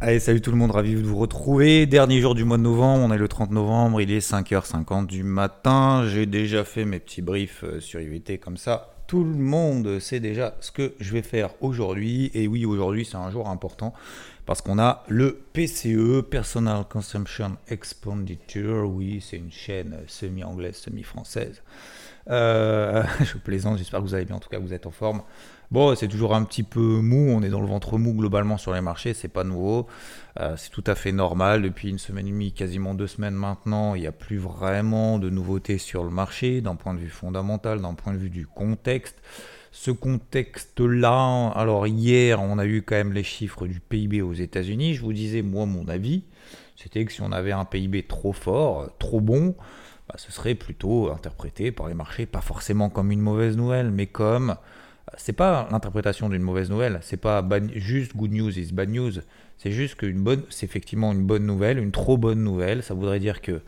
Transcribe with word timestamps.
Allez, 0.00 0.18
salut 0.18 0.40
tout 0.40 0.50
le 0.50 0.56
monde, 0.56 0.72
ravi 0.72 0.94
de 0.96 1.06
vous 1.06 1.16
retrouver. 1.16 1.86
Dernier 1.86 2.20
jour 2.20 2.34
du 2.34 2.44
mois 2.44 2.56
de 2.56 2.62
novembre, 2.62 3.04
on 3.04 3.12
est 3.12 3.18
le 3.18 3.28
30 3.28 3.52
novembre, 3.52 4.00
il 4.00 4.10
est 4.10 4.18
5h50 4.18 5.06
du 5.06 5.22
matin. 5.22 6.04
J'ai 6.08 6.26
déjà 6.26 6.64
fait 6.64 6.84
mes 6.84 6.98
petits 6.98 7.22
briefs 7.22 7.62
euh, 7.62 7.78
sur 7.78 8.00
IVT 8.00 8.38
comme 8.38 8.56
ça. 8.56 8.90
Tout 9.06 9.22
le 9.22 9.36
monde 9.36 10.00
sait 10.00 10.18
déjà 10.18 10.56
ce 10.60 10.72
que 10.72 10.94
je 10.98 11.12
vais 11.12 11.22
faire 11.22 11.50
aujourd'hui. 11.60 12.30
Et 12.34 12.48
oui, 12.48 12.66
aujourd'hui, 12.66 13.04
c'est 13.04 13.16
un 13.16 13.30
jour 13.30 13.48
important 13.48 13.94
parce 14.46 14.62
qu'on 14.62 14.80
a 14.80 15.04
le 15.08 15.38
PCE, 15.52 16.22
Personal 16.28 16.84
Consumption 16.90 17.56
Expenditure. 17.68 18.90
Oui, 18.90 19.24
c'est 19.26 19.36
une 19.36 19.52
chaîne 19.52 19.96
semi-anglaise, 20.08 20.74
semi-française. 20.74 21.62
Euh, 22.30 23.04
je 23.20 23.38
plaisante, 23.38 23.78
j'espère 23.78 24.00
que 24.00 24.06
vous 24.06 24.14
allez 24.14 24.24
bien, 24.24 24.36
en 24.36 24.40
tout 24.40 24.48
cas 24.50 24.58
vous 24.58 24.74
êtes 24.74 24.86
en 24.86 24.90
forme. 24.90 25.22
Bon, 25.70 25.94
c'est 25.94 26.08
toujours 26.08 26.34
un 26.34 26.44
petit 26.44 26.62
peu 26.62 26.80
mou, 26.80 27.30
on 27.30 27.42
est 27.42 27.48
dans 27.48 27.60
le 27.60 27.66
ventre 27.66 27.98
mou 27.98 28.12
globalement 28.12 28.58
sur 28.58 28.74
les 28.74 28.80
marchés, 28.80 29.14
c'est 29.14 29.28
pas 29.28 29.44
nouveau, 29.44 29.86
euh, 30.38 30.56
c'est 30.56 30.70
tout 30.70 30.84
à 30.86 30.94
fait 30.94 31.10
normal. 31.10 31.62
Depuis 31.62 31.88
une 31.88 31.98
semaine 31.98 32.26
et 32.26 32.30
demie, 32.30 32.52
quasiment 32.52 32.94
deux 32.94 33.06
semaines 33.06 33.34
maintenant, 33.34 33.94
il 33.94 34.02
n'y 34.02 34.06
a 34.06 34.12
plus 34.12 34.36
vraiment 34.36 35.18
de 35.18 35.30
nouveautés 35.30 35.78
sur 35.78 36.04
le 36.04 36.10
marché 36.10 36.60
d'un 36.60 36.76
point 36.76 36.94
de 36.94 36.98
vue 36.98 37.08
fondamental, 37.08 37.80
d'un 37.80 37.94
point 37.94 38.12
de 38.12 38.18
vue 38.18 38.30
du 38.30 38.46
contexte. 38.46 39.16
Ce 39.72 39.90
contexte-là, 39.90 41.48
alors 41.56 41.86
hier, 41.86 42.40
on 42.40 42.58
a 42.58 42.66
eu 42.66 42.82
quand 42.82 42.94
même 42.94 43.12
les 43.12 43.24
chiffres 43.24 43.66
du 43.66 43.80
PIB 43.80 44.22
aux 44.22 44.34
États-Unis. 44.34 44.94
Je 44.94 45.02
vous 45.02 45.12
disais, 45.12 45.42
moi, 45.42 45.66
mon 45.66 45.88
avis, 45.88 46.22
c'était 46.76 47.04
que 47.04 47.12
si 47.12 47.22
on 47.22 47.32
avait 47.32 47.52
un 47.52 47.64
PIB 47.64 48.04
trop 48.04 48.32
fort, 48.32 48.90
trop 48.98 49.20
bon, 49.20 49.56
bah, 50.08 50.14
ce 50.18 50.30
serait 50.30 50.54
plutôt 50.54 51.10
interprété 51.10 51.72
par 51.72 51.88
les 51.88 51.94
marchés, 51.94 52.26
pas 52.26 52.42
forcément 52.42 52.90
comme 52.90 53.10
une 53.10 53.20
mauvaise 53.20 53.56
nouvelle, 53.56 53.90
mais 53.90 54.06
comme 54.06 54.56
c'est 55.16 55.32
pas 55.32 55.68
l'interprétation 55.70 56.28
d'une 56.28 56.42
mauvaise 56.42 56.70
nouvelle, 56.70 56.98
c'est 57.02 57.18
pas 57.18 57.46
juste 57.74 58.16
good 58.16 58.32
news 58.32 58.58
is 58.58 58.72
bad 58.72 58.88
news, 58.88 59.12
c'est 59.58 59.70
juste 59.70 59.96
qu'une 59.96 60.22
bonne, 60.22 60.42
c'est 60.50 60.66
effectivement 60.66 61.12
une 61.12 61.24
bonne 61.24 61.46
nouvelle, 61.46 61.78
une 61.78 61.92
trop 61.92 62.16
bonne 62.16 62.42
nouvelle, 62.42 62.82
ça 62.82 62.94
voudrait 62.94 63.20
dire 63.20 63.40
que 63.40 63.60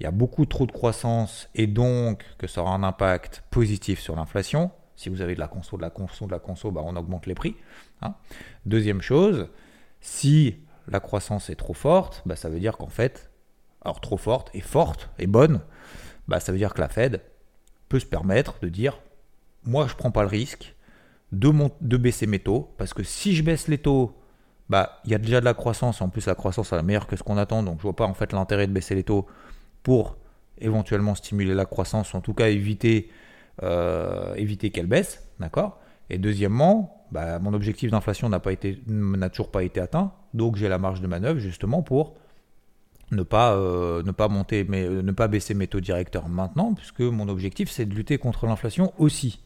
il 0.00 0.04
y 0.04 0.06
a 0.06 0.10
beaucoup 0.10 0.46
trop 0.46 0.66
de 0.66 0.72
croissance 0.72 1.48
et 1.54 1.66
donc 1.66 2.24
que 2.38 2.46
ça 2.46 2.62
aura 2.62 2.74
un 2.74 2.82
impact 2.82 3.44
positif 3.50 4.00
sur 4.00 4.16
l'inflation. 4.16 4.72
Si 4.96 5.08
vous 5.08 5.20
avez 5.20 5.34
de 5.34 5.40
la 5.40 5.46
conso, 5.46 5.76
de 5.76 5.82
la 5.82 5.90
conso, 5.90 6.26
de 6.26 6.32
la 6.32 6.40
conso, 6.40 6.72
bah 6.72 6.82
on 6.84 6.96
augmente 6.96 7.26
les 7.26 7.34
prix. 7.34 7.54
Hein. 8.00 8.14
Deuxième 8.66 9.00
chose, 9.00 9.48
si 10.00 10.56
la 10.88 10.98
croissance 10.98 11.50
est 11.50 11.56
trop 11.56 11.74
forte, 11.74 12.22
bah 12.26 12.34
ça 12.34 12.48
veut 12.48 12.58
dire 12.58 12.78
qu'en 12.78 12.88
fait, 12.88 13.30
alors 13.84 14.00
trop 14.00 14.16
forte 14.16 14.50
et 14.54 14.60
forte 14.60 15.10
et 15.18 15.28
bonne, 15.28 15.60
bah 16.26 16.40
ça 16.40 16.50
veut 16.50 16.58
dire 16.58 16.74
que 16.74 16.80
la 16.80 16.88
Fed 16.88 17.20
peut 17.88 18.00
se 18.00 18.06
permettre 18.06 18.58
de 18.60 18.68
dire 18.68 18.98
moi 19.64 19.86
je 19.88 19.94
prends 19.94 20.10
pas 20.10 20.22
le 20.22 20.28
risque 20.28 20.74
de, 21.32 21.50
de 21.80 21.96
baisser 21.96 22.26
mes 22.26 22.38
taux 22.38 22.72
parce 22.78 22.94
que 22.94 23.02
si 23.02 23.34
je 23.34 23.42
baisse 23.42 23.68
les 23.68 23.78
taux 23.78 24.16
bah 24.68 25.00
il 25.04 25.10
y 25.10 25.14
a 25.14 25.18
déjà 25.18 25.40
de 25.40 25.44
la 25.44 25.54
croissance 25.54 26.00
en 26.00 26.08
plus 26.08 26.26
la 26.26 26.34
croissance 26.34 26.72
est 26.72 26.82
meilleure 26.82 27.06
que 27.06 27.16
ce 27.16 27.22
qu'on 27.22 27.36
attend 27.36 27.62
donc 27.62 27.78
je 27.78 27.82
vois 27.82 27.96
pas 27.96 28.06
en 28.06 28.14
fait 28.14 28.32
l'intérêt 28.32 28.66
de 28.66 28.72
baisser 28.72 28.94
les 28.94 29.04
taux 29.04 29.26
pour 29.82 30.16
éventuellement 30.58 31.14
stimuler 31.14 31.54
la 31.54 31.64
croissance 31.64 32.14
en 32.14 32.20
tout 32.20 32.34
cas 32.34 32.48
éviter 32.48 33.10
euh, 33.62 34.34
éviter 34.34 34.70
qu'elle 34.70 34.86
baisse 34.86 35.26
d'accord? 35.40 35.78
Et 36.10 36.18
deuxièmement 36.18 37.04
bah, 37.10 37.38
mon 37.38 37.52
objectif 37.52 37.90
d'inflation 37.90 38.28
n'a 38.28 38.40
pas 38.40 38.52
été 38.52 38.82
n'a 38.86 39.30
toujours 39.30 39.50
pas 39.50 39.62
été 39.62 39.80
atteint 39.80 40.12
donc 40.34 40.56
j'ai 40.56 40.68
la 40.68 40.78
marge 40.78 41.00
de 41.00 41.06
manœuvre 41.06 41.38
justement 41.38 41.82
pour 41.82 42.14
ne 43.12 43.22
pas, 43.22 43.54
euh, 43.54 44.02
ne 44.02 44.10
pas 44.10 44.28
monter, 44.28 44.64
mais 44.68 44.88
ne 44.88 45.12
pas 45.12 45.28
baisser 45.28 45.54
mes 45.54 45.66
taux 45.66 45.80
directeurs 45.80 46.28
maintenant, 46.28 46.74
puisque 46.74 47.00
mon 47.00 47.28
objectif 47.28 47.70
c'est 47.70 47.84
de 47.86 47.94
lutter 47.94 48.18
contre 48.18 48.46
l'inflation 48.46 48.92
aussi. 48.98 49.40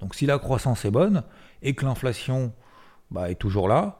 Donc 0.00 0.14
si 0.14 0.26
la 0.26 0.38
croissance 0.38 0.84
est 0.84 0.90
bonne 0.90 1.22
et 1.62 1.74
que 1.74 1.84
l'inflation 1.84 2.52
bah, 3.10 3.30
est 3.30 3.36
toujours 3.36 3.68
là, 3.68 3.98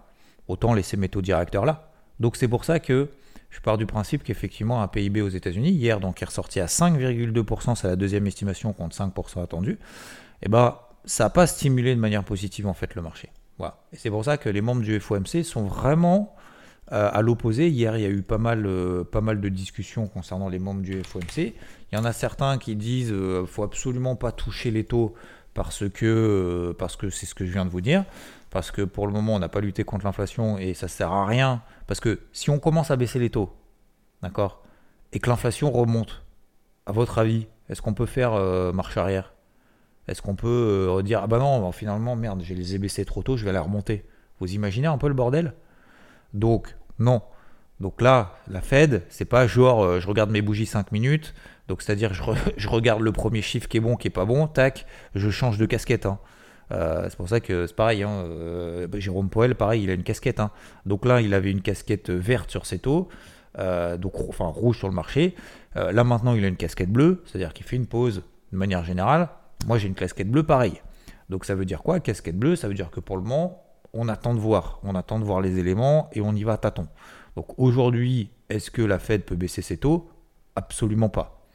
autant 0.48 0.74
laisser 0.74 0.96
mes 0.96 1.08
taux 1.08 1.22
directeurs 1.22 1.64
là. 1.64 1.90
Donc 2.20 2.36
c'est 2.36 2.48
pour 2.48 2.64
ça 2.64 2.80
que 2.80 3.10
je 3.50 3.60
pars 3.60 3.78
du 3.78 3.86
principe 3.86 4.22
qu'effectivement 4.22 4.82
un 4.82 4.88
PIB 4.88 5.22
aux 5.22 5.28
États-Unis 5.28 5.70
hier 5.70 6.00
donc 6.00 6.22
est 6.22 6.24
ressorti 6.24 6.60
à 6.60 6.66
5,2%, 6.66 7.74
c'est 7.74 7.88
la 7.88 7.96
deuxième 7.96 8.26
estimation 8.26 8.72
contre 8.72 8.96
5% 8.96 9.42
attendu. 9.42 9.78
Et 10.42 10.48
ben 10.48 10.78
ça 11.04 11.24
n'a 11.24 11.30
pas 11.30 11.46
stimulé 11.46 11.94
de 11.94 12.00
manière 12.00 12.24
positive 12.24 12.66
en 12.66 12.74
fait 12.74 12.94
le 12.94 13.02
marché. 13.02 13.30
Voilà. 13.58 13.78
Et 13.92 13.96
c'est 13.96 14.10
pour 14.10 14.24
ça 14.24 14.38
que 14.38 14.48
les 14.48 14.60
membres 14.60 14.82
du 14.82 14.98
FOMC 14.98 15.44
sont 15.44 15.64
vraiment 15.64 16.34
euh, 16.92 17.08
à 17.12 17.22
l'opposé, 17.22 17.68
hier, 17.68 17.96
il 17.96 18.02
y 18.02 18.06
a 18.06 18.10
eu 18.10 18.22
pas 18.22 18.38
mal, 18.38 18.66
euh, 18.66 19.04
pas 19.04 19.20
mal 19.20 19.40
de 19.40 19.48
discussions 19.48 20.08
concernant 20.08 20.48
les 20.48 20.58
membres 20.58 20.82
du 20.82 21.02
FOMC. 21.02 21.38
Il 21.38 21.94
y 21.94 21.96
en 21.96 22.04
a 22.04 22.12
certains 22.12 22.58
qui 22.58 22.76
disent 22.76 23.08
qu'il 23.08 23.16
euh, 23.16 23.42
ne 23.42 23.46
faut 23.46 23.62
absolument 23.62 24.16
pas 24.16 24.32
toucher 24.32 24.70
les 24.70 24.84
taux 24.84 25.14
parce 25.54 25.88
que 25.88 26.74
parce 26.78 26.96
que 26.96 27.10
c'est 27.10 27.26
ce 27.26 27.34
que 27.34 27.44
je 27.44 27.52
viens 27.52 27.64
de 27.64 27.70
vous 27.70 27.80
dire. 27.80 28.04
Parce 28.50 28.70
que 28.70 28.82
pour 28.82 29.06
le 29.06 29.12
moment, 29.12 29.34
on 29.34 29.38
n'a 29.38 29.48
pas 29.48 29.60
lutté 29.60 29.82
contre 29.82 30.04
l'inflation 30.04 30.58
et 30.58 30.74
ça 30.74 30.86
sert 30.86 31.10
à 31.10 31.24
rien. 31.24 31.62
Parce 31.86 32.00
que 32.00 32.20
si 32.32 32.50
on 32.50 32.58
commence 32.58 32.90
à 32.90 32.96
baisser 32.96 33.18
les 33.18 33.30
taux, 33.30 33.50
d'accord, 34.22 34.62
et 35.12 35.20
que 35.20 35.30
l'inflation 35.30 35.70
remonte, 35.70 36.22
à 36.84 36.92
votre 36.92 37.18
avis, 37.18 37.46
est-ce 37.70 37.80
qu'on 37.80 37.94
peut 37.94 38.06
faire 38.06 38.32
marche 38.74 38.96
arrière? 38.98 39.32
Est-ce 40.08 40.20
qu'on 40.20 40.34
peut 40.34 41.00
dire 41.02 41.20
ah 41.22 41.26
bah 41.26 41.38
non, 41.38 41.72
finalement, 41.72 42.14
merde, 42.14 42.42
je 42.44 42.52
les 42.52 42.74
ai 42.74 42.78
baissés 42.78 43.04
trop 43.04 43.22
tôt, 43.22 43.36
je 43.38 43.44
vais 43.46 43.52
la 43.52 43.62
remonter? 43.62 44.04
Vous 44.38 44.52
imaginez 44.52 44.88
un 44.88 44.98
peu 44.98 45.08
le 45.08 45.14
bordel? 45.14 45.54
Donc, 46.34 46.76
non. 46.98 47.22
Donc 47.82 48.00
là, 48.00 48.36
la 48.46 48.60
Fed, 48.60 49.02
c'est 49.08 49.24
pas 49.24 49.48
genre 49.48 49.82
euh, 49.82 49.98
je 49.98 50.06
regarde 50.06 50.30
mes 50.30 50.40
bougies 50.40 50.66
5 50.66 50.92
minutes, 50.92 51.34
donc 51.66 51.82
c'est-à-dire 51.82 52.14
je, 52.56 52.68
regarde 52.68 53.02
le 53.02 53.10
premier 53.10 53.42
chiffre 53.42 53.66
qui 53.66 53.78
est 53.78 53.80
bon, 53.80 53.96
qui 53.96 54.06
est 54.06 54.12
pas 54.12 54.24
bon, 54.24 54.46
tac, 54.46 54.86
je 55.16 55.28
change 55.30 55.58
de 55.58 55.66
casquette. 55.66 56.06
Hein. 56.06 56.20
Euh, 56.70 57.08
c'est 57.10 57.16
pour 57.16 57.28
ça 57.28 57.40
que 57.40 57.66
c'est 57.66 57.74
pareil. 57.74 58.04
Hein, 58.04 58.10
euh, 58.10 58.86
Jérôme 58.94 59.28
Poel, 59.28 59.56
pareil, 59.56 59.82
il 59.82 59.90
a 59.90 59.94
une 59.94 60.04
casquette. 60.04 60.38
Hein. 60.38 60.52
Donc 60.86 61.04
là, 61.04 61.20
il 61.20 61.34
avait 61.34 61.50
une 61.50 61.60
casquette 61.60 62.08
verte 62.08 62.52
sur 62.52 62.66
ses 62.66 62.78
taux, 62.78 63.08
donc 63.58 64.12
enfin 64.28 64.46
rouge 64.46 64.78
sur 64.78 64.88
le 64.88 64.94
marché. 64.94 65.34
là 65.74 66.04
maintenant, 66.04 66.34
il 66.34 66.44
a 66.44 66.48
une 66.48 66.56
casquette 66.56 66.90
bleue, 66.90 67.24
c'est-à-dire 67.26 67.52
qu'il 67.52 67.66
fait 67.66 67.76
une 67.76 67.88
pause 67.88 68.22
de 68.52 68.56
manière 68.56 68.84
générale. 68.84 69.28
Moi, 69.66 69.78
j'ai 69.78 69.88
une 69.88 69.96
casquette 69.96 70.30
bleue, 70.30 70.44
pareil. 70.44 70.80
Donc 71.30 71.44
ça 71.44 71.56
veut 71.56 71.64
dire 71.64 71.82
quoi 71.82 71.98
Casquette 71.98 72.38
bleue, 72.38 72.54
ça 72.54 72.68
veut 72.68 72.74
dire 72.74 72.90
que 72.90 73.00
pour 73.00 73.16
le 73.16 73.22
moment, 73.24 73.64
on 73.92 74.08
attend 74.08 74.34
de 74.34 74.40
voir. 74.40 74.78
On 74.84 74.94
attend 74.94 75.18
de 75.18 75.24
voir 75.24 75.40
les 75.40 75.58
éléments 75.58 76.08
et 76.12 76.20
on 76.20 76.32
y 76.32 76.44
va 76.44 76.52
à 76.52 76.58
tâtons. 76.58 76.86
Donc 77.36 77.58
aujourd'hui, 77.58 78.30
est-ce 78.48 78.70
que 78.70 78.82
la 78.82 78.98
Fed 78.98 79.24
peut 79.24 79.36
baisser 79.36 79.62
ses 79.62 79.78
taux? 79.78 80.10
Absolument 80.56 81.08
pas. 81.08 81.46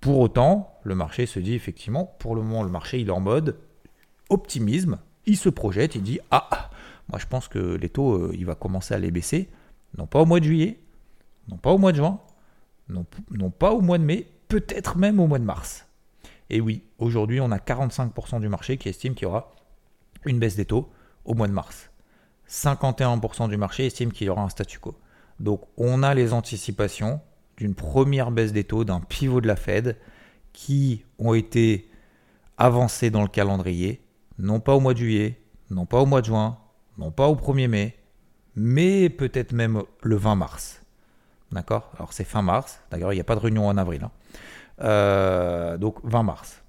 Pour 0.00 0.18
autant, 0.18 0.78
le 0.84 0.94
marché 0.94 1.26
se 1.26 1.40
dit 1.40 1.54
effectivement, 1.54 2.04
pour 2.18 2.36
le 2.36 2.42
moment, 2.42 2.62
le 2.62 2.70
marché 2.70 3.00
il 3.00 3.08
est 3.08 3.12
en 3.12 3.20
mode 3.20 3.56
optimisme. 4.28 4.98
Il 5.26 5.36
se 5.36 5.48
projette, 5.48 5.94
il 5.94 6.02
dit 6.02 6.20
ah, 6.30 6.70
moi 7.08 7.18
je 7.18 7.26
pense 7.26 7.48
que 7.48 7.58
les 7.58 7.88
taux, 7.88 8.14
euh, 8.14 8.32
il 8.34 8.46
va 8.46 8.54
commencer 8.54 8.94
à 8.94 8.98
les 8.98 9.10
baisser, 9.10 9.48
non 9.96 10.06
pas 10.06 10.20
au 10.20 10.26
mois 10.26 10.40
de 10.40 10.44
juillet, 10.44 10.78
non 11.48 11.56
pas 11.56 11.70
au 11.70 11.78
mois 11.78 11.92
de 11.92 11.96
juin, 11.96 12.20
non, 12.88 13.04
non 13.30 13.50
pas 13.50 13.72
au 13.72 13.80
mois 13.80 13.98
de 13.98 14.04
mai, 14.04 14.26
peut-être 14.48 14.96
même 14.96 15.18
au 15.18 15.26
mois 15.26 15.38
de 15.38 15.44
mars. 15.44 15.86
Et 16.50 16.60
oui, 16.60 16.82
aujourd'hui, 16.98 17.40
on 17.40 17.50
a 17.50 17.58
45% 17.58 18.40
du 18.40 18.48
marché 18.48 18.78
qui 18.78 18.88
estime 18.88 19.14
qu'il 19.14 19.24
y 19.24 19.28
aura 19.28 19.50
une 20.24 20.38
baisse 20.38 20.56
des 20.56 20.64
taux 20.64 20.90
au 21.24 21.34
mois 21.34 21.48
de 21.48 21.52
mars. 21.52 21.90
51% 22.48 23.48
du 23.50 23.56
marché 23.56 23.86
estime 23.86 24.12
qu'il 24.12 24.26
y 24.26 24.30
aura 24.30 24.42
un 24.42 24.48
statu 24.48 24.78
quo. 24.78 24.96
Donc 25.40 25.62
on 25.76 26.02
a 26.02 26.14
les 26.14 26.32
anticipations 26.32 27.20
d'une 27.56 27.74
première 27.74 28.30
baisse 28.30 28.52
des 28.52 28.64
taux, 28.64 28.84
d'un 28.84 29.00
pivot 29.00 29.40
de 29.40 29.46
la 29.46 29.56
Fed 29.56 29.96
qui 30.52 31.04
ont 31.18 31.34
été 31.34 31.90
avancés 32.56 33.10
dans 33.10 33.22
le 33.22 33.28
calendrier, 33.28 34.02
non 34.38 34.60
pas 34.60 34.74
au 34.74 34.80
mois 34.80 34.94
de 34.94 34.98
juillet, 34.98 35.40
non 35.70 35.86
pas 35.86 36.00
au 36.00 36.06
mois 36.06 36.20
de 36.20 36.26
juin, 36.26 36.58
non 36.96 37.10
pas 37.10 37.28
au 37.28 37.36
1er 37.36 37.68
mai, 37.68 37.96
mais 38.56 39.08
peut-être 39.08 39.52
même 39.52 39.82
le 40.02 40.16
20 40.16 40.34
mars. 40.34 40.82
D'accord? 41.52 41.90
Alors 41.96 42.12
c'est 42.12 42.24
fin 42.24 42.42
mars, 42.42 42.80
d'ailleurs 42.90 43.12
il 43.12 43.16
n'y 43.16 43.20
a 43.20 43.24
pas 43.24 43.36
de 43.36 43.40
réunion 43.40 43.66
en 43.68 43.76
avril. 43.76 44.02
Hein. 44.04 44.10
Euh, 44.80 45.78
donc 45.78 45.96
20 46.04 46.22
mars. 46.22 46.62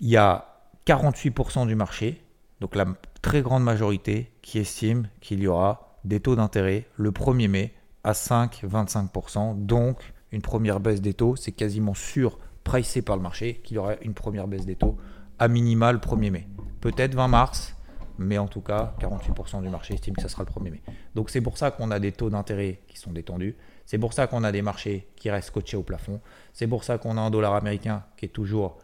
Il 0.00 0.08
y 0.08 0.16
a 0.16 0.60
48% 0.86 1.66
du 1.66 1.74
marché, 1.74 2.22
donc 2.60 2.76
la 2.76 2.86
très 3.22 3.42
grande 3.42 3.64
majorité 3.64 4.32
qui 4.42 4.58
estime 4.58 5.08
qu'il 5.20 5.40
y 5.40 5.46
aura 5.46 5.87
des 6.04 6.20
taux 6.20 6.36
d'intérêt 6.36 6.86
le 6.96 7.10
1er 7.10 7.48
mai 7.48 7.74
à 8.04 8.12
5-25%. 8.12 9.64
Donc, 9.64 10.12
une 10.32 10.42
première 10.42 10.80
baisse 10.80 11.00
des 11.00 11.14
taux, 11.14 11.36
c'est 11.36 11.52
quasiment 11.52 11.94
sûr, 11.94 12.38
pricé 12.64 13.02
par 13.02 13.16
le 13.16 13.22
marché, 13.22 13.60
qu'il 13.64 13.76
y 13.76 13.78
aura 13.78 13.94
une 14.02 14.14
première 14.14 14.46
baisse 14.46 14.66
des 14.66 14.76
taux 14.76 14.96
à 15.38 15.48
minimal 15.48 15.96
1er 15.96 16.30
mai. 16.30 16.48
Peut-être 16.80 17.14
20 17.14 17.28
mars, 17.28 17.74
mais 18.18 18.38
en 18.38 18.48
tout 18.48 18.60
cas, 18.60 18.94
48% 19.00 19.62
du 19.62 19.68
marché 19.68 19.94
estime 19.94 20.14
que 20.14 20.22
ça 20.22 20.28
sera 20.28 20.44
le 20.44 20.50
1er 20.50 20.70
mai. 20.70 20.82
Donc 21.14 21.30
c'est 21.30 21.40
pour 21.40 21.56
ça 21.56 21.70
qu'on 21.70 21.90
a 21.90 22.00
des 22.00 22.12
taux 22.12 22.30
d'intérêt 22.30 22.80
qui 22.88 22.98
sont 22.98 23.12
détendus. 23.12 23.56
C'est 23.86 23.98
pour 23.98 24.12
ça 24.12 24.26
qu'on 24.26 24.44
a 24.44 24.52
des 24.52 24.60
marchés 24.60 25.08
qui 25.16 25.30
restent 25.30 25.52
coachés 25.52 25.76
au 25.76 25.82
plafond. 25.82 26.20
C'est 26.52 26.66
pour 26.66 26.84
ça 26.84 26.98
qu'on 26.98 27.16
a 27.16 27.20
un 27.20 27.30
dollar 27.30 27.54
américain 27.54 28.04
qui 28.16 28.26
est 28.26 28.30
toujours 28.30 28.78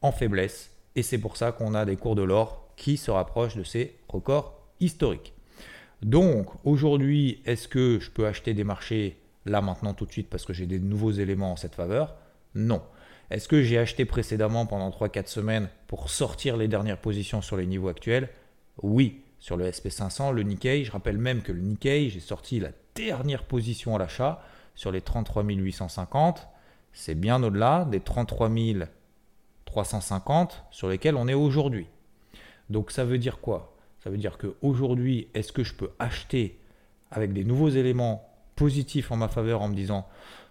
en 0.00 0.12
faiblesse. 0.12 0.70
Et 0.94 1.02
c'est 1.02 1.18
pour 1.18 1.36
ça 1.36 1.52
qu'on 1.52 1.74
a 1.74 1.84
des 1.84 1.96
cours 1.96 2.14
de 2.14 2.22
l'or 2.22 2.72
qui 2.76 2.96
se 2.96 3.10
rapprochent 3.10 3.56
de 3.56 3.64
ces 3.64 3.98
records 4.08 4.54
historiques. 4.80 5.34
Donc 6.02 6.46
aujourd'hui, 6.64 7.40
est-ce 7.44 7.68
que 7.68 7.98
je 8.00 8.10
peux 8.10 8.26
acheter 8.26 8.54
des 8.54 8.64
marchés 8.64 9.18
là 9.46 9.60
maintenant 9.60 9.94
tout 9.94 10.06
de 10.06 10.12
suite 10.12 10.30
parce 10.30 10.44
que 10.44 10.52
j'ai 10.52 10.66
des 10.66 10.78
nouveaux 10.78 11.10
éléments 11.10 11.52
en 11.52 11.56
cette 11.56 11.74
faveur? 11.74 12.14
Non. 12.54 12.82
Est-ce 13.30 13.48
que 13.48 13.62
j'ai 13.62 13.78
acheté 13.78 14.04
précédemment 14.04 14.64
pendant 14.64 14.88
3-4 14.90 15.26
semaines 15.26 15.68
pour 15.86 16.08
sortir 16.08 16.56
les 16.56 16.68
dernières 16.68 16.98
positions 16.98 17.42
sur 17.42 17.56
les 17.56 17.66
niveaux 17.66 17.88
actuels? 17.88 18.28
Oui. 18.82 19.22
Sur 19.40 19.56
le 19.56 19.70
SP500, 19.70 20.32
le 20.32 20.42
Nikkei, 20.42 20.84
je 20.84 20.90
rappelle 20.90 21.18
même 21.18 21.42
que 21.42 21.52
le 21.52 21.60
Nikkei, 21.60 22.10
j'ai 22.10 22.20
sorti 22.20 22.58
la 22.58 22.70
dernière 22.96 23.44
position 23.44 23.94
à 23.94 23.98
l'achat 23.98 24.42
sur 24.74 24.90
les 24.90 25.00
33 25.00 25.44
850. 25.44 26.48
C'est 26.92 27.14
bien 27.14 27.40
au-delà 27.42 27.84
des 27.84 28.00
33 28.00 28.50
350 29.64 30.64
sur 30.70 30.88
lesquels 30.88 31.14
on 31.16 31.28
est 31.28 31.34
aujourd'hui. 31.34 31.86
Donc 32.70 32.90
ça 32.90 33.04
veut 33.04 33.18
dire 33.18 33.38
quoi? 33.40 33.76
Ça 34.08 34.12
veut 34.12 34.16
dire 34.16 34.38
qu'aujourd'hui, 34.38 35.28
est-ce 35.34 35.52
que 35.52 35.62
je 35.62 35.74
peux 35.74 35.90
acheter 35.98 36.58
avec 37.10 37.34
des 37.34 37.44
nouveaux 37.44 37.68
éléments 37.68 38.26
positifs 38.56 39.12
en 39.12 39.16
ma 39.16 39.28
faveur 39.28 39.60
en 39.60 39.68
me 39.68 39.74
disant 39.74 40.08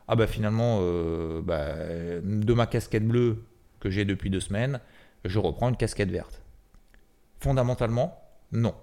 ah 0.08 0.16
bah 0.16 0.28
finalement 0.28 0.78
euh, 0.82 1.42
bah, 1.42 1.74
de 2.22 2.54
ma 2.54 2.68
casquette 2.68 3.08
bleue 3.08 3.46
que 3.80 3.90
j'ai 3.90 4.06
depuis 4.06 4.30
deux 4.30 4.42
semaines, 4.42 4.80
je 5.26 5.40
reprends 5.40 5.70
une 5.70 5.76
casquette 5.76 6.12
verte. 6.12 6.44
Fondamentalement, 7.40 8.22
non. 8.52 8.76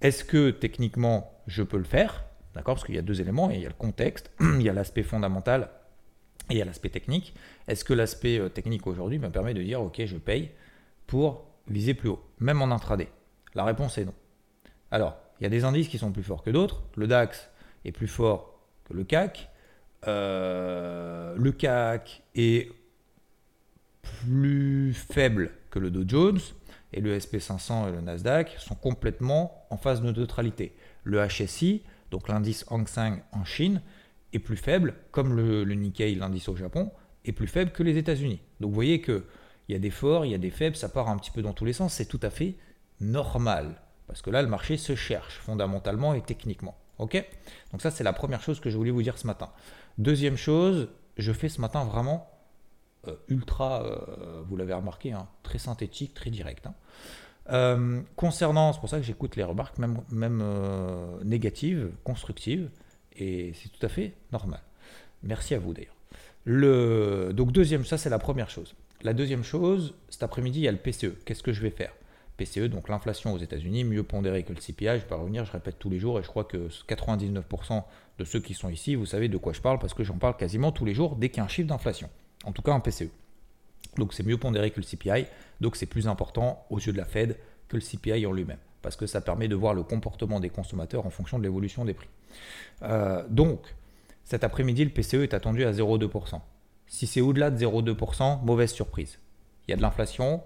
Est-ce 0.00 0.24
que 0.24 0.48
techniquement 0.48 1.38
je 1.46 1.62
peux 1.62 1.76
le 1.76 1.84
faire? 1.84 2.24
D'accord 2.54 2.76
Parce 2.76 2.86
qu'il 2.86 2.94
y 2.94 2.98
a 2.98 3.02
deux 3.02 3.20
éléments, 3.20 3.50
il 3.50 3.60
y 3.60 3.66
a 3.66 3.68
le 3.68 3.74
contexte, 3.74 4.30
il 4.40 4.62
y 4.62 4.70
a 4.70 4.72
l'aspect 4.72 5.02
fondamental 5.02 5.68
et 6.48 6.54
il 6.54 6.56
y 6.56 6.62
a 6.62 6.64
l'aspect 6.64 6.88
technique. 6.88 7.34
Est-ce 7.68 7.84
que 7.84 7.92
l'aspect 7.92 8.38
euh, 8.38 8.48
technique 8.48 8.86
aujourd'hui 8.86 9.18
me 9.18 9.28
permet 9.28 9.52
de 9.52 9.62
dire 9.62 9.82
ok 9.82 10.06
je 10.06 10.16
paye 10.16 10.52
pour 11.06 11.44
viser 11.68 11.92
plus 11.92 12.08
haut, 12.08 12.22
même 12.40 12.62
en 12.62 12.70
intraday 12.70 13.10
La 13.56 13.64
réponse 13.64 13.96
est 13.98 14.04
non. 14.04 14.14
Alors, 14.90 15.16
il 15.40 15.44
y 15.44 15.46
a 15.46 15.50
des 15.50 15.64
indices 15.64 15.88
qui 15.88 15.98
sont 15.98 16.12
plus 16.12 16.22
forts 16.22 16.42
que 16.42 16.50
d'autres. 16.50 16.82
Le 16.94 17.06
DAX 17.06 17.50
est 17.86 17.90
plus 17.90 18.06
fort 18.06 18.60
que 18.84 18.92
le 18.92 19.02
CAC. 19.02 19.50
Euh, 20.06 21.34
le 21.36 21.52
CAC 21.52 22.22
est 22.34 22.70
plus 24.02 24.92
faible 24.92 25.52
que 25.70 25.78
le 25.78 25.90
Dow 25.90 26.04
Jones 26.06 26.38
et 26.92 27.00
le 27.00 27.18
SP500 27.18 27.88
et 27.88 27.92
le 27.92 28.00
Nasdaq 28.02 28.54
sont 28.58 28.74
complètement 28.74 29.66
en 29.70 29.78
phase 29.78 30.02
de 30.02 30.12
neutralité. 30.12 30.76
Le 31.02 31.26
HSI, 31.26 31.82
donc 32.10 32.28
l'indice 32.28 32.66
Hang 32.68 32.86
Seng 32.86 33.22
en 33.32 33.44
Chine, 33.44 33.80
est 34.34 34.38
plus 34.38 34.56
faible, 34.56 34.94
comme 35.10 35.34
le, 35.34 35.64
le 35.64 35.74
Nikkei, 35.74 36.14
l'indice 36.14 36.48
au 36.48 36.56
Japon, 36.56 36.92
est 37.24 37.32
plus 37.32 37.46
faible 37.46 37.72
que 37.72 37.82
les 37.82 37.96
États-Unis. 37.96 38.40
Donc 38.60 38.68
vous 38.68 38.74
voyez 38.74 39.00
que 39.00 39.24
il 39.68 39.72
y 39.72 39.76
a 39.76 39.80
des 39.80 39.90
forts, 39.90 40.24
il 40.24 40.30
y 40.30 40.34
a 40.34 40.38
des 40.38 40.50
faibles, 40.50 40.76
ça 40.76 40.88
part 40.88 41.08
un 41.08 41.16
petit 41.16 41.30
peu 41.32 41.42
dans 41.42 41.52
tous 41.52 41.64
les 41.64 41.72
sens, 41.72 41.94
c'est 41.94 42.06
tout 42.06 42.20
à 42.22 42.30
fait 42.30 42.54
normal. 43.00 43.80
Parce 44.06 44.22
que 44.22 44.30
là, 44.30 44.42
le 44.42 44.48
marché 44.48 44.76
se 44.76 44.94
cherche 44.94 45.38
fondamentalement 45.38 46.14
et 46.14 46.22
techniquement. 46.22 46.76
Ok? 46.98 47.22
Donc 47.72 47.82
ça, 47.82 47.90
c'est 47.90 48.04
la 48.04 48.12
première 48.12 48.42
chose 48.42 48.60
que 48.60 48.70
je 48.70 48.76
voulais 48.76 48.90
vous 48.90 49.02
dire 49.02 49.18
ce 49.18 49.26
matin. 49.26 49.50
Deuxième 49.98 50.36
chose, 50.36 50.88
je 51.16 51.32
fais 51.32 51.48
ce 51.48 51.60
matin 51.60 51.84
vraiment 51.84 52.30
euh, 53.08 53.14
ultra, 53.28 53.84
euh, 53.84 54.42
vous 54.46 54.56
l'avez 54.56 54.74
remarqué, 54.74 55.12
hein, 55.12 55.28
très 55.42 55.58
synthétique, 55.58 56.14
très 56.14 56.30
direct. 56.30 56.66
Hein. 56.66 56.74
Euh, 57.50 58.00
concernant, 58.16 58.72
c'est 58.72 58.80
pour 58.80 58.88
ça 58.88 58.98
que 58.98 59.04
j'écoute 59.04 59.36
les 59.36 59.44
remarques, 59.44 59.78
même, 59.78 60.00
même 60.10 60.42
négatives, 61.24 61.90
constructives, 62.04 62.70
et 63.16 63.52
c'est 63.54 63.68
tout 63.68 63.84
à 63.84 63.88
fait 63.88 64.14
normal. 64.32 64.60
Merci 65.22 65.54
à 65.54 65.58
vous 65.58 65.72
d'ailleurs. 65.72 65.94
Le, 66.44 67.32
donc 67.32 67.52
deuxième, 67.52 67.84
ça 67.84 67.98
c'est 67.98 68.10
la 68.10 68.18
première 68.18 68.50
chose. 68.50 68.74
La 69.02 69.12
deuxième 69.12 69.44
chose, 69.44 69.94
cet 70.08 70.22
après-midi, 70.22 70.60
il 70.60 70.62
y 70.62 70.68
a 70.68 70.72
le 70.72 70.78
PCE. 70.78 71.12
Qu'est-ce 71.24 71.42
que 71.42 71.52
je 71.52 71.60
vais 71.60 71.70
faire? 71.70 71.92
PCE, 72.36 72.68
donc 72.68 72.88
l'inflation 72.88 73.32
aux 73.32 73.38
États-Unis, 73.38 73.84
mieux 73.84 74.02
pondérée 74.02 74.42
que 74.42 74.52
le 74.52 74.60
CPI. 74.60 74.86
Je 74.86 74.92
vais 74.92 75.00
pas 75.00 75.16
revenir, 75.16 75.44
je 75.44 75.52
répète 75.52 75.78
tous 75.78 75.90
les 75.90 75.98
jours, 75.98 76.18
et 76.18 76.22
je 76.22 76.28
crois 76.28 76.44
que 76.44 76.68
99% 76.88 77.82
de 78.18 78.24
ceux 78.24 78.40
qui 78.40 78.54
sont 78.54 78.68
ici, 78.68 78.94
vous 78.94 79.06
savez 79.06 79.28
de 79.28 79.36
quoi 79.36 79.52
je 79.52 79.60
parle, 79.60 79.78
parce 79.78 79.94
que 79.94 80.04
j'en 80.04 80.18
parle 80.18 80.36
quasiment 80.36 80.72
tous 80.72 80.84
les 80.84 80.94
jours 80.94 81.16
dès 81.16 81.28
qu'il 81.28 81.38
y 81.38 81.40
a 81.40 81.44
un 81.44 81.48
chiffre 81.48 81.68
d'inflation. 81.68 82.08
En 82.44 82.52
tout 82.52 82.62
cas, 82.62 82.72
un 82.72 82.80
PCE. 82.80 83.10
Donc 83.96 84.12
c'est 84.12 84.22
mieux 84.22 84.38
pondéré 84.38 84.70
que 84.70 84.80
le 84.80 84.86
CPI, 84.86 85.26
donc 85.60 85.76
c'est 85.76 85.86
plus 85.86 86.06
important 86.06 86.66
aux 86.70 86.78
yeux 86.78 86.92
de 86.92 86.98
la 86.98 87.06
Fed 87.06 87.36
que 87.68 87.76
le 87.76 87.82
CPI 87.82 88.26
en 88.26 88.32
lui-même, 88.32 88.58
parce 88.82 88.96
que 88.96 89.06
ça 89.06 89.20
permet 89.20 89.48
de 89.48 89.54
voir 89.54 89.74
le 89.74 89.82
comportement 89.82 90.38
des 90.38 90.50
consommateurs 90.50 91.06
en 91.06 91.10
fonction 91.10 91.38
de 91.38 91.42
l'évolution 91.42 91.84
des 91.84 91.94
prix. 91.94 92.08
Euh, 92.82 93.24
donc, 93.28 93.74
cet 94.24 94.44
après-midi, 94.44 94.84
le 94.84 94.90
PCE 94.90 95.14
est 95.14 95.34
attendu 95.34 95.64
à 95.64 95.72
0,2%. 95.72 96.40
Si 96.86 97.06
c'est 97.06 97.20
au-delà 97.20 97.50
de 97.50 97.56
0,2%, 97.56 98.44
mauvaise 98.44 98.72
surprise. 98.72 99.18
Il 99.66 99.70
y 99.70 99.74
a 99.74 99.76
de 99.76 99.82
l'inflation, 99.82 100.42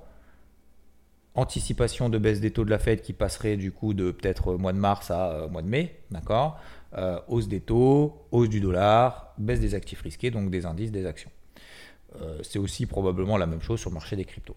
anticipation 1.40 2.08
de 2.08 2.19
baisse 2.19 2.40
des 2.40 2.52
taux 2.52 2.64
de 2.64 2.70
la 2.70 2.78
Fed 2.78 3.02
qui 3.02 3.12
passerait 3.12 3.56
du 3.56 3.72
coup 3.72 3.94
de 3.94 4.10
peut-être 4.10 4.54
mois 4.54 4.72
de 4.72 4.78
mars 4.78 5.10
à 5.10 5.31
euh, 5.32 5.48
mois 5.48 5.62
de 5.62 5.69
mai, 5.69 5.96
d'accord 6.10 6.60
euh, 6.96 7.19
Hausse 7.28 7.48
des 7.48 7.60
taux, 7.60 8.26
hausse 8.31 8.48
du 8.48 8.60
dollar, 8.60 9.34
baisse 9.38 9.60
des 9.60 9.75
actifs 9.75 10.02
risqués, 10.02 10.31
donc 10.31 10.50
des 10.50 10.66
indices, 10.66 10.92
des 10.92 11.06
actions. 11.06 11.31
Euh, 12.20 12.38
c'est 12.42 12.58
aussi 12.58 12.87
probablement 12.87 13.37
la 13.37 13.46
même 13.46 13.62
chose 13.62 13.81
sur 13.81 13.90
le 13.90 13.94
marché 13.94 14.16
des 14.16 14.25
cryptos. 14.25 14.56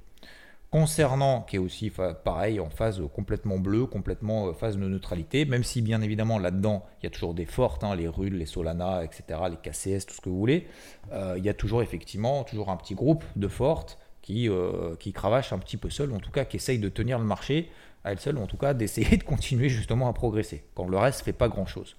Concernant, 0.71 1.41
qui 1.41 1.57
est 1.57 1.59
aussi 1.59 1.91
pareil, 2.23 2.59
en 2.59 2.71
phase 2.71 2.99
complètement 3.13 3.59
bleue, 3.59 3.85
complètement 3.85 4.51
phase 4.55 4.75
de 4.75 4.87
neutralité, 4.87 5.45
même 5.45 5.63
si 5.63 5.83
bien 5.83 6.01
évidemment 6.01 6.39
là-dedans, 6.39 6.83
il 6.99 7.05
y 7.05 7.07
a 7.07 7.11
toujours 7.11 7.35
des 7.35 7.45
fortes, 7.45 7.83
hein, 7.83 7.95
les 7.95 8.07
RUL, 8.07 8.33
les 8.33 8.47
Solana, 8.47 9.03
etc., 9.03 9.39
les 9.51 9.57
KCS, 9.57 10.07
tout 10.07 10.15
ce 10.15 10.21
que 10.21 10.29
vous 10.29 10.39
voulez, 10.39 10.65
il 11.11 11.45
y 11.45 11.49
a 11.49 11.53
toujours 11.53 11.83
effectivement 11.83 12.43
toujours 12.43 12.71
un 12.71 12.77
petit 12.77 12.95
groupe 12.95 13.23
de 13.35 13.47
fortes 13.47 13.99
qui, 14.23 14.49
euh, 14.49 14.95
qui 14.95 15.13
cravache 15.13 15.53
un 15.53 15.59
petit 15.59 15.77
peu 15.77 15.91
seul, 15.91 16.11
en 16.13 16.19
tout 16.19 16.31
cas 16.31 16.45
qui 16.45 16.55
essaye 16.55 16.79
de 16.79 16.89
tenir 16.89 17.19
le 17.19 17.25
marché 17.25 17.69
à 18.03 18.13
elle 18.13 18.19
seule, 18.19 18.37
en 18.37 18.47
tout 18.47 18.57
cas 18.57 18.73
d'essayer 18.73 19.17
de 19.17 19.23
continuer 19.23 19.69
justement 19.69 20.09
à 20.09 20.13
progresser, 20.13 20.63
quand 20.73 20.87
le 20.87 20.97
reste 20.97 21.19
ne 21.19 21.25
fait 21.25 21.33
pas 21.33 21.49
grand-chose. 21.49 21.95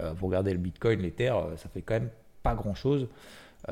Euh, 0.00 0.12
vous 0.14 0.26
regardez 0.26 0.52
le 0.52 0.58
Bitcoin, 0.58 1.00
l'Ether, 1.00 1.30
euh, 1.30 1.56
ça 1.56 1.68
fait 1.68 1.82
quand 1.82 1.94
même 1.94 2.10
pas 2.42 2.54
grand-chose 2.54 3.08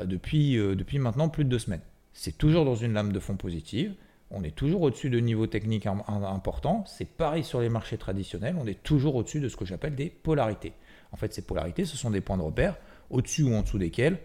depuis, 0.03 0.57
depuis 0.57 0.99
maintenant 0.99 1.29
plus 1.29 1.45
de 1.45 1.49
deux 1.49 1.61
semaines. 1.61 1.83
C'est 2.13 2.37
toujours 2.37 2.65
dans 2.65 2.75
une 2.75 2.95
lame 2.95 3.13
de 3.13 3.21
fond 3.21 3.37
positive, 3.37 3.95
on 4.33 4.43
est 4.43 4.55
toujours 4.55 4.83
au-dessus 4.83 5.11
de 5.11 5.21
niveaux 5.21 5.47
techniques 5.47 5.87
importants, 5.87 6.83
c'est 6.89 7.09
pareil 7.09 7.45
sur 7.45 7.61
les 7.61 7.69
marchés 7.69 7.99
traditionnels, 7.99 8.57
on 8.59 8.67
est 8.67 8.83
toujours 8.83 9.15
au-dessus 9.15 9.39
de 9.39 9.49
ce 9.49 9.57
que 9.57 9.65
j'appelle 9.65 9.95
des 9.95 10.11
polarités. 10.11 10.73
En 11.13 11.17
fait, 11.17 11.33
ces 11.33 11.43
polarités, 11.43 11.85
ce 11.85 11.97
sont 11.97 12.11
des 12.11 12.21
points 12.21 12.37
de 12.37 12.43
repère 12.43 12.77
au-dessus 13.11 13.45
ou 13.45 13.55
en 13.55 13.63
dessous 13.63 13.79
desquels 13.79 14.19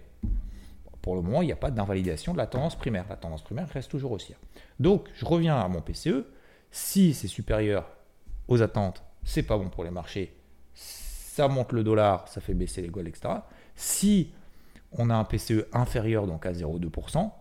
pour 1.02 1.16
le 1.16 1.22
moment, 1.22 1.42
il 1.42 1.46
n'y 1.46 1.52
a 1.52 1.58
pas 1.58 1.72
d'invalidation 1.72 2.34
de 2.34 2.38
la 2.38 2.48
tendance 2.48 2.76
primaire. 2.76 3.06
La 3.10 3.16
tendance 3.16 3.44
primaire 3.44 3.68
reste 3.70 3.90
toujours 3.90 4.12
haussière. 4.12 4.38
Donc, 4.80 5.08
je 5.14 5.26
reviens 5.26 5.58
à 5.58 5.68
mon 5.68 5.82
PCE. 5.82 6.26
Si 6.72 7.14
c'est 7.14 7.28
supérieur 7.28 7.90
aux 8.48 8.62
attentes, 8.62 9.04
c'est 9.24 9.44
pas 9.44 9.58
bon 9.58 9.70
pour 9.70 9.84
les 9.84 9.92
marchés. 9.92 10.36
Ça 10.74 11.48
monte 11.48 11.72
le 11.72 11.84
dollar, 11.84 12.28
ça 12.28 12.42
fait 12.42 12.54
baisser 12.54 12.82
les 12.82 12.90
goals, 12.90 13.08
etc. 13.08 13.36
Si 13.76 14.32
on 14.92 15.10
a 15.10 15.16
un 15.16 15.24
PCE 15.24 15.68
inférieur, 15.74 16.28
donc 16.28 16.46
à 16.46 16.52
0,2%, 16.52 17.32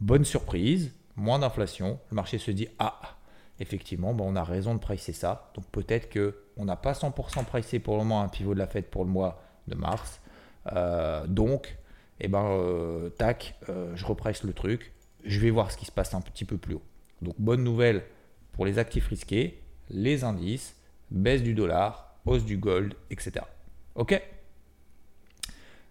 bonne 0.00 0.24
surprise, 0.24 0.92
moins 1.16 1.38
d'inflation, 1.38 2.00
le 2.10 2.14
marché 2.16 2.38
se 2.38 2.50
dit 2.50 2.68
Ah, 2.78 3.00
effectivement, 3.60 4.12
bon, 4.12 4.32
on 4.32 4.36
a 4.36 4.44
raison 4.44 4.74
de 4.74 4.80
pricer 4.80 5.12
ça. 5.12 5.50
Donc 5.54 5.64
peut-être 5.66 6.12
qu'on 6.12 6.64
n'a 6.64 6.76
pas 6.76 6.92
100% 6.92 7.44
pricé 7.44 7.78
pour 7.78 7.94
le 7.94 8.00
moment 8.00 8.22
un 8.22 8.28
pivot 8.28 8.54
de 8.54 8.58
la 8.58 8.66
fête 8.66 8.90
pour 8.90 9.04
le 9.04 9.10
mois 9.10 9.42
de 9.68 9.74
mars. 9.74 10.20
Euh, 10.72 11.26
donc, 11.26 11.76
et 12.20 12.26
eh 12.26 12.28
ben 12.28 12.44
euh, 12.44 13.10
tac, 13.10 13.56
euh, 13.68 13.94
je 13.96 14.04
represse 14.06 14.44
le 14.44 14.52
truc, 14.52 14.92
je 15.24 15.40
vais 15.40 15.50
voir 15.50 15.72
ce 15.72 15.76
qui 15.76 15.84
se 15.84 15.90
passe 15.90 16.14
un 16.14 16.20
petit 16.20 16.44
peu 16.44 16.56
plus 16.56 16.74
haut. 16.74 16.82
Donc 17.22 17.34
bonne 17.38 17.64
nouvelle 17.64 18.04
pour 18.52 18.66
les 18.66 18.78
actifs 18.78 19.08
risqués, 19.08 19.60
les 19.90 20.22
indices, 20.22 20.76
baisse 21.10 21.42
du 21.42 21.54
dollar, 21.54 22.14
hausse 22.24 22.44
du 22.44 22.56
gold, 22.56 22.94
etc. 23.10 23.44
Ok? 23.96 24.22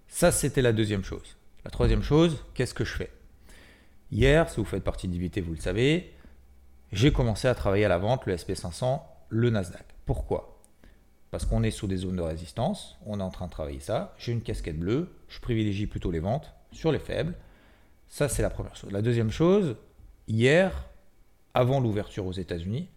Ça 0.08 0.32
c'était 0.32 0.62
la 0.62 0.72
deuxième 0.72 1.04
chose. 1.04 1.36
La 1.66 1.72
troisième 1.72 2.04
chose, 2.04 2.46
qu'est-ce 2.54 2.74
que 2.74 2.86
je 2.86 2.94
fais? 2.94 3.12
Hier, 4.12 4.50
si 4.50 4.58
vous 4.58 4.66
faites 4.66 4.84
partie 4.84 5.08
d'IVT, 5.08 5.42
vous 5.42 5.54
le 5.54 5.60
savez, 5.60 6.14
j'ai 6.92 7.12
commencé 7.12 7.48
à 7.48 7.56
travailler 7.56 7.86
à 7.86 7.90
la 7.90 7.98
vente 7.98 8.26
le 8.28 8.36
SP500, 8.36 9.02
le 9.30 9.50
Nasdaq. 9.50 9.86
Pourquoi? 10.06 10.53
Parce 11.34 11.46
qu'on 11.46 11.64
est 11.64 11.72
sous 11.72 11.88
des 11.88 11.98
zones 11.98 12.18
de 12.18 12.22
résistance, 12.22 12.96
on 13.08 13.20
est 13.20 13.24
en 13.24 13.32
train 13.32 13.48
de 13.48 13.52
travailler 13.52 13.80
ça. 13.80 14.14
J'ai 14.20 14.34
une 14.34 14.44
casquette 14.44 14.78
bleue, 14.78 15.10
je 15.30 15.40
privilégie 15.40 15.88
plutôt 15.88 16.12
les 16.12 16.20
ventes 16.20 16.54
sur 16.72 16.92
les 16.92 17.00
faibles. 17.00 17.34
Ça, 18.08 18.30
c'est 18.30 18.44
la 18.44 18.52
première 18.52 18.76
chose. 18.76 18.92
La 18.92 19.02
deuxième 19.02 19.32
chose, 19.32 19.76
hier, 20.28 20.92
avant 21.56 21.80
l'ouverture 21.80 22.28
aux 22.28 22.34
États-Unis, 22.34 22.88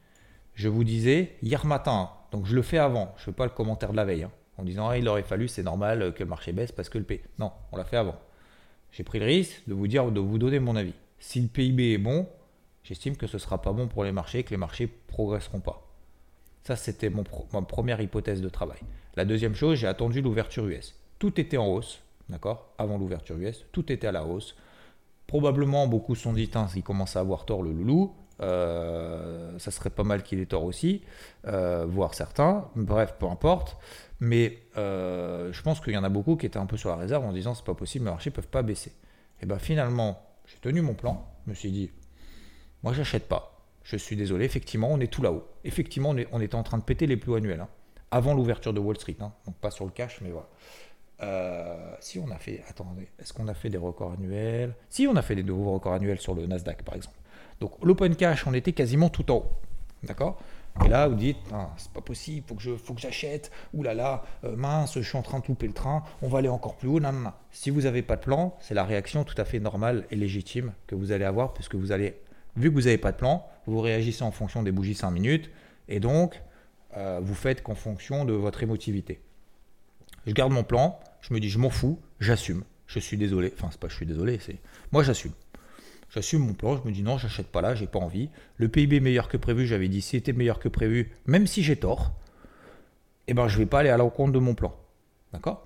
je 0.53 0.69
vous 0.69 0.85
disais, 0.85 1.37
hier 1.41 1.65
matin, 1.65 2.11
donc 2.31 2.45
je 2.45 2.55
le 2.55 2.61
fais 2.61 2.77
avant, 2.77 3.15
je 3.17 3.23
ne 3.23 3.25
fais 3.25 3.33
pas 3.33 3.45
le 3.45 3.53
commentaire 3.53 3.93
de 3.93 3.97
la 3.97 4.05
veille, 4.05 4.25
hein, 4.25 4.33
en 4.59 4.65
disant 4.65 4.91
ah, 4.91 4.99
il 4.99 5.09
aurait 5.09 5.23
fallu, 5.23 5.49
c'est 5.49 5.63
normal 5.63 6.13
que 6.13 6.23
le 6.23 6.29
marché 6.29 6.53
baisse 6.53 6.73
parce 6.73 6.91
que 6.91 6.99
le 6.99 7.05
P. 7.05 7.23
Non, 7.39 7.53
on 7.73 7.79
l'a 7.79 7.85
fait 7.85 7.97
avant. 7.97 8.17
J'ai 8.93 9.03
pris 9.03 9.19
le 9.19 9.25
risque 9.25 9.63
de 9.67 9.73
vous 9.73 9.87
dire, 9.87 10.13
de 10.13 10.21
vous 10.21 10.37
donner 10.37 10.59
mon 10.59 10.77
avis. 10.77 10.93
Si 11.21 11.41
le 11.41 11.49
PIB 11.49 11.95
est 11.95 11.99
bon, 11.99 12.29
j'estime 12.83 13.17
que 13.17 13.27
ce 13.27 13.39
ne 13.39 13.41
sera 13.41 13.63
pas 13.63 13.73
bon 13.73 13.89
pour 13.89 14.05
les 14.05 14.13
marchés 14.13 14.43
que 14.43 14.51
les 14.51 14.59
marchés 14.59 14.89
progresseront 14.89 15.61
pas. 15.61 15.86
Ça, 16.67 16.75
c'était 16.75 17.11
ma 17.11 17.63
première 17.63 18.01
hypothèse 18.01 18.43
de 18.43 18.49
travail. 18.49 18.81
La 19.15 19.25
deuxième 19.25 19.55
chose, 19.55 19.79
j'ai 19.79 19.87
attendu 19.87 20.21
l'ouverture 20.21 20.67
US. 20.67 20.97
Tout 21.21 21.41
était 21.41 21.59
en 21.59 21.69
hausse, 21.69 22.03
d'accord? 22.29 22.75
Avant 22.77 22.99
l'ouverture 22.99 23.37
US, 23.37 23.65
tout 23.71 23.93
était 23.93 24.09
à 24.09 24.13
la 24.13 24.25
hausse. 24.25 24.57
Probablement, 25.29 25.87
beaucoup 25.87 26.17
sont 26.17 26.33
dit, 26.33 26.51
il 26.75 26.83
commence 26.83 27.15
à 27.15 27.21
avoir 27.21 27.45
tort 27.45 27.63
le 27.63 27.71
loulou. 27.71 28.17
Euh, 28.43 29.57
ça 29.61 29.71
serait 29.71 29.91
pas 29.91 30.03
mal 30.03 30.25
qu'il 30.25 30.41
ait 30.41 30.47
tort 30.47 30.65
aussi, 30.65 31.03
euh, 31.47 31.87
voire 31.89 32.15
certains. 32.15 32.69
Bref, 32.75 33.15
peu 33.17 33.27
importe. 33.27 33.77
Mais 34.19 34.59
euh, 34.77 35.53
je 35.53 35.63
pense 35.63 35.79
qu'il 35.81 35.93
y 35.93 35.97
en 35.97 36.03
a 36.03 36.09
beaucoup 36.09 36.35
qui 36.35 36.47
étaient 36.47 36.59
un 36.59 36.67
peu 36.67 36.77
sur 36.77 36.89
la 36.89 36.97
réserve 36.97 37.25
en 37.25 37.33
disant 37.33 37.55
c'est 37.55 37.65
pas 37.65 37.75
possible, 37.75 38.07
les 38.07 38.11
marchés 38.11 38.33
peuvent 38.33 38.49
pas 38.49 38.63
baisser. 38.63 38.93
Et 39.41 39.47
bien 39.47 39.61
finalement, 39.61 40.21
j'ai 40.47 40.59
tenu 40.59 40.81
mon 40.81 40.95
plan. 40.95 41.29
Je 41.45 41.51
me 41.51 41.55
suis 41.55 41.71
dit, 41.71 41.93
moi 42.83 42.93
j'achète 42.93 43.29
pas. 43.29 43.56
Je 43.87 43.97
suis 43.97 44.17
désolé, 44.17 44.45
effectivement, 44.45 44.89
on 44.91 44.99
est 44.99 45.07
tout 45.07 45.23
là-haut. 45.23 45.47
Effectivement, 45.63 46.13
on, 46.33 46.41
était 46.41 46.57
en 46.57 46.65
train 46.65 46.77
de 46.77 46.83
péter 46.83 47.07
les 47.07 47.17
plus 47.17 47.37
annuels. 47.37 47.61
Hein. 47.61 47.69
avant 48.11 48.35
l'ouverture 48.35 48.73
de 48.73 48.81
Wall 48.81 48.97
Street. 48.97 49.17
Hein. 49.21 49.33
donc 49.47 49.55
pas 49.57 49.71
sur 49.71 49.85
le 49.85 49.93
cash, 49.93 50.21
mais 50.23 50.31
voilà. 50.31 51.97
si 52.01 52.19
on 52.19 52.29
a 52.31 52.37
fait, 52.37 52.65
attendez, 52.69 53.09
est-ce 53.21 53.33
qu'on 53.33 53.47
a 53.47 53.55
fait 53.55 53.71
des 53.71 53.79
records 53.79 54.13
annuels? 54.13 54.75
Si 54.91 55.07
on 55.07 55.15
a 55.15 55.23
fait 55.23 55.37
des 55.37 55.45
nouveaux 55.45 55.73
records 55.75 55.95
annuels 55.95 56.21
sur 56.21 56.35
le 56.35 56.47
Nasdaq 56.47 56.83
par 56.83 56.97
exemple. 56.97 57.17
Donc 57.61 57.73
l'open 57.83 58.17
cash, 58.17 58.45
on 58.49 58.55
était 58.55 58.73
quasiment 58.73 59.09
tout 59.09 59.31
en 59.31 59.37
haut. 59.37 59.51
D'accord? 60.03 60.37
Et 60.85 60.89
là, 60.89 61.09
vous 61.09 61.15
dites, 61.15 61.39
ah, 61.53 61.71
c'est 61.77 61.91
pas 61.91 62.03
possible, 62.03 62.47
faut 62.47 62.55
que 62.55 62.63
je, 62.63 62.77
faut 62.77 62.93
que 62.93 63.01
j'achète. 63.01 63.51
Ouh 63.73 63.83
là 63.83 63.95
là, 63.95 64.25
euh, 64.45 64.57
mince, 64.57 64.95
je 64.95 65.09
suis 65.09 65.17
en 65.17 65.23
train 65.23 65.39
de 65.39 65.47
louper 65.47 65.67
le 65.67 65.73
train. 65.73 66.03
On 66.23 66.29
va 66.29 66.39
aller 66.39 66.49
encore 66.49 66.77
plus 66.77 66.89
haut. 66.89 67.01
Non, 67.01 67.13
non. 67.13 67.33
Si 67.51 67.71
vous 67.71 67.83
n'avez 67.83 68.03
pas 68.03 68.17
de 68.17 68.21
plan, 68.21 68.55
c'est 68.61 68.75
la 68.75 68.85
réaction 68.85 69.25
tout 69.25 69.35
à 69.39 69.45
fait 69.45 69.59
normale 69.59 70.05
et 70.11 70.17
légitime 70.17 70.73
que 70.87 70.95
vous 70.95 71.13
allez 71.13 71.25
avoir, 71.25 71.55
puisque 71.55 71.77
vous 71.77 71.93
allez, 71.93 72.21
vu 72.57 72.71
que 72.71 72.75
vous 72.75 72.83
n'avez 72.83 72.99
pas 72.99 73.13
de 73.13 73.17
plan, 73.17 73.47
vous 73.67 73.81
réagissez 73.81 74.23
en 74.23 74.31
fonction 74.31 74.63
des 74.63 74.73
bougies 74.73 74.95
5 74.95 75.11
minutes, 75.11 75.51
et 75.89 76.01
donc 76.01 76.43
euh, 76.97 77.21
vous 77.23 77.35
faites 77.35 77.63
qu'en 77.63 77.75
fonction 77.75 78.25
de 78.25 78.33
votre 78.33 78.63
émotivité. 78.63 79.21
Je 80.27 80.33
garde 80.33 80.53
mon 80.53 80.65
plan, 80.65 80.99
je 81.21 81.33
me 81.35 81.41
dis, 81.41 81.49
je 81.49 81.59
m'en 81.59 81.71
fous, 81.71 82.01
j'assume. 82.21 82.65
Je 82.87 82.99
suis 82.99 83.17
désolé. 83.17 83.53
Enfin, 83.55 83.69
c'est 83.71 83.81
pas 83.81 83.89
je 83.89 83.97
suis 83.97 84.07
désolé, 84.07 84.39
c'est 84.41 84.59
moi 84.93 85.03
j'assume. 85.03 85.33
J'assume 86.11 86.47
mon 86.47 86.55
plan, 86.55 86.77
je 86.77 86.89
me 86.89 86.93
dis 86.93 87.03
non, 87.03 87.19
j'achète 87.19 87.49
pas 87.49 87.61
là, 87.61 87.75
j'ai 87.75 87.87
pas 87.87 87.99
envie. 87.99 88.31
Le 88.57 88.69
PIB 88.69 89.01
meilleur 89.01 89.29
que 89.29 89.37
prévu, 89.37 89.67
j'avais 89.67 89.89
dit 89.89 90.01
c'était 90.01 90.33
meilleur 90.33 90.59
que 90.59 90.69
prévu, 90.69 91.11
même 91.27 91.47
si 91.47 91.63
j'ai 91.63 91.77
tort, 91.77 92.13
eh 93.27 93.35
ben 93.35 93.49
je 93.49 93.59
vais 93.59 93.67
pas 93.67 93.81
aller 93.81 93.89
à 93.89 93.97
l'encontre 93.97 94.33
de 94.33 94.39
mon 94.39 94.55
plan. 94.55 94.75
D'accord? 95.33 95.65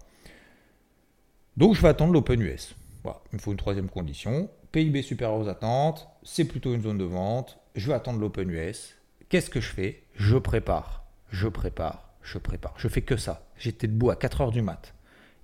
Donc 1.56 1.74
je 1.74 1.82
vais 1.82 1.88
attendre 1.88 2.12
l'Open 2.12 2.40
US. 2.40 2.74
Voilà, 3.02 3.20
il 3.32 3.36
me 3.36 3.40
faut 3.40 3.50
une 3.50 3.58
troisième 3.58 3.88
condition. 3.88 4.48
PIB 4.72 5.02
supérieur 5.02 5.38
aux 5.38 5.48
attentes, 5.48 6.08
c'est 6.22 6.44
plutôt 6.44 6.74
une 6.74 6.82
zone 6.82 6.98
de 6.98 7.04
vente. 7.04 7.58
Je 7.74 7.88
vais 7.88 7.94
attendre 7.94 8.20
l'Open 8.20 8.50
US. 8.50 8.96
Qu'est-ce 9.28 9.50
que 9.50 9.60
je 9.60 9.68
fais? 9.68 10.04
Je 10.14 10.36
prépare, 10.36 11.04
je 11.30 11.48
prépare, 11.48 12.10
je 12.22 12.38
prépare. 12.38 12.74
Je 12.76 12.88
fais 12.88 13.02
que 13.02 13.16
ça. 13.16 13.46
J'étais 13.56 13.86
debout 13.86 14.10
à 14.10 14.14
4h 14.14 14.52
du 14.52 14.62
mat. 14.62 14.94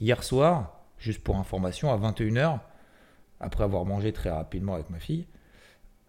Hier 0.00 0.23
soir, 0.23 0.80
juste 0.99 1.23
pour 1.23 1.37
information, 1.37 1.92
à 1.92 1.97
21h, 1.97 2.61
après 3.40 3.64
avoir 3.64 3.85
mangé 3.85 4.12
très 4.12 4.30
rapidement 4.30 4.75
avec 4.75 4.90
ma 4.90 4.99
fille, 4.99 5.26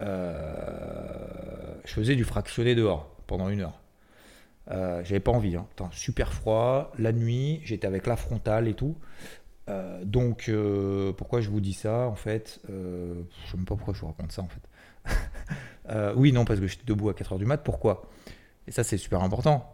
euh, 0.02 1.76
je 1.86 1.94
faisais 1.94 2.16
du 2.16 2.24
fractionné 2.24 2.76
dehors 2.76 3.16
pendant 3.26 3.50
une 3.50 3.62
heure. 3.62 3.80
Euh, 4.70 5.02
j'avais 5.04 5.22
pas 5.22 5.32
envie, 5.32 5.56
hein. 5.56 5.66
super 5.92 6.34
froid, 6.34 6.92
la 6.98 7.14
nuit, 7.14 7.62
j'étais 7.64 7.88
avec 7.88 8.06
la 8.06 8.18
frontale 8.18 8.68
et 8.68 8.74
tout. 8.74 8.98
Euh, 9.70 10.04
donc, 10.06 10.52
pourquoi 11.18 11.42
je 11.42 11.50
vous 11.50 11.62
dis 11.62 11.74
ça 11.74 12.08
en 12.08 12.16
fait 12.16 12.60
Je 12.68 12.74
ne 12.74 13.24
sais 13.50 13.58
même 13.58 13.66
pas 13.66 13.76
pourquoi 13.76 13.94
je 13.94 14.02
vous 14.02 14.08
raconte 14.08 14.32
ça 14.32 14.42
en 14.42 14.50
fait. 14.50 16.14
oui, 16.16 16.32
non, 16.32 16.46
parce 16.46 16.60
que 16.60 16.68
j'étais 16.68 16.86
debout 16.86 17.10
à 17.10 17.14
4h 17.14 17.38
du 17.38 17.46
mat. 17.46 17.58
Pourquoi? 17.58 18.10
Et 18.68 18.72
ça, 18.72 18.84
c'est 18.84 18.98
super 18.98 19.24
important. 19.24 19.74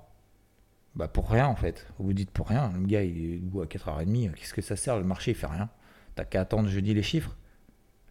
Bah, 0.96 1.08
pour 1.08 1.30
rien 1.30 1.48
en 1.48 1.56
fait. 1.56 1.88
Vous 1.98 2.14
dites 2.14 2.32
pour 2.32 2.48
rien. 2.48 2.72
Le 2.76 2.86
gars, 2.86 3.04
il 3.04 3.34
est 3.34 3.38
debout 3.40 3.62
à 3.62 3.66
4h30. 3.66 4.34
Qu'est-ce 4.34 4.54
que 4.54 4.62
ça 4.62 4.76
sert 4.76 4.98
Le 4.98 5.04
marché, 5.04 5.32
il 5.32 5.38
fait 5.38 5.48
rien. 5.48 5.70
T'as 6.16 6.26
qu'à 6.26 6.42
attendre 6.42 6.70
jeudi 6.70 6.94
les 6.94 7.02
chiffres 7.02 7.36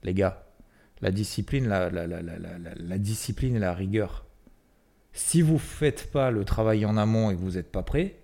les 0.02 0.14
gars. 0.14 0.44
La 1.00 1.10
discipline, 1.10 1.66
la, 1.66 1.90
la, 1.90 2.98
discipline 2.98 3.56
et 3.56 3.58
la 3.58 3.74
rigueur. 3.74 4.24
Si 5.12 5.42
vous 5.42 5.54
ne 5.54 5.58
faites 5.58 6.12
pas 6.12 6.30
le 6.30 6.44
travail 6.44 6.86
en 6.86 6.96
amont 6.96 7.30
et 7.30 7.34
que 7.34 7.40
vous 7.40 7.52
n'êtes 7.52 7.72
pas 7.72 7.82
prêt, 7.82 8.20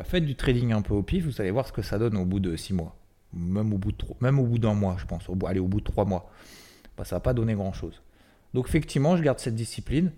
bah 0.00 0.04
faites 0.04 0.24
du 0.24 0.34
trading 0.34 0.72
un 0.72 0.80
peu 0.80 0.94
au 0.94 1.02
pif, 1.02 1.26
vous 1.26 1.42
allez 1.42 1.50
voir 1.50 1.68
ce 1.68 1.72
que 1.72 1.82
ça 1.82 1.98
donne 1.98 2.16
au 2.16 2.24
bout 2.24 2.40
de 2.40 2.56
six 2.56 2.72
mois. 2.72 2.96
Même 3.34 3.70
au 3.74 3.76
bout 3.76 4.58
d'un 4.58 4.72
mois, 4.72 4.96
je 4.98 5.04
pense. 5.04 5.28
Au 5.28 5.34
bout, 5.34 5.46
allez, 5.46 5.60
au 5.60 5.66
bout 5.66 5.80
de 5.80 5.84
trois 5.84 6.06
mois. 6.06 6.30
Bah, 6.96 7.04
ça 7.04 7.16
va 7.16 7.20
pas 7.20 7.34
donner 7.34 7.52
grand-chose. 7.52 8.00
Donc 8.54 8.66
effectivement, 8.66 9.18
je 9.18 9.22
garde 9.22 9.38
cette 9.40 9.54
discipline, 9.54 10.10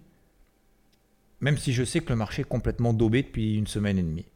même 1.41 1.59
si 1.59 1.73
je 1.73 1.83
sais 1.83 1.99
que 1.99 2.11
le 2.11 2.15
marché 2.15 2.43
est 2.43 2.49
complètement 2.49 2.93
daubé 2.93 3.25
depuis 3.25 3.59
une 3.59 3.67
semaine 3.67 3.99
et 3.99 4.05
demie. 4.05 4.27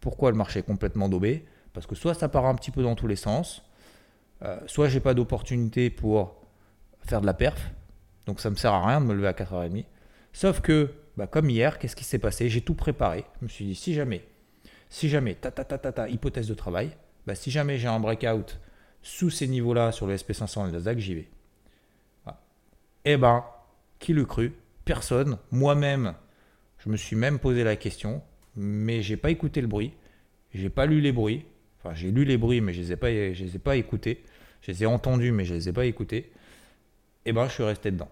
Pourquoi 0.00 0.30
le 0.30 0.38
marché 0.38 0.60
est 0.60 0.62
complètement 0.62 1.10
daubé? 1.10 1.44
Parce 1.74 1.86
que 1.86 1.94
soit 1.94 2.14
ça 2.14 2.30
part 2.30 2.46
un 2.46 2.54
petit 2.54 2.70
peu 2.70 2.82
dans 2.82 2.94
tous 2.94 3.06
les 3.06 3.16
sens, 3.16 3.64
euh, 4.44 4.58
soit 4.64 4.88
j'ai 4.88 5.00
pas 5.00 5.12
d'opportunité 5.12 5.90
pour 5.90 6.36
faire 7.02 7.20
de 7.20 7.26
la 7.26 7.34
perf, 7.34 7.70
donc 8.24 8.40
ça 8.40 8.48
me 8.48 8.56
sert 8.56 8.72
à 8.72 8.86
rien 8.86 9.02
de 9.02 9.04
me 9.04 9.12
lever 9.12 9.28
à 9.28 9.34
4h30. 9.34 9.84
Sauf 10.32 10.62
que, 10.62 10.90
bah, 11.18 11.26
comme 11.26 11.50
hier, 11.50 11.78
qu'est-ce 11.78 11.96
qui 11.96 12.04
s'est 12.04 12.18
passé? 12.18 12.48
J'ai 12.48 12.62
tout 12.62 12.74
préparé. 12.74 13.26
Je 13.40 13.44
me 13.44 13.50
suis 13.50 13.66
dit, 13.66 13.74
si 13.74 13.92
jamais, 13.92 14.24
si 14.88 15.08
jamais, 15.08 15.34
ta 15.34 15.50
ta 15.50 15.64
ta 15.64 15.78
ta, 15.78 15.92
ta 15.92 16.08
hypothèse 16.08 16.48
de 16.48 16.54
travail, 16.54 16.90
bah, 17.26 17.34
si 17.34 17.50
jamais 17.50 17.78
j'ai 17.78 17.88
un 17.88 18.00
breakout 18.00 18.58
sous 19.02 19.30
ces 19.30 19.48
niveaux-là 19.48 19.92
sur 19.92 20.06
le 20.06 20.16
SP500 20.16 20.62
et 20.62 20.66
le 20.66 20.72
Nasdaq, 20.72 20.98
j'y 20.98 21.14
vais. 21.14 21.28
Eh 23.04 23.16
ben, 23.16 23.44
qui 23.98 24.12
le 24.12 24.24
cru 24.24 24.52
Personne. 24.84 25.38
Moi-même, 25.50 26.14
je 26.78 26.88
me 26.88 26.96
suis 26.96 27.16
même 27.16 27.38
posé 27.38 27.64
la 27.64 27.76
question, 27.76 28.22
mais 28.56 29.02
j'ai 29.02 29.16
pas 29.16 29.30
écouté 29.30 29.60
le 29.60 29.66
bruit, 29.66 29.92
j'ai 30.52 30.70
pas 30.70 30.86
lu 30.86 31.00
les 31.00 31.12
bruits, 31.12 31.44
j'ai 31.94 32.10
lu 32.10 32.24
les 32.24 32.36
bruits, 32.36 32.60
mais 32.60 32.72
je 32.72 32.80
les, 32.80 32.92
ai 32.92 32.96
pas, 32.96 33.10
les 33.10 33.56
ai 33.56 33.58
pas 33.58 33.76
écoutés. 33.76 34.24
Je 34.62 34.72
les 34.72 34.82
ai 34.82 34.86
entendus, 34.86 35.32
mais 35.32 35.44
je 35.44 35.54
les 35.54 35.68
ai 35.68 35.72
pas 35.72 35.86
écoutés. 35.86 36.32
Eh 37.24 37.32
ben, 37.32 37.46
je 37.46 37.52
suis 37.52 37.62
resté 37.62 37.90
dedans. 37.90 38.08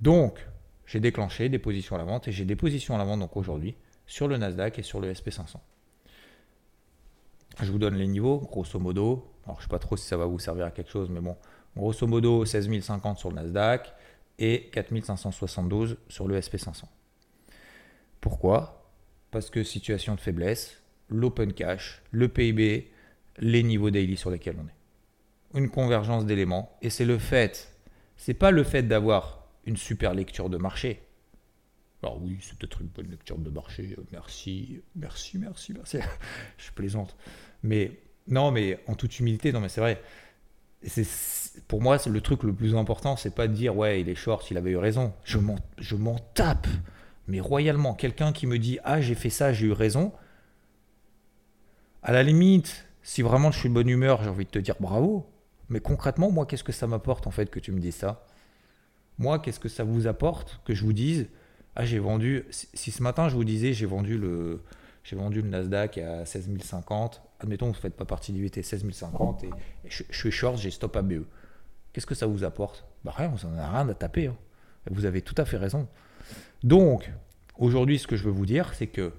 Donc, 0.00 0.38
j'ai 0.86 1.00
déclenché 1.00 1.48
des 1.48 1.58
positions 1.58 1.96
à 1.96 1.98
la 1.98 2.04
vente 2.04 2.28
et 2.28 2.32
j'ai 2.32 2.44
des 2.44 2.56
positions 2.56 2.94
à 2.94 2.98
la 2.98 3.04
vente 3.04 3.20
donc 3.20 3.36
aujourd'hui 3.36 3.74
sur 4.06 4.28
le 4.28 4.36
Nasdaq 4.36 4.78
et 4.78 4.82
sur 4.82 5.00
le 5.00 5.12
SP500. 5.12 5.56
Je 7.60 7.72
vous 7.72 7.78
donne 7.78 7.96
les 7.96 8.06
niveaux, 8.06 8.38
grosso 8.38 8.78
modo. 8.78 9.32
Alors, 9.44 9.56
je 9.56 9.60
ne 9.60 9.62
sais 9.64 9.70
pas 9.70 9.78
trop 9.78 9.96
si 9.96 10.06
ça 10.06 10.16
va 10.16 10.26
vous 10.26 10.38
servir 10.38 10.66
à 10.66 10.70
quelque 10.70 10.90
chose, 10.90 11.10
mais 11.10 11.20
bon, 11.20 11.36
grosso 11.76 12.06
modo, 12.06 12.44
16 12.44 12.80
050 12.80 13.18
sur 13.18 13.30
le 13.30 13.36
Nasdaq 13.36 13.92
et 14.38 14.68
4572 14.72 15.96
sur 16.08 16.28
le 16.28 16.38
SP500. 16.38 16.84
Pourquoi? 18.20 18.90
Parce 19.30 19.50
que 19.50 19.64
situation 19.64 20.14
de 20.14 20.20
faiblesse, 20.20 20.82
l'open 21.08 21.52
cash, 21.52 22.02
le 22.12 22.28
PIB, 22.28 22.90
les 23.38 23.62
niveaux 23.62 23.90
daily 23.90 24.16
sur 24.16 24.30
lesquels 24.30 24.56
on 24.58 24.66
est. 24.66 25.58
Une 25.58 25.70
convergence 25.70 26.26
d'éléments. 26.26 26.76
Et 26.82 26.90
c'est 26.90 27.04
le 27.04 27.18
fait, 27.18 27.74
c'est 28.16 28.34
pas 28.34 28.50
le 28.50 28.64
fait 28.64 28.82
d'avoir 28.82 29.46
une 29.64 29.76
super 29.76 30.14
lecture 30.14 30.50
de 30.50 30.58
marché. 30.58 31.02
Alors 32.02 32.22
oui, 32.22 32.38
c'est 32.40 32.56
peut-être 32.56 32.80
une 32.80 32.88
bonne 32.88 33.10
lecture 33.10 33.38
de 33.38 33.50
marché. 33.50 33.96
Merci, 34.12 34.80
merci, 34.94 35.38
merci, 35.38 35.72
merci. 35.72 35.98
Je 36.58 36.70
plaisante. 36.72 37.16
Mais 37.62 37.92
non, 38.28 38.50
mais 38.50 38.78
en 38.86 38.94
toute 38.94 39.18
humilité, 39.18 39.52
non, 39.52 39.60
mais 39.60 39.68
c'est 39.68 39.80
vrai. 39.80 40.00
C'est, 40.82 41.06
pour 41.66 41.82
moi, 41.82 41.98
c'est 41.98 42.10
le 42.10 42.20
truc 42.20 42.42
le 42.44 42.52
plus 42.52 42.76
important, 42.76 43.16
c'est 43.16 43.34
pas 43.34 43.48
de 43.48 43.52
dire 43.52 43.76
ouais, 43.76 44.00
il 44.00 44.08
est 44.08 44.14
short, 44.14 44.50
il 44.50 44.56
avait 44.56 44.70
eu 44.70 44.76
raison. 44.76 45.12
Je 45.24 45.38
m'en, 45.38 45.56
je 45.78 45.96
m'en 45.96 46.18
tape, 46.34 46.68
mais 47.26 47.40
royalement. 47.40 47.94
Quelqu'un 47.94 48.32
qui 48.32 48.46
me 48.46 48.58
dit 48.58 48.78
ah, 48.84 49.00
j'ai 49.00 49.14
fait 49.14 49.30
ça, 49.30 49.52
j'ai 49.52 49.66
eu 49.66 49.72
raison. 49.72 50.12
À 52.02 52.12
la 52.12 52.22
limite, 52.22 52.86
si 53.02 53.22
vraiment 53.22 53.50
je 53.50 53.58
suis 53.58 53.68
de 53.68 53.74
bonne 53.74 53.88
humeur, 53.88 54.22
j'ai 54.22 54.30
envie 54.30 54.44
de 54.44 54.50
te 54.50 54.58
dire 54.58 54.76
bravo. 54.78 55.26
Mais 55.68 55.80
concrètement, 55.80 56.30
moi, 56.30 56.46
qu'est-ce 56.46 56.64
que 56.64 56.72
ça 56.72 56.86
m'apporte 56.86 57.26
en 57.26 57.30
fait 57.30 57.50
que 57.50 57.60
tu 57.60 57.72
me 57.72 57.80
dises 57.80 57.96
ça? 57.96 58.24
Moi, 59.18 59.38
qu'est-ce 59.40 59.60
que 59.60 59.68
ça 59.68 59.84
vous 59.84 60.06
apporte 60.06 60.60
que 60.64 60.74
je 60.74 60.84
vous 60.84 60.92
dise 60.92 61.26
Ah, 61.74 61.84
j'ai 61.84 61.98
vendu. 61.98 62.44
Si 62.50 62.90
ce 62.90 63.02
matin 63.02 63.28
je 63.28 63.34
vous 63.34 63.44
disais 63.44 63.72
j'ai 63.72 63.86
vendu 63.86 64.16
le, 64.16 64.62
j'ai 65.02 65.16
vendu 65.16 65.42
le 65.42 65.48
Nasdaq 65.48 65.98
à 65.98 66.24
16 66.24 66.50
050, 66.62 67.22
admettons 67.40 67.66
que 67.66 67.72
vous 67.72 67.78
ne 67.78 67.82
faites 67.82 67.96
pas 67.96 68.04
partie 68.04 68.32
du 68.32 68.42
VT 68.42 68.62
16 68.62 68.90
050 68.90 69.44
et, 69.44 69.50
je, 69.88 70.02
suis 70.10 70.30
short, 70.30 70.58
j'ai 70.58 70.70
stop 70.70 70.96
à 70.96 71.02
BE. 71.02 71.24
Qu'est-ce 71.92 72.06
que 72.06 72.14
ça 72.14 72.26
vous 72.26 72.44
apporte? 72.44 72.84
Bah 73.04 73.12
rien, 73.16 73.28
vous 73.28 73.46
n'en 73.46 73.54
avez 73.54 73.76
rien 73.76 73.88
à 73.88 73.94
taper. 73.94 74.26
Hein. 74.26 74.36
Vous 74.90 75.04
avez 75.04 75.22
tout 75.22 75.34
à 75.38 75.44
fait 75.44 75.56
raison. 75.56 75.88
Donc, 76.62 77.10
aujourd'hui, 77.56 77.98
ce 77.98 78.06
que 78.06 78.16
je 78.16 78.24
veux 78.24 78.30
vous 78.30 78.46
dire, 78.46 78.74
c'est 78.74 78.86
que 78.86 79.12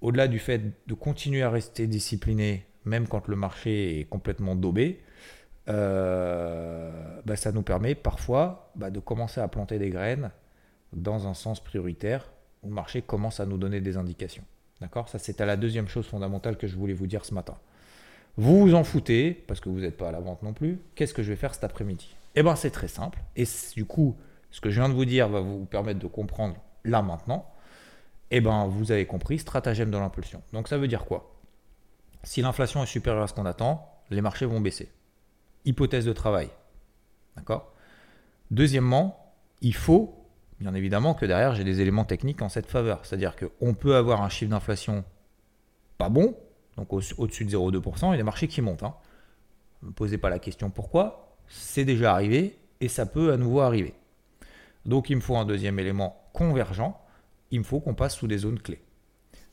au-delà 0.00 0.28
du 0.28 0.38
fait 0.38 0.62
de 0.86 0.94
continuer 0.94 1.42
à 1.42 1.50
rester 1.50 1.86
discipliné 1.86 2.66
même 2.84 3.06
quand 3.06 3.28
le 3.28 3.36
marché 3.36 4.00
est 4.00 4.04
complètement 4.04 4.54
daubé, 4.54 5.00
euh, 5.68 7.20
bah, 7.26 7.36
ça 7.36 7.52
nous 7.52 7.62
permet 7.62 7.94
parfois 7.94 8.72
bah, 8.74 8.90
de 8.90 9.00
commencer 9.00 9.40
à 9.40 9.48
planter 9.48 9.78
des 9.78 9.90
graines 9.90 10.30
dans 10.94 11.26
un 11.26 11.34
sens 11.34 11.62
prioritaire 11.62 12.32
où 12.62 12.68
le 12.68 12.74
marché 12.74 13.02
commence 13.02 13.40
à 13.40 13.46
nous 13.46 13.58
donner 13.58 13.80
des 13.80 13.96
indications. 13.96 14.44
D'accord? 14.80 15.08
Ça, 15.08 15.18
à 15.38 15.44
la 15.44 15.56
deuxième 15.56 15.88
chose 15.88 16.06
fondamentale 16.06 16.56
que 16.56 16.66
je 16.66 16.76
voulais 16.76 16.94
vous 16.94 17.06
dire 17.06 17.24
ce 17.24 17.34
matin. 17.34 17.56
Vous 18.36 18.60
vous 18.60 18.74
en 18.74 18.84
foutez, 18.84 19.32
parce 19.32 19.58
que 19.58 19.68
vous 19.68 19.80
n'êtes 19.80 19.96
pas 19.96 20.08
à 20.08 20.12
la 20.12 20.20
vente 20.20 20.42
non 20.42 20.52
plus. 20.52 20.78
Qu'est-ce 20.94 21.12
que 21.12 21.22
je 21.22 21.30
vais 21.30 21.36
faire 21.36 21.54
cet 21.54 21.64
après-midi? 21.64 22.14
Eh 22.36 22.42
bien, 22.42 22.54
c'est 22.54 22.70
très 22.70 22.86
simple. 22.86 23.18
Et 23.34 23.44
du 23.74 23.84
coup, 23.84 24.16
ce 24.50 24.60
que 24.60 24.70
je 24.70 24.80
viens 24.80 24.88
de 24.88 24.94
vous 24.94 25.04
dire 25.04 25.28
va 25.28 25.40
vous 25.40 25.64
permettre 25.64 25.98
de 25.98 26.06
comprendre 26.06 26.56
là 26.84 27.02
maintenant, 27.02 27.50
eh 28.30 28.40
ben 28.40 28.66
vous 28.66 28.92
avez 28.92 29.06
compris, 29.06 29.38
stratagème 29.38 29.90
de 29.90 29.98
l'impulsion. 29.98 30.42
Donc 30.52 30.68
ça 30.68 30.78
veut 30.78 30.88
dire 30.88 31.04
quoi? 31.04 31.34
Si 32.22 32.42
l'inflation 32.42 32.82
est 32.82 32.86
supérieure 32.86 33.22
à 33.22 33.26
ce 33.26 33.34
qu'on 33.34 33.46
attend, 33.46 33.90
les 34.10 34.20
marchés 34.20 34.46
vont 34.46 34.60
baisser. 34.60 34.90
Hypothèse 35.64 36.04
de 36.04 36.12
travail. 36.12 36.48
D'accord? 37.36 37.72
Deuxièmement, 38.50 39.34
il 39.60 39.74
faut 39.74 40.17
bien 40.60 40.74
évidemment 40.74 41.14
que 41.14 41.26
derrière 41.26 41.54
j'ai 41.54 41.64
des 41.64 41.80
éléments 41.80 42.04
techniques 42.04 42.42
en 42.42 42.48
cette 42.48 42.66
faveur. 42.66 43.04
C'est-à-dire 43.04 43.34
qu'on 43.36 43.74
peut 43.74 43.96
avoir 43.96 44.22
un 44.22 44.28
chiffre 44.28 44.50
d'inflation 44.50 45.04
pas 45.96 46.08
bon, 46.08 46.36
donc 46.76 46.92
au-dessus 46.92 47.44
de 47.44 47.50
0,2%, 47.50 48.14
et 48.14 48.16
des 48.16 48.22
marchés 48.22 48.48
qui 48.48 48.62
montent. 48.62 48.84
Hein. 48.84 48.94
Ne 49.82 49.88
me 49.88 49.92
posez 49.92 50.18
pas 50.18 50.30
la 50.30 50.38
question 50.38 50.70
pourquoi, 50.70 51.36
c'est 51.48 51.84
déjà 51.84 52.12
arrivé 52.12 52.58
et 52.80 52.88
ça 52.88 53.06
peut 53.06 53.32
à 53.32 53.36
nouveau 53.36 53.60
arriver. 53.60 53.94
Donc 54.84 55.10
il 55.10 55.16
me 55.16 55.20
faut 55.20 55.36
un 55.36 55.44
deuxième 55.44 55.78
élément 55.78 56.28
convergent, 56.32 57.00
il 57.50 57.60
me 57.60 57.64
faut 57.64 57.80
qu'on 57.80 57.94
passe 57.94 58.16
sous 58.16 58.26
des 58.26 58.38
zones 58.38 58.60
clés. 58.60 58.82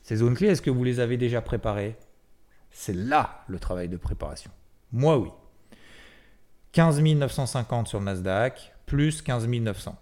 Ces 0.02 0.18
zones 0.18 0.36
clés, 0.36 0.50
est-ce 0.50 0.62
que 0.62 0.70
vous 0.70 0.84
les 0.84 1.00
avez 1.00 1.18
déjà 1.18 1.42
préparées? 1.42 1.96
C'est 2.70 2.94
là 2.94 3.44
le 3.48 3.60
travail 3.60 3.90
de 3.90 3.98
préparation. 3.98 4.52
Moi 4.92 5.18
oui. 5.18 5.30
15 6.74 7.02
950 7.02 7.88
sur 7.88 8.00
le 8.00 8.06
Nasdaq, 8.06 8.74
plus 8.86 9.22
15 9.22 9.48
900. 9.48 9.98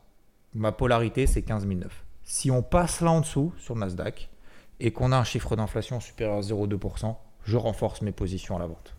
Ma 0.56 0.72
polarité, 0.72 1.26
c'est 1.26 1.42
15 1.42 1.66
900. 1.66 1.90
Si 2.24 2.52
on 2.52 2.62
passe 2.62 3.02
là 3.02 3.12
en 3.12 3.22
dessous 3.22 3.54
sur 3.58 3.76
Nasdaq 3.76 4.30
et 4.80 4.92
qu'on 4.92 5.12
a 5.12 5.18
un 5.18 5.24
chiffre 5.24 5.56
d'inflation 5.56 6.00
supérieur 6.00 6.38
à 6.38 6.42
0,2%, 6.42 7.16
je 7.44 7.58
renforce 7.58 8.02
mes 8.02 8.12
positions 8.12 8.56
à 8.56 8.60
la 8.60 8.68
vente. 8.68 8.96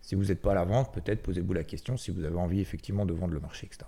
Si 0.00 0.14
vous 0.14 0.24
n'êtes 0.24 0.40
pas 0.40 0.52
à 0.52 0.54
la 0.54 0.64
vente, 0.64 0.92
peut-être 0.92 1.22
posez-vous 1.22 1.52
la 1.52 1.64
question 1.64 1.96
si 1.96 2.10
vous 2.10 2.24
avez 2.24 2.38
envie 2.38 2.60
effectivement 2.60 3.04
de 3.04 3.12
vendre 3.12 3.34
le 3.34 3.40
marché, 3.40 3.66
etc. 3.66 3.84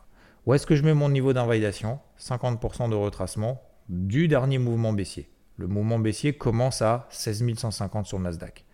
Où 0.46 0.54
est-ce 0.54 0.66
que 0.66 0.76
je 0.76 0.82
mets 0.82 0.94
mon 0.94 1.08
niveau 1.08 1.32
d'invalidation? 1.32 1.98
50% 2.18 2.90
de 2.90 2.94
retracement 2.94 3.62
du 3.88 4.28
dernier 4.28 4.58
mouvement 4.58 4.92
baissier. 4.92 5.30
Le 5.56 5.66
mouvement 5.66 5.98
baissier 5.98 6.34
commence 6.34 6.82
à 6.82 7.06
16 7.10 7.54
150 7.56 8.06
sur 8.06 8.18
le 8.18 8.24
Nasdaq. 8.24 8.64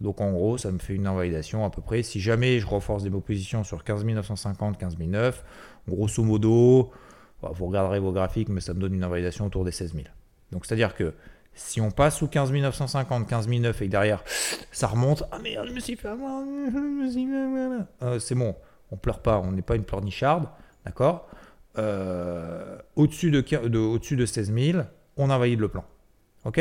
Donc 0.00 0.20
en 0.20 0.32
gros, 0.32 0.58
ça 0.58 0.70
me 0.70 0.78
fait 0.78 0.94
une 0.94 1.06
invalidation 1.06 1.64
à 1.64 1.70
peu 1.70 1.82
près. 1.82 2.02
Si 2.02 2.20
jamais 2.20 2.60
je 2.60 2.66
renforce 2.66 3.02
des 3.02 3.10
positions 3.10 3.64
sur 3.64 3.82
15 3.82 4.04
950, 4.04 4.78
15 4.78 4.98
900, 4.98 5.42
grosso 5.88 6.22
modo, 6.22 6.90
vous 7.42 7.66
regarderez 7.66 8.00
vos 8.00 8.12
graphiques, 8.12 8.48
mais 8.48 8.60
ça 8.60 8.74
me 8.74 8.80
donne 8.80 8.94
une 8.94 9.04
invalidation 9.04 9.46
autour 9.46 9.64
des 9.64 9.72
16 9.72 9.94
000. 9.94 10.04
Donc 10.52 10.66
c'est-à-dire 10.66 10.94
que 10.94 11.14
si 11.54 11.80
on 11.80 11.90
passe 11.90 12.18
sous 12.18 12.28
15 12.28 12.52
950, 12.52 13.28
15 13.28 13.48
900 13.48 13.80
et 13.82 13.86
que 13.86 13.90
derrière 13.90 14.22
ça 14.70 14.86
remonte, 14.86 15.24
ah 15.30 15.38
merde, 15.38 15.66
je 15.68 15.72
me 15.72 15.80
suis 15.80 15.96
fait 15.96 16.08
avoir, 16.08 16.42
euh, 18.02 18.18
c'est 18.18 18.34
bon, 18.34 18.54
on 18.90 18.96
pleure 18.96 19.20
pas, 19.20 19.38
on 19.38 19.52
n'est 19.52 19.62
pas 19.62 19.76
une 19.76 19.84
pleurnicharde, 19.84 20.48
d'accord? 20.84 21.28
Euh, 21.76 22.78
Au-dessus 22.96 23.30
de, 23.30 23.40
de, 23.40 23.78
au 23.78 23.98
de 23.98 24.26
16 24.26 24.52
000, 24.52 24.82
on 25.16 25.30
invalide 25.30 25.60
le 25.60 25.68
plan. 25.68 25.84
Ok? 26.44 26.60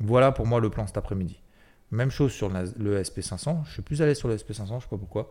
Voilà 0.00 0.32
pour 0.32 0.46
moi 0.46 0.60
le 0.60 0.68
plan 0.70 0.86
cet 0.86 0.98
après-midi. 0.98 1.40
Même 1.90 2.10
chose 2.10 2.32
sur 2.32 2.48
le 2.50 3.00
SP500. 3.02 3.64
Je 3.64 3.72
suis 3.72 3.82
plus 3.82 4.02
allé 4.02 4.14
sur 4.14 4.28
le 4.28 4.36
SP500, 4.36 4.76
je 4.78 4.82
sais 4.82 4.88
pas 4.90 4.98
pourquoi. 4.98 5.30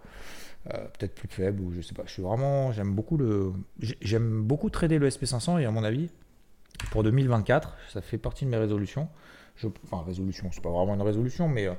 Euh, 0.74 0.88
peut-être 0.98 1.14
plus 1.14 1.28
faible 1.28 1.62
ou 1.62 1.72
je 1.72 1.82
sais 1.82 1.94
pas. 1.94 2.04
Je 2.08 2.12
suis 2.12 2.24
vraiment, 2.24 2.72
j'aime 2.72 2.94
beaucoup 2.94 3.18
le, 3.18 3.54
j'aime 4.02 4.42
beaucoup 4.42 4.72
trader 4.72 4.98
le 4.98 5.10
SP500 5.10 5.62
et 5.62 5.66
à 5.66 5.72
mon 5.72 5.84
avis, 5.84 6.10
pour 6.90 7.04
2024, 7.04 7.78
ça 7.94 8.02
fait 8.02 8.18
partie 8.18 8.46
de 8.46 8.50
mes 8.50 8.58
résolutions. 8.58 9.08
Je, 9.58 9.68
enfin, 9.84 10.04
résolution, 10.04 10.50
c'est 10.52 10.64
pas 10.64 10.72
vraiment 10.72 10.96
une 10.96 11.04
résolution, 11.04 11.48
mais 11.48 11.70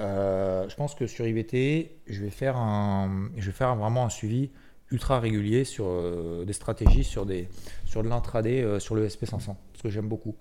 euh, 0.00 0.68
je 0.68 0.74
pense 0.76 0.94
que 0.94 1.08
sur 1.08 1.26
IVT, 1.26 1.98
je 2.06 2.22
vais 2.22 2.30
faire 2.30 2.56
un, 2.56 3.28
je 3.36 3.46
vais 3.46 3.52
faire 3.52 3.74
vraiment 3.74 4.04
un 4.04 4.10
suivi 4.10 4.50
ultra 4.92 5.18
régulier 5.18 5.64
sur 5.64 5.86
euh, 5.88 6.44
des 6.44 6.52
stratégies, 6.52 7.02
sur, 7.02 7.26
des, 7.26 7.48
sur 7.86 8.04
de 8.04 8.08
l'intraday, 8.08 8.78
sur 8.78 8.94
le 8.94 9.08
SP500, 9.08 9.56
parce 9.72 9.82
que 9.82 9.90
j'aime 9.90 10.08
beaucoup. 10.08 10.36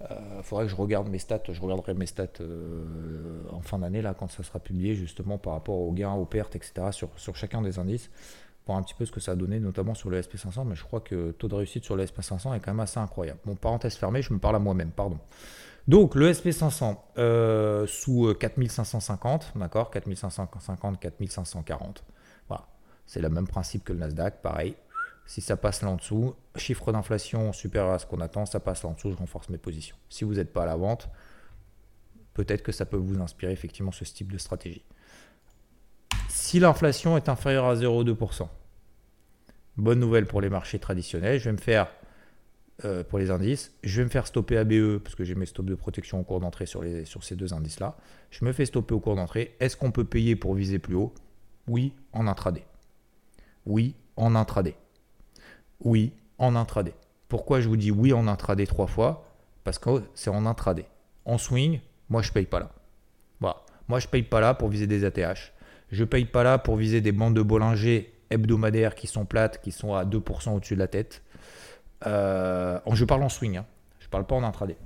Il 0.00 0.06
euh, 0.10 0.42
faudrait 0.42 0.66
que 0.66 0.70
je 0.70 0.76
regarde 0.76 1.08
mes 1.08 1.18
stats. 1.18 1.42
Je 1.50 1.60
regarderai 1.60 1.94
mes 1.94 2.06
stats 2.06 2.26
euh, 2.40 3.42
en 3.50 3.60
fin 3.60 3.78
d'année, 3.78 4.00
là, 4.00 4.14
quand 4.14 4.28
ça 4.30 4.42
sera 4.42 4.60
publié, 4.60 4.94
justement, 4.94 5.38
par 5.38 5.54
rapport 5.54 5.80
aux 5.80 5.92
gains, 5.92 6.12
aux 6.12 6.24
pertes, 6.24 6.54
etc., 6.54 6.88
sur, 6.92 7.36
chacun 7.36 7.62
des 7.62 7.78
indices, 7.78 8.10
pour 8.64 8.76
un 8.76 8.82
petit 8.82 8.94
peu 8.94 9.04
ce 9.06 9.12
que 9.12 9.20
ça 9.20 9.32
a 9.32 9.36
donné, 9.36 9.58
notamment 9.58 9.94
sur 9.94 10.10
le 10.10 10.20
SP500. 10.20 10.66
Mais 10.66 10.76
je 10.76 10.84
crois 10.84 11.00
que 11.00 11.14
le 11.14 11.32
taux 11.32 11.48
de 11.48 11.54
réussite 11.56 11.84
sur 11.84 11.96
le 11.96 12.04
SP500 12.04 12.54
est 12.54 12.60
quand 12.60 12.70
même 12.70 12.80
assez 12.80 13.00
incroyable. 13.00 13.40
Bon, 13.44 13.56
parenthèse 13.56 13.96
fermée, 13.96 14.22
je 14.22 14.32
me 14.32 14.38
parle 14.38 14.56
à 14.56 14.60
moi-même, 14.60 14.90
pardon. 14.90 15.18
Donc, 15.88 16.14
le 16.14 16.30
SP500 16.30 16.96
euh, 17.16 17.86
sous 17.86 18.34
4550, 18.38 19.52
d'accord 19.56 19.90
4550, 19.90 21.00
4540. 21.00 22.04
Voilà. 22.46 22.66
C'est 23.06 23.20
le 23.20 23.30
même 23.30 23.48
principe 23.48 23.84
que 23.84 23.92
le 23.92 23.98
Nasdaq, 24.00 24.42
pareil. 24.42 24.76
Si 25.28 25.42
ça 25.42 25.58
passe 25.58 25.82
là 25.82 25.90
en 25.90 25.96
dessous, 25.96 26.34
chiffre 26.56 26.90
d'inflation 26.90 27.52
supérieur 27.52 27.92
à 27.92 27.98
ce 27.98 28.06
qu'on 28.06 28.22
attend, 28.22 28.46
ça 28.46 28.60
passe 28.60 28.82
là 28.82 28.88
en 28.88 28.92
dessous, 28.94 29.10
je 29.10 29.16
renforce 29.16 29.50
mes 29.50 29.58
positions. 29.58 29.94
Si 30.08 30.24
vous 30.24 30.32
n'êtes 30.32 30.54
pas 30.54 30.62
à 30.62 30.66
la 30.66 30.76
vente, 30.76 31.10
peut-être 32.32 32.62
que 32.62 32.72
ça 32.72 32.86
peut 32.86 32.96
vous 32.96 33.20
inspirer 33.20 33.52
effectivement 33.52 33.92
ce 33.92 34.04
type 34.04 34.32
de 34.32 34.38
stratégie. 34.38 34.86
Si 36.30 36.60
l'inflation 36.60 37.18
est 37.18 37.28
inférieure 37.28 37.66
à 37.66 37.74
0,2%, 37.74 38.48
bonne 39.76 40.00
nouvelle 40.00 40.24
pour 40.24 40.40
les 40.40 40.48
marchés 40.48 40.78
traditionnels, 40.78 41.38
je 41.38 41.44
vais 41.44 41.52
me 41.52 41.58
faire, 41.58 41.92
euh, 42.86 43.04
pour 43.04 43.18
les 43.18 43.30
indices, 43.30 43.74
je 43.84 44.00
vais 44.00 44.04
me 44.04 44.10
faire 44.10 44.26
stopper 44.26 44.56
ABE, 44.56 44.96
parce 44.96 45.14
que 45.14 45.24
j'ai 45.24 45.34
mes 45.34 45.44
stops 45.44 45.68
de 45.68 45.74
protection 45.74 46.18
au 46.18 46.22
cours 46.22 46.40
d'entrée 46.40 46.64
sur, 46.64 46.82
sur 47.04 47.22
ces 47.22 47.36
deux 47.36 47.52
indices-là. 47.52 47.98
Je 48.30 48.46
me 48.46 48.52
fais 48.54 48.64
stopper 48.64 48.94
au 48.94 49.00
cours 49.00 49.16
d'entrée. 49.16 49.54
Est-ce 49.60 49.76
qu'on 49.76 49.90
peut 49.90 50.04
payer 50.04 50.36
pour 50.36 50.54
viser 50.54 50.78
plus 50.78 50.94
haut? 50.94 51.12
Oui, 51.66 51.92
en 52.14 52.26
intraday. 52.26 52.64
Oui, 53.66 53.94
en 54.16 54.34
intraday. 54.34 54.74
Oui, 55.84 56.12
en 56.38 56.56
intraday. 56.56 56.94
Pourquoi 57.28 57.60
je 57.60 57.68
vous 57.68 57.76
dis 57.76 57.90
oui 57.90 58.12
en 58.12 58.26
intraday 58.26 58.66
trois 58.66 58.86
fois? 58.86 59.24
Parce 59.64 59.78
que 59.78 60.02
c'est 60.14 60.30
en 60.30 60.46
intraday. 60.46 60.86
En 61.24 61.38
swing, 61.38 61.80
moi 62.08 62.22
je 62.22 62.32
paye 62.32 62.46
pas 62.46 62.60
là. 62.60 62.70
Voilà. 63.40 63.62
Moi 63.86 64.00
je 64.00 64.08
paye 64.08 64.22
pas 64.22 64.40
là 64.40 64.54
pour 64.54 64.68
viser 64.68 64.86
des 64.86 65.04
ATH. 65.04 65.52
Je 65.90 66.04
paye 66.04 66.24
pas 66.24 66.42
là 66.42 66.58
pour 66.58 66.76
viser 66.76 67.00
des 67.00 67.12
bandes 67.12 67.34
de 67.34 67.42
Bollinger 67.42 68.12
hebdomadaires 68.30 68.94
qui 68.94 69.06
sont 69.06 69.24
plates, 69.24 69.60
qui 69.60 69.72
sont 69.72 69.94
à 69.94 70.04
2% 70.04 70.54
au-dessus 70.54 70.74
de 70.74 70.80
la 70.80 70.88
tête. 70.88 71.22
Euh, 72.06 72.78
je 72.92 73.04
parle 73.04 73.22
en 73.22 73.28
swing, 73.28 73.56
hein. 73.56 73.66
je 73.98 74.08
parle 74.08 74.26
pas 74.26 74.36
en 74.36 74.44
intraday. 74.44 74.76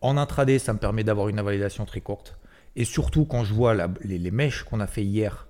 En 0.00 0.16
intraday, 0.16 0.58
ça 0.58 0.72
me 0.72 0.78
permet 0.78 1.04
d'avoir 1.04 1.28
une 1.28 1.38
invalidation 1.38 1.84
très 1.84 2.00
courte. 2.00 2.38
Et 2.76 2.84
surtout 2.84 3.24
quand 3.24 3.44
je 3.44 3.52
vois 3.52 3.74
les, 4.02 4.30
mèches 4.30 4.62
qu'on 4.62 4.80
a 4.80 4.86
fait 4.86 5.02
hier, 5.02 5.48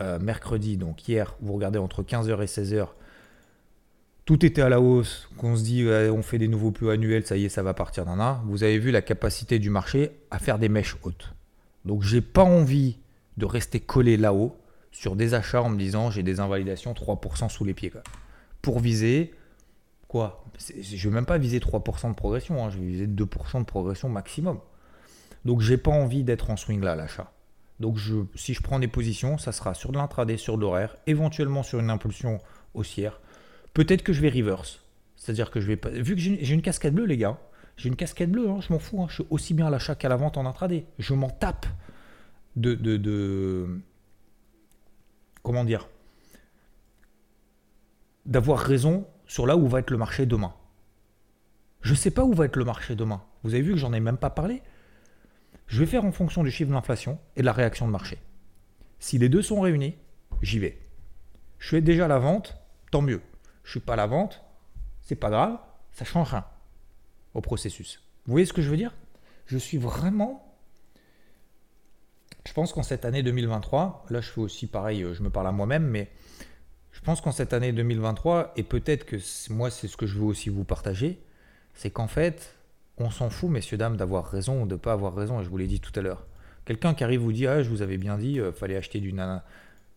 euh, 0.00 0.18
mercredi, 0.18 0.76
donc 0.76 1.06
hier, 1.08 1.36
vous 1.40 1.52
regardez 1.52 1.78
entre 1.78 2.02
15h 2.02 2.42
et 2.42 2.46
16h, 2.46 2.88
tout 4.24 4.44
était 4.44 4.62
à 4.62 4.68
la 4.68 4.80
hausse, 4.80 5.28
qu'on 5.36 5.56
se 5.56 5.62
dit 5.62 5.86
on 5.88 6.22
fait 6.22 6.38
des 6.38 6.48
nouveaux 6.48 6.70
plus 6.70 6.90
annuels, 6.90 7.26
ça 7.26 7.36
y 7.36 7.46
est, 7.46 7.48
ça 7.48 7.62
va 7.62 7.74
partir 7.74 8.04
d'un 8.04 8.20
an. 8.20 8.40
Vous 8.46 8.62
avez 8.62 8.78
vu 8.78 8.90
la 8.90 9.02
capacité 9.02 9.58
du 9.58 9.70
marché 9.70 10.12
à 10.30 10.38
faire 10.38 10.58
des 10.58 10.68
mèches 10.68 10.96
hautes. 11.02 11.34
Donc 11.84 12.02
j'ai 12.02 12.20
pas 12.20 12.44
envie 12.44 12.98
de 13.36 13.46
rester 13.46 13.80
collé 13.80 14.16
là-haut 14.16 14.56
sur 14.92 15.16
des 15.16 15.34
achats 15.34 15.62
en 15.62 15.70
me 15.70 15.78
disant 15.78 16.10
j'ai 16.10 16.22
des 16.22 16.40
invalidations 16.40 16.92
3% 16.92 17.48
sous 17.48 17.64
les 17.64 17.74
pieds. 17.74 17.92
Pour 18.62 18.80
viser 18.80 19.32
quoi? 20.08 20.44
Je 20.58 21.08
vais 21.08 21.14
même 21.14 21.26
pas 21.26 21.38
viser 21.38 21.58
3% 21.58 22.10
de 22.10 22.14
progression, 22.14 22.64
hein, 22.64 22.70
je 22.70 22.78
vais 22.78 22.86
viser 22.86 23.06
2% 23.06 23.60
de 23.60 23.64
progression 23.64 24.08
maximum. 24.08 24.60
Donc 25.44 25.60
j'ai 25.60 25.78
pas 25.78 25.90
envie 25.90 26.22
d'être 26.22 26.50
en 26.50 26.56
swing 26.56 26.82
là 26.82 26.92
à 26.92 26.96
l'achat. 26.96 27.32
Donc 27.78 27.98
si 28.34 28.52
je 28.52 28.62
prends 28.62 28.78
des 28.78 28.88
positions, 28.88 29.38
ça 29.38 29.52
sera 29.52 29.72
sur 29.72 29.90
de 29.90 29.96
l'intraday, 29.96 30.36
sur 30.36 30.56
de 30.56 30.60
l'horaire, 30.60 30.96
éventuellement 31.06 31.62
sur 31.62 31.80
une 31.80 31.88
impulsion 31.88 32.38
haussière 32.74 33.20
Peut-être 33.74 34.02
que 34.02 34.12
je 34.12 34.20
vais 34.20 34.30
reverse. 34.30 34.84
C'est-à-dire 35.16 35.50
que 35.50 35.60
je 35.60 35.66
vais 35.66 35.76
pas. 35.76 35.90
Vu 35.90 36.14
que 36.14 36.20
j'ai 36.20 36.54
une 36.54 36.62
casquette 36.62 36.94
bleue, 36.94 37.04
les 37.04 37.16
gars, 37.16 37.38
j'ai 37.76 37.88
une 37.88 37.96
casquette 37.96 38.30
bleue, 38.30 38.48
hein, 38.48 38.60
je 38.60 38.72
m'en 38.72 38.78
fous. 38.78 39.02
Hein, 39.02 39.06
je 39.08 39.14
suis 39.16 39.26
aussi 39.30 39.54
bien 39.54 39.66
à 39.66 39.70
l'achat 39.70 39.94
qu'à 39.94 40.08
la 40.08 40.16
vente 40.16 40.36
en 40.36 40.46
intraday. 40.46 40.86
Je 40.98 41.14
m'en 41.14 41.28
tape 41.28 41.66
de, 42.56 42.74
de, 42.74 42.96
de. 42.96 43.80
Comment 45.42 45.64
dire 45.64 45.88
D'avoir 48.26 48.58
raison 48.58 49.06
sur 49.26 49.46
là 49.46 49.56
où 49.56 49.68
va 49.68 49.80
être 49.80 49.90
le 49.90 49.96
marché 49.96 50.26
demain. 50.26 50.54
Je 51.82 51.92
ne 51.92 51.96
sais 51.96 52.10
pas 52.10 52.24
où 52.24 52.32
va 52.32 52.46
être 52.46 52.56
le 52.56 52.64
marché 52.64 52.94
demain. 52.94 53.22
Vous 53.42 53.54
avez 53.54 53.62
vu 53.62 53.72
que 53.72 53.78
j'en 53.78 53.92
ai 53.92 54.00
même 54.00 54.18
pas 54.18 54.30
parlé. 54.30 54.62
Je 55.66 55.80
vais 55.80 55.86
faire 55.86 56.04
en 56.04 56.12
fonction 56.12 56.42
du 56.42 56.50
chiffre 56.50 56.70
d'inflation 56.70 57.18
et 57.36 57.40
de 57.40 57.46
la 57.46 57.52
réaction 57.52 57.86
de 57.86 57.92
marché. 57.92 58.18
Si 58.98 59.18
les 59.18 59.28
deux 59.28 59.42
sont 59.42 59.60
réunis, 59.60 59.94
j'y 60.42 60.58
vais. 60.58 60.78
Je 61.58 61.68
suis 61.68 61.82
déjà 61.82 62.06
à 62.06 62.08
la 62.08 62.18
vente, 62.18 62.56
tant 62.90 63.02
mieux 63.02 63.20
je 63.64 63.70
suis 63.70 63.80
pas 63.80 63.96
la 63.96 64.06
vente, 64.06 64.42
c'est 65.02 65.16
pas 65.16 65.30
grave, 65.30 65.58
ça 65.92 66.04
change 66.04 66.30
rien 66.30 66.44
au 67.34 67.40
processus. 67.40 68.02
Vous 68.26 68.32
voyez 68.32 68.46
ce 68.46 68.52
que 68.52 68.62
je 68.62 68.70
veux 68.70 68.76
dire? 68.76 68.94
Je 69.46 69.58
suis 69.58 69.78
vraiment. 69.78 70.46
Je 72.46 72.52
pense 72.52 72.72
qu'en 72.72 72.82
cette 72.82 73.04
année 73.04 73.22
2023, 73.22 74.06
là 74.10 74.20
je 74.20 74.30
fais 74.30 74.40
aussi 74.40 74.66
pareil, 74.66 75.02
euh, 75.02 75.14
je 75.14 75.22
me 75.22 75.30
parle 75.30 75.46
à 75.46 75.52
moi-même, 75.52 75.84
mais 75.84 76.10
je 76.92 77.00
pense 77.00 77.20
qu'en 77.20 77.32
cette 77.32 77.52
année 77.52 77.72
2023, 77.72 78.52
et 78.56 78.62
peut-être 78.62 79.04
que 79.04 79.16
moi 79.52 79.70
c'est 79.70 79.88
ce 79.88 79.96
que 79.96 80.06
je 80.06 80.18
veux 80.18 80.24
aussi 80.24 80.48
vous 80.48 80.64
partager, 80.64 81.22
c'est 81.74 81.90
qu'en 81.90 82.08
fait, 82.08 82.56
on 82.98 83.10
s'en 83.10 83.30
fout, 83.30 83.50
messieurs, 83.50 83.76
dames, 83.76 83.96
d'avoir 83.96 84.26
raison 84.26 84.62
ou 84.62 84.66
de 84.66 84.74
ne 84.74 84.78
pas 84.78 84.92
avoir 84.92 85.14
raison, 85.14 85.40
et 85.40 85.44
je 85.44 85.48
vous 85.48 85.56
l'ai 85.56 85.66
dit 85.66 85.80
tout 85.80 85.92
à 85.98 86.02
l'heure. 86.02 86.26
Quelqu'un 86.64 86.94
qui 86.94 87.04
arrive 87.04 87.20
vous 87.20 87.32
dit 87.32 87.46
Ah, 87.46 87.62
je 87.62 87.70
vous 87.70 87.82
avais 87.82 87.96
bien 87.96 88.18
dit, 88.18 88.38
euh, 88.38 88.52
fallait 88.52 88.76
acheter 88.76 89.00
du 89.00 89.12
nana. 89.12 89.44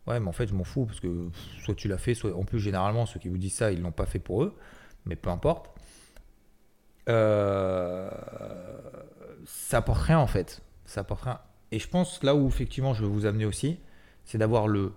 Ouais, 0.08 0.20
mais 0.20 0.28
en 0.28 0.34
fait, 0.34 0.48
je 0.48 0.54
m'en 0.54 0.64
fous 0.66 0.86
parce 0.86 1.00
que 1.00 1.30
soit 1.64 1.76
tu 1.76 1.88
l'as 1.88 1.98
fait, 1.98 2.14
soit. 2.14 2.36
En 2.36 2.44
plus, 2.44 2.60
généralement, 2.60 3.06
ceux 3.06 3.20
qui 3.20 3.30
vous 3.30 3.38
disent 3.38 3.56
ça, 3.56 3.72
ils 3.72 3.82
l'ont 3.82 3.92
pas 3.92 4.06
fait 4.06 4.20
pour 4.20 4.44
eux, 4.44 4.56
mais 5.06 5.16
peu 5.16 5.30
importe. 5.30 5.70
Euh, 7.10 8.10
ça 9.46 9.78
apporte 9.78 10.02
rien 10.02 10.20
en 10.20 10.28
fait. 10.28 10.62
Ça 10.86 11.02
apporte 11.02 11.24
rien. 11.24 11.40
Et 11.72 11.80
je 11.80 11.88
pense 11.88 12.24
là 12.24 12.36
où 12.36 12.48
effectivement 12.48 12.94
je 12.94 13.02
veux 13.04 13.10
vous 13.10 13.26
amener 13.26 13.46
aussi, 13.46 13.80
c'est 14.26 14.38
d'avoir 14.38 14.68
le, 14.68 14.94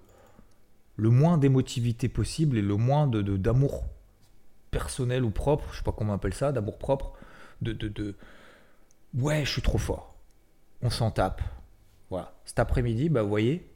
le 0.96 1.10
moins 1.10 1.38
d'émotivité 1.38 2.08
possible 2.08 2.58
et 2.58 2.62
le 2.62 2.76
moins 2.76 3.06
d'amour 3.06 3.84
personnel 4.70 5.24
ou 5.24 5.30
propre, 5.30 5.64
je 5.72 5.78
sais 5.78 5.82
pas 5.82 5.92
comment 5.92 6.12
on 6.12 6.16
appelle 6.16 6.34
ça, 6.34 6.52
d'amour 6.52 6.78
propre, 6.78 7.12
de, 7.62 7.72
de, 7.72 7.88
de 7.88 8.14
ouais, 9.14 9.44
je 9.44 9.50
suis 9.50 9.62
trop 9.62 9.78
fort. 9.78 10.14
On 10.82 10.90
s'en 10.90 11.10
tape. 11.10 11.40
Voilà. 12.10 12.34
Cet 12.44 12.58
après-midi, 12.58 13.08
bah 13.08 13.22
vous 13.22 13.28
voyez, 13.28 13.68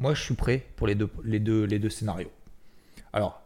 moi 0.00 0.14
je 0.14 0.22
suis 0.22 0.34
prêt 0.34 0.66
pour 0.74 0.88
les 0.88 0.96
deux, 0.96 1.90
scénarios. 1.90 2.32
Alors, 3.12 3.40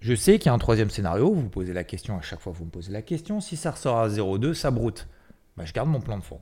je 0.00 0.14
sais 0.14 0.38
qu'il 0.38 0.46
y 0.46 0.48
a 0.48 0.54
un 0.54 0.58
troisième 0.58 0.90
scénario, 0.90 1.32
vous 1.32 1.48
posez 1.48 1.72
la 1.72 1.84
question 1.84 2.18
à 2.18 2.22
chaque 2.22 2.40
fois, 2.40 2.52
vous 2.52 2.64
me 2.64 2.70
posez 2.70 2.90
la 2.90 3.02
question, 3.02 3.40
si 3.40 3.56
ça 3.56 3.70
ressort 3.70 3.98
à 3.98 4.08
0,2, 4.08 4.54
ça 4.54 4.72
broute. 4.72 5.06
Bah, 5.56 5.64
je 5.64 5.72
garde 5.72 5.88
mon 5.88 6.00
plan 6.00 6.18
de 6.18 6.24
fond. 6.24 6.40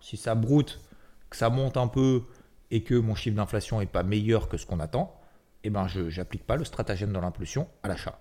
Si 0.00 0.16
ça 0.16 0.34
broute, 0.34 0.80
que 1.28 1.36
ça 1.36 1.50
monte 1.50 1.76
un 1.76 1.88
peu 1.88 2.22
et 2.70 2.82
que 2.82 2.94
mon 2.94 3.14
chiffre 3.14 3.36
d'inflation 3.36 3.80
n'est 3.80 3.86
pas 3.86 4.02
meilleur 4.02 4.48
que 4.48 4.56
ce 4.56 4.64
qu'on 4.64 4.80
attend, 4.80 5.14
eh 5.62 5.70
ben 5.70 5.86
je 5.88 6.00
n'applique 6.16 6.46
pas 6.46 6.56
le 6.56 6.64
stratagème 6.64 7.12
de 7.12 7.18
l'impulsion 7.18 7.68
à 7.82 7.88
l'achat. 7.88 8.18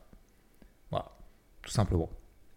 Voilà, 0.91 1.11
tout 1.61 1.71
simplement. 1.71 2.09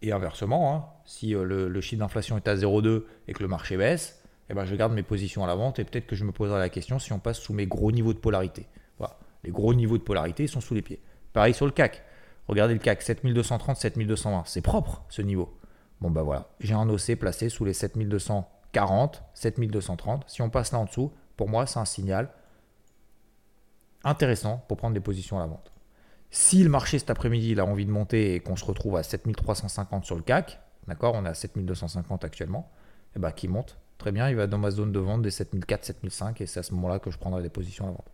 Et 0.03 0.13
inversement, 0.13 0.75
hein, 0.75 0.85
si 1.05 1.35
euh, 1.35 1.45
le, 1.45 1.81
chiffre 1.81 2.01
d'inflation 2.01 2.37
est 2.37 2.49
à 2.49 2.57
0,2 2.57 3.05
et 3.29 3.33
que 3.33 3.43
le 3.43 3.49
marché 3.49 3.77
baisse, 3.77 4.23
eh 4.49 4.55
ben 4.55 4.65
je 4.65 4.75
garde 4.77 4.93
mes 4.93 5.03
positions 5.03 5.45
à 5.45 5.47
la 5.47 5.55
vente 5.55 5.79
et 5.79 5.85
peut-être 5.85 6.07
que 6.07 6.17
je 6.17 6.25
me 6.25 6.33
poserai 6.33 6.59
la 6.59 6.69
question 6.69 6.99
si 6.99 7.13
on 7.13 7.19
passe 7.19 7.39
sous 7.39 7.53
mes 7.53 7.67
gros 7.67 7.91
niveaux 7.93 8.13
de 8.13 8.19
polarité. 8.19 8.67
Voilà. 8.99 9.19
Les 9.45 9.51
gros 9.51 9.75
niveaux 9.75 9.99
de 9.99 10.03
polarité 10.03 10.47
sont 10.47 10.61
sous 10.61 10.75
les 10.75 10.83
pieds. 10.83 11.01
Pareil 11.33 11.55
sur 11.55 11.67
le 11.67 11.73
CAC. 11.73 12.03
Regardez 12.49 12.75
le 12.75 12.81
CAC, 12.81 13.03
7230, 13.03 13.77
7220. 13.77 14.45
C'est 14.47 14.63
propre 14.63 15.05
ce 15.09 15.23
niveau. 15.23 15.59
Bon 16.01 16.11
bah 16.11 16.23
voilà, 16.23 16.49
j'ai 16.61 16.75
un 16.75 16.89
OC 16.89 17.17
placé 17.17 17.49
sous 17.49 17.65
les 17.65 17.73
7240, 17.73 19.23
7230. 19.35 20.25
Si 20.27 20.43
on 20.43 20.51
passe 20.51 20.73
là 20.73 20.79
en 20.79 20.85
dessous, 20.85 21.11
pour 21.37 21.49
moi 21.49 21.67
c'est 21.67 21.79
un 21.79 21.85
signal 21.85 22.31
intéressant 24.05 24.65
pour 24.69 24.77
prendre 24.77 24.95
des 24.95 25.01
positions 25.01 25.39
à 25.39 25.41
la 25.41 25.47
vente. 25.47 25.73
Si 26.31 26.63
le 26.63 26.69
marché 26.69 26.99
cet 26.99 27.11
après-midi 27.11 27.59
a 27.59 27.65
envie 27.65 27.87
de 27.87 27.91
monter 27.91 28.35
et 28.35 28.41
qu'on 28.41 28.57
se 28.57 28.65
retrouve 28.65 28.97
à 28.97 29.03
7350 29.03 30.05
sur 30.05 30.17
le 30.17 30.23
CAC, 30.23 30.61
d'accord, 30.87 31.15
on 31.15 31.25
est 31.25 31.29
à 31.29 31.35
7250 31.35 32.25
actuellement, 32.25 32.71
et 32.71 33.17
eh 33.17 33.19
bah 33.19 33.33
qui 33.33 33.49
monte, 33.49 33.79
très 33.99 34.13
bien, 34.13 34.29
il 34.29 34.37
va 34.37 34.47
dans 34.47 34.59
ma 34.59 34.71
zone 34.71 34.93
de 34.93 34.99
vente 34.99 35.23
des 35.23 35.31
7400, 35.31 35.83
7005 35.83 36.41
et 36.41 36.47
c'est 36.47 36.61
à 36.61 36.63
ce 36.63 36.75
moment-là 36.75 36.99
que 36.99 37.11
je 37.11 37.19
prendrai 37.19 37.43
des 37.43 37.49
positions 37.49 37.87
à 37.87 37.91
vente. 37.91 38.11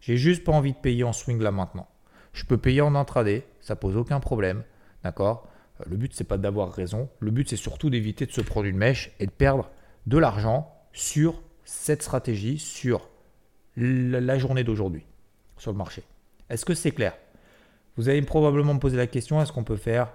J'ai 0.00 0.16
juste 0.16 0.44
pas 0.44 0.52
envie 0.52 0.72
de 0.72 0.78
payer 0.78 1.04
en 1.04 1.12
swing 1.12 1.40
là 1.40 1.50
maintenant. 1.50 1.88
Je 2.32 2.44
peux 2.44 2.58
payer 2.58 2.80
en 2.80 2.94
intraday, 2.94 3.46
ça 3.60 3.76
pose 3.76 3.96
aucun 3.96 4.20
problème, 4.20 4.62
d'accord? 5.02 5.48
Euh, 5.80 5.84
Le 5.88 5.96
but 5.96 6.12
c'est 6.14 6.24
pas 6.24 6.38
d'avoir 6.38 6.72
raison, 6.72 7.08
le 7.20 7.30
but 7.30 7.48
c'est 7.48 7.56
surtout 7.56 7.90
d'éviter 7.90 8.26
de 8.26 8.32
se 8.32 8.40
prendre 8.40 8.66
une 8.66 8.76
mèche 8.76 9.12
et 9.20 9.26
de 9.26 9.30
perdre 9.30 9.70
de 10.06 10.18
l'argent 10.18 10.72
sur 10.92 11.42
cette 11.64 12.02
stratégie, 12.02 12.58
sur 12.58 13.08
la 13.76 14.38
journée 14.38 14.64
d'aujourd'hui 14.64 15.04
sur 15.58 15.72
le 15.72 15.78
marché. 15.78 16.02
Est-ce 16.48 16.64
que 16.64 16.74
c'est 16.74 16.92
clair? 16.92 17.16
Vous 17.96 18.08
allez 18.08 18.22
probablement 18.22 18.74
me 18.74 18.78
poser 18.78 18.96
la 18.96 19.06
question, 19.06 19.40
est-ce 19.40 19.52
qu'on 19.52 19.64
peut 19.64 19.76
faire, 19.76 20.12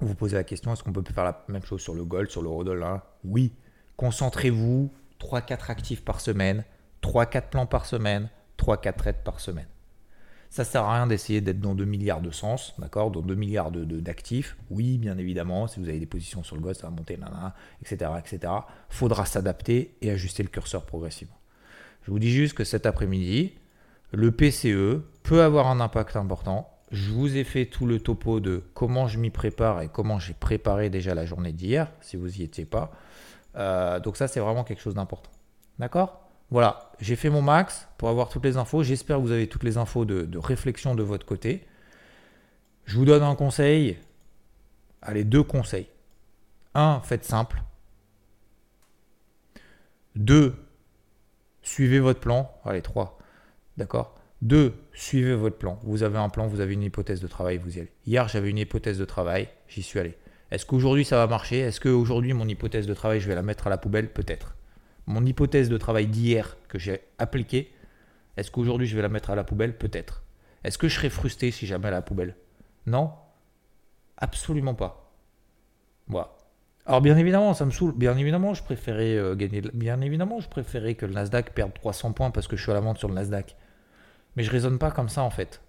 vous 0.00 0.14
posez 0.14 0.36
la 0.36 0.44
question, 0.44 0.72
est-ce 0.72 0.82
qu'on 0.82 0.92
peut 0.92 1.02
faire 1.12 1.24
la 1.24 1.44
même 1.48 1.64
chose 1.64 1.80
sur 1.80 1.94
le 1.94 2.04
gold, 2.04 2.30
sur 2.30 2.42
le 2.42 2.64
dollar? 2.64 3.04
Oui. 3.24 3.52
Concentrez-vous, 4.00 4.90
3-4 5.20 5.70
actifs 5.70 6.02
par 6.02 6.22
semaine, 6.22 6.64
3-4 7.02 7.50
plans 7.50 7.66
par 7.66 7.84
semaine, 7.84 8.30
3-4 8.58 8.96
trades 8.96 9.22
par 9.22 9.40
semaine. 9.40 9.66
Ça 10.48 10.64
sert 10.64 10.84
à 10.84 10.94
rien 10.94 11.06
d'essayer 11.06 11.42
d'être 11.42 11.60
dans 11.60 11.74
2 11.74 11.84
milliards 11.84 12.22
de 12.22 12.30
sens, 12.30 12.72
d'accord 12.78 13.10
Dans 13.10 13.20
2 13.20 13.34
milliards 13.34 13.70
d'actifs. 13.70 14.56
De, 14.56 14.74
oui, 14.74 14.96
bien 14.96 15.18
évidemment, 15.18 15.66
si 15.66 15.80
vous 15.80 15.88
avez 15.90 15.98
des 15.98 16.06
positions 16.06 16.42
sur 16.42 16.56
le 16.56 16.62
gold, 16.62 16.76
ça 16.76 16.86
va 16.86 16.94
monter, 16.96 17.18
etc., 17.82 18.12
etc. 18.18 18.54
Faudra 18.88 19.26
s'adapter 19.26 19.94
et 20.00 20.10
ajuster 20.10 20.42
le 20.42 20.48
curseur 20.48 20.86
progressivement. 20.86 21.36
Je 22.04 22.10
vous 22.10 22.18
dis 22.18 22.32
juste 22.32 22.54
que 22.54 22.64
cet 22.64 22.86
après-midi, 22.86 23.52
le 24.12 24.32
PCE 24.32 25.02
peut 25.24 25.42
avoir 25.42 25.66
un 25.66 25.78
impact 25.78 26.16
important. 26.16 26.72
Je 26.90 27.10
vous 27.10 27.36
ai 27.36 27.44
fait 27.44 27.66
tout 27.66 27.84
le 27.84 28.00
topo 28.00 28.40
de 28.40 28.62
comment 28.72 29.08
je 29.08 29.18
m'y 29.18 29.28
prépare 29.28 29.82
et 29.82 29.88
comment 29.88 30.18
j'ai 30.18 30.32
préparé 30.32 30.88
déjà 30.88 31.14
la 31.14 31.26
journée 31.26 31.52
d'hier, 31.52 31.92
si 32.00 32.16
vous 32.16 32.28
n'y 32.28 32.40
étiez 32.44 32.64
pas. 32.64 32.92
Euh, 33.56 34.00
donc 34.00 34.16
ça, 34.16 34.28
c'est 34.28 34.40
vraiment 34.40 34.64
quelque 34.64 34.80
chose 34.80 34.94
d'important. 34.94 35.30
D'accord? 35.78 36.28
Voilà, 36.50 36.90
j'ai 37.00 37.16
fait 37.16 37.30
mon 37.30 37.42
max 37.42 37.88
pour 37.96 38.08
avoir 38.08 38.28
toutes 38.28 38.44
les 38.44 38.56
infos. 38.56 38.82
J'espère 38.82 39.16
que 39.16 39.22
vous 39.22 39.30
avez 39.30 39.48
toutes 39.48 39.62
les 39.62 39.76
infos 39.76 40.04
de, 40.04 40.22
de 40.22 40.38
réflexion 40.38 40.94
de 40.94 41.02
votre 41.02 41.24
côté. 41.24 41.66
Je 42.86 42.96
vous 42.96 43.04
donne 43.04 43.22
un 43.22 43.36
conseil. 43.36 43.98
Allez, 45.00 45.24
deux 45.24 45.44
conseils. 45.44 45.88
Un, 46.74 47.00
faites 47.04 47.24
simple. 47.24 47.62
Deux, 50.16 50.54
suivez 51.62 52.00
votre 52.00 52.20
plan. 52.20 52.52
Allez, 52.64 52.82
trois, 52.82 53.18
D'accord? 53.76 54.14
Deux, 54.42 54.74
suivez 54.92 55.34
votre 55.34 55.56
plan. 55.56 55.78
Vous 55.82 56.02
avez 56.02 56.18
un 56.18 56.28
plan, 56.28 56.46
vous 56.46 56.60
avez 56.60 56.74
une 56.74 56.82
hypothèse 56.82 57.20
de 57.20 57.26
travail, 57.28 57.58
vous 57.58 57.76
y 57.76 57.80
allez. 57.80 57.92
Hier, 58.06 58.26
j'avais 58.28 58.50
une 58.50 58.58
hypothèse 58.58 58.98
de 58.98 59.04
travail, 59.04 59.48
j'y 59.68 59.82
suis 59.82 59.98
allé. 59.98 60.16
Est-ce 60.50 60.66
qu'aujourd'hui 60.66 61.04
ça 61.04 61.16
va 61.16 61.26
marcher? 61.26 61.58
Est-ce 61.58 61.80
qu'aujourd'hui 61.80 62.32
mon 62.32 62.48
hypothèse 62.48 62.86
de 62.86 62.94
travail, 62.94 63.20
je 63.20 63.28
vais 63.28 63.34
la 63.34 63.42
mettre 63.42 63.66
à 63.66 63.70
la 63.70 63.78
poubelle? 63.78 64.12
Peut-être. 64.12 64.56
Mon 65.06 65.24
hypothèse 65.24 65.68
de 65.68 65.76
travail 65.76 66.06
d'hier 66.06 66.56
que 66.68 66.78
j'ai 66.78 67.00
appliquée, 67.18 67.72
est-ce 68.36 68.50
qu'aujourd'hui 68.50 68.86
je 68.86 68.96
vais 68.96 69.02
la 69.02 69.08
mettre 69.08 69.30
à 69.30 69.34
la 69.34 69.44
poubelle? 69.44 69.76
Peut-être. 69.76 70.22
Est-ce 70.64 70.78
que 70.78 70.88
je 70.88 70.96
serais 70.96 71.10
frustré 71.10 71.50
si 71.50 71.66
jamais 71.66 71.88
à 71.88 71.90
la 71.90 72.02
poubelle? 72.02 72.34
Non 72.86 73.12
Absolument 74.16 74.74
pas. 74.74 75.10
Alors 76.86 77.00
bien 77.00 77.16
évidemment, 77.16 77.54
ça 77.54 77.64
me 77.64 77.70
saoule. 77.70 77.92
Bien 77.92 78.16
évidemment, 78.16 78.54
je 78.54 78.62
préférais 78.62 79.16
euh, 79.16 79.34
gagner. 79.34 79.62
Bien 79.74 80.00
évidemment, 80.00 80.40
je 80.40 80.48
préférais 80.48 80.94
que 80.94 81.06
le 81.06 81.12
Nasdaq 81.12 81.52
perde 81.52 81.72
300 81.72 82.12
points 82.12 82.30
parce 82.30 82.48
que 82.48 82.56
je 82.56 82.62
suis 82.62 82.70
à 82.70 82.74
la 82.74 82.80
vente 82.80 82.98
sur 82.98 83.08
le 83.08 83.14
Nasdaq. 83.14 83.56
Mais 84.36 84.42
je 84.42 84.50
raisonne 84.50 84.78
pas 84.78 84.90
comme 84.90 85.08
ça 85.08 85.22
en 85.22 85.30
fait. 85.30 85.60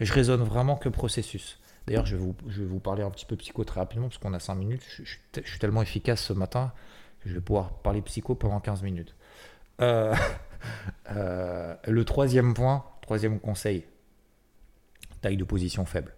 Je 0.00 0.12
raisonne 0.12 0.42
vraiment 0.42 0.76
que 0.76 0.88
processus. 0.88 1.60
D'ailleurs, 1.88 2.06
je, 2.06 2.16
vais 2.16 2.66
vous 2.66 2.80
parler 2.80 3.02
un 3.02 3.10
petit 3.10 3.26
peu 3.26 3.36
psycho 3.36 3.64
très 3.64 3.80
rapidement 3.80 4.08
parce 4.08 4.18
qu'on 4.18 4.34
a 4.34 4.38
5 4.38 4.54
minutes. 4.54 4.82
Je, 4.88 5.02
suis 5.04 5.58
tellement 5.58 5.82
efficace 5.82 6.22
ce 6.22 6.32
matin 6.32 6.72
que 7.20 7.28
je 7.28 7.34
vais 7.34 7.40
pouvoir 7.40 7.72
parler 7.78 8.02
psycho 8.02 8.34
pendant 8.34 8.60
15 8.60 8.82
minutes. 8.82 9.14
Euh, 9.80 10.14
euh, 11.10 11.74
le 11.86 12.04
troisième 12.04 12.54
point, 12.54 12.84
troisième 13.02 13.40
conseil, 13.40 13.84
taille 15.20 15.36
de 15.36 15.44
position 15.44 15.84
faible. 15.84 16.14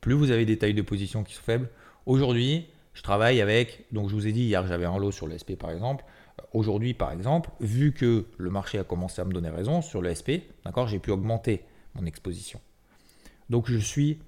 Plus 0.00 0.14
vous 0.14 0.30
avez 0.30 0.44
des 0.44 0.58
tailles 0.58 0.74
de 0.74 0.82
position 0.82 1.24
qui 1.24 1.34
sont 1.34 1.42
faibles, 1.42 1.68
aujourd'hui, 2.06 2.68
je 2.94 3.02
travaille 3.02 3.40
avec, 3.40 3.86
donc 3.92 4.08
je 4.08 4.14
vous 4.14 4.26
ai 4.26 4.32
dit 4.32 4.42
hier 4.42 4.66
j'avais 4.66 4.84
un 4.84 4.98
lot 4.98 5.10
sur 5.10 5.26
le 5.26 5.36
SP 5.36 5.56
par 5.58 5.70
exemple, 5.70 6.04
Aujourd'hui, 6.52 6.94
par 6.94 7.12
exemple, 7.12 7.50
vu 7.60 7.92
que 7.92 8.26
le 8.36 8.50
marché 8.50 8.78
a 8.78 8.84
commencé 8.84 9.20
à 9.20 9.24
me 9.24 9.32
donner 9.32 9.50
raison 9.50 9.82
sur 9.82 10.00
le 10.00 10.14
SP, 10.14 10.48
d'accord, 10.64 10.88
j'ai 10.88 10.98
pu 10.98 11.10
augmenter 11.10 11.62
mon 11.94 12.06
exposition. 12.06 12.60
Donc 13.50 13.70
je 13.70 13.78
suis 13.78 14.18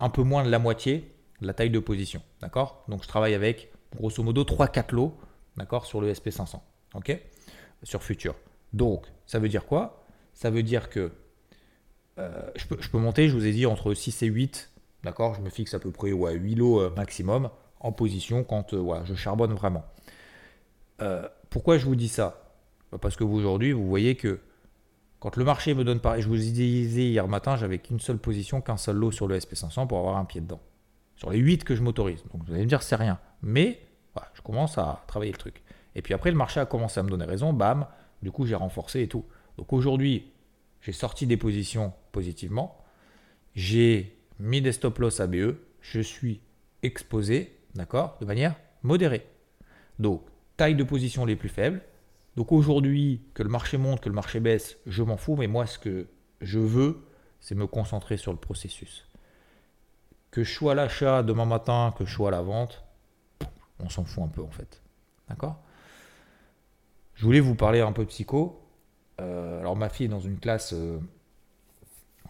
un 0.00 0.10
peu 0.10 0.22
moins 0.22 0.44
de 0.44 0.50
la 0.50 0.58
moitié 0.58 1.10
de 1.40 1.46
la 1.46 1.54
taille 1.54 1.70
de 1.70 1.78
position, 1.78 2.22
d'accord? 2.40 2.84
Donc 2.88 3.02
je 3.02 3.08
travaille 3.08 3.34
avec 3.34 3.72
grosso 3.96 4.22
modo 4.22 4.44
3-4 4.44 4.94
lots, 4.94 5.16
d'accord, 5.56 5.86
sur 5.86 6.00
le 6.00 6.12
SP500, 6.12 6.60
ok? 6.94 7.20
Sur 7.82 8.02
futur. 8.02 8.34
Donc 8.72 9.06
ça 9.26 9.38
veut 9.38 9.48
dire 9.48 9.66
quoi? 9.66 10.04
Ça 10.32 10.50
veut 10.50 10.62
dire 10.62 10.90
que 10.90 11.12
euh, 12.18 12.50
je, 12.56 12.66
peux, 12.66 12.98
monter, 12.98 13.28
je 13.28 13.34
vous 13.34 13.46
ai 13.46 13.52
dit, 13.52 13.66
entre 13.66 13.94
6 13.94 14.22
et 14.22 14.26
8, 14.26 14.70
d'accord? 15.02 15.34
Je 15.34 15.40
me 15.40 15.50
fixe 15.50 15.74
à 15.74 15.78
peu 15.78 15.90
près 15.90 16.12
ouais, 16.12 16.34
8 16.34 16.54
lots 16.54 16.80
euh, 16.80 16.90
maximum 16.94 17.50
en 17.80 17.92
position 17.92 18.44
quand 18.44 18.74
euh, 18.74 19.04
je 19.04 19.14
charbonne 19.14 19.54
vraiment. 19.54 19.84
Pourquoi 21.50 21.76
je 21.76 21.84
vous 21.84 21.96
dis 21.96 22.08
ça? 22.08 22.52
Parce 23.00 23.14
que 23.14 23.24
aujourd'hui, 23.24 23.72
vous 23.72 23.86
voyez 23.86 24.16
que 24.16 24.40
quand 25.24 25.38
le 25.38 25.44
marché 25.44 25.72
me 25.72 25.84
donne 25.84 26.00
pareil, 26.00 26.20
je 26.20 26.28
vous 26.28 26.36
disais 26.36 27.06
hier 27.06 27.26
matin, 27.28 27.56
j'avais 27.56 27.78
qu'une 27.78 27.98
seule 27.98 28.18
position, 28.18 28.60
qu'un 28.60 28.76
seul 28.76 28.96
lot 28.96 29.10
sur 29.10 29.26
le 29.26 29.38
SP500 29.38 29.86
pour 29.86 29.96
avoir 29.96 30.18
un 30.18 30.26
pied 30.26 30.42
dedans. 30.42 30.60
Sur 31.16 31.30
les 31.30 31.38
8 31.38 31.64
que 31.64 31.74
je 31.74 31.80
m'autorise. 31.80 32.22
Donc 32.30 32.44
vous 32.44 32.52
allez 32.52 32.64
me 32.64 32.68
dire, 32.68 32.82
c'est 32.82 32.94
rien. 32.94 33.18
Mais 33.40 33.80
je 34.34 34.42
commence 34.42 34.76
à 34.76 35.02
travailler 35.06 35.32
le 35.32 35.38
truc. 35.38 35.62
Et 35.94 36.02
puis 36.02 36.12
après, 36.12 36.30
le 36.30 36.36
marché 36.36 36.60
a 36.60 36.66
commencé 36.66 37.00
à 37.00 37.02
me 37.02 37.08
donner 37.08 37.24
raison, 37.24 37.54
bam, 37.54 37.86
du 38.20 38.30
coup, 38.32 38.44
j'ai 38.44 38.54
renforcé 38.54 39.00
et 39.00 39.08
tout. 39.08 39.24
Donc 39.56 39.72
aujourd'hui, 39.72 40.30
j'ai 40.82 40.92
sorti 40.92 41.26
des 41.26 41.38
positions 41.38 41.94
positivement. 42.12 42.76
J'ai 43.54 44.18
mis 44.38 44.60
des 44.60 44.72
stop 44.72 44.98
loss 44.98 45.20
ABE. 45.20 45.56
Je 45.80 46.00
suis 46.00 46.42
exposé, 46.82 47.56
d'accord, 47.74 48.18
de 48.20 48.26
manière 48.26 48.56
modérée. 48.82 49.26
Donc, 49.98 50.22
taille 50.58 50.74
de 50.74 50.84
position 50.84 51.24
les 51.24 51.34
plus 51.34 51.48
faibles. 51.48 51.80
Donc 52.36 52.50
aujourd'hui, 52.52 53.22
que 53.34 53.42
le 53.42 53.48
marché 53.48 53.78
monte, 53.78 54.00
que 54.00 54.08
le 54.08 54.14
marché 54.14 54.40
baisse, 54.40 54.76
je 54.86 55.02
m'en 55.02 55.16
fous, 55.16 55.36
mais 55.36 55.46
moi 55.46 55.66
ce 55.66 55.78
que 55.78 56.08
je 56.40 56.58
veux, 56.58 57.04
c'est 57.40 57.54
me 57.54 57.66
concentrer 57.66 58.16
sur 58.16 58.32
le 58.32 58.38
processus. 58.38 59.08
Que 60.30 60.42
je 60.42 60.52
sois 60.52 60.72
à 60.72 60.74
l'achat 60.74 61.22
demain 61.22 61.44
matin, 61.44 61.94
que 61.96 62.04
je 62.04 62.12
sois 62.12 62.28
à 62.28 62.32
la 62.32 62.42
vente, 62.42 62.84
on 63.78 63.88
s'en 63.88 64.04
fout 64.04 64.24
un 64.24 64.28
peu 64.28 64.42
en 64.42 64.50
fait. 64.50 64.82
D'accord? 65.28 65.62
Je 67.14 67.24
voulais 67.24 67.40
vous 67.40 67.54
parler 67.54 67.80
un 67.80 67.92
peu 67.92 68.02
de 68.02 68.08
psycho. 68.08 68.60
alors 69.18 69.76
ma 69.76 69.88
fille 69.88 70.06
est 70.06 70.08
dans 70.08 70.20
une 70.20 70.38
classe, 70.38 70.74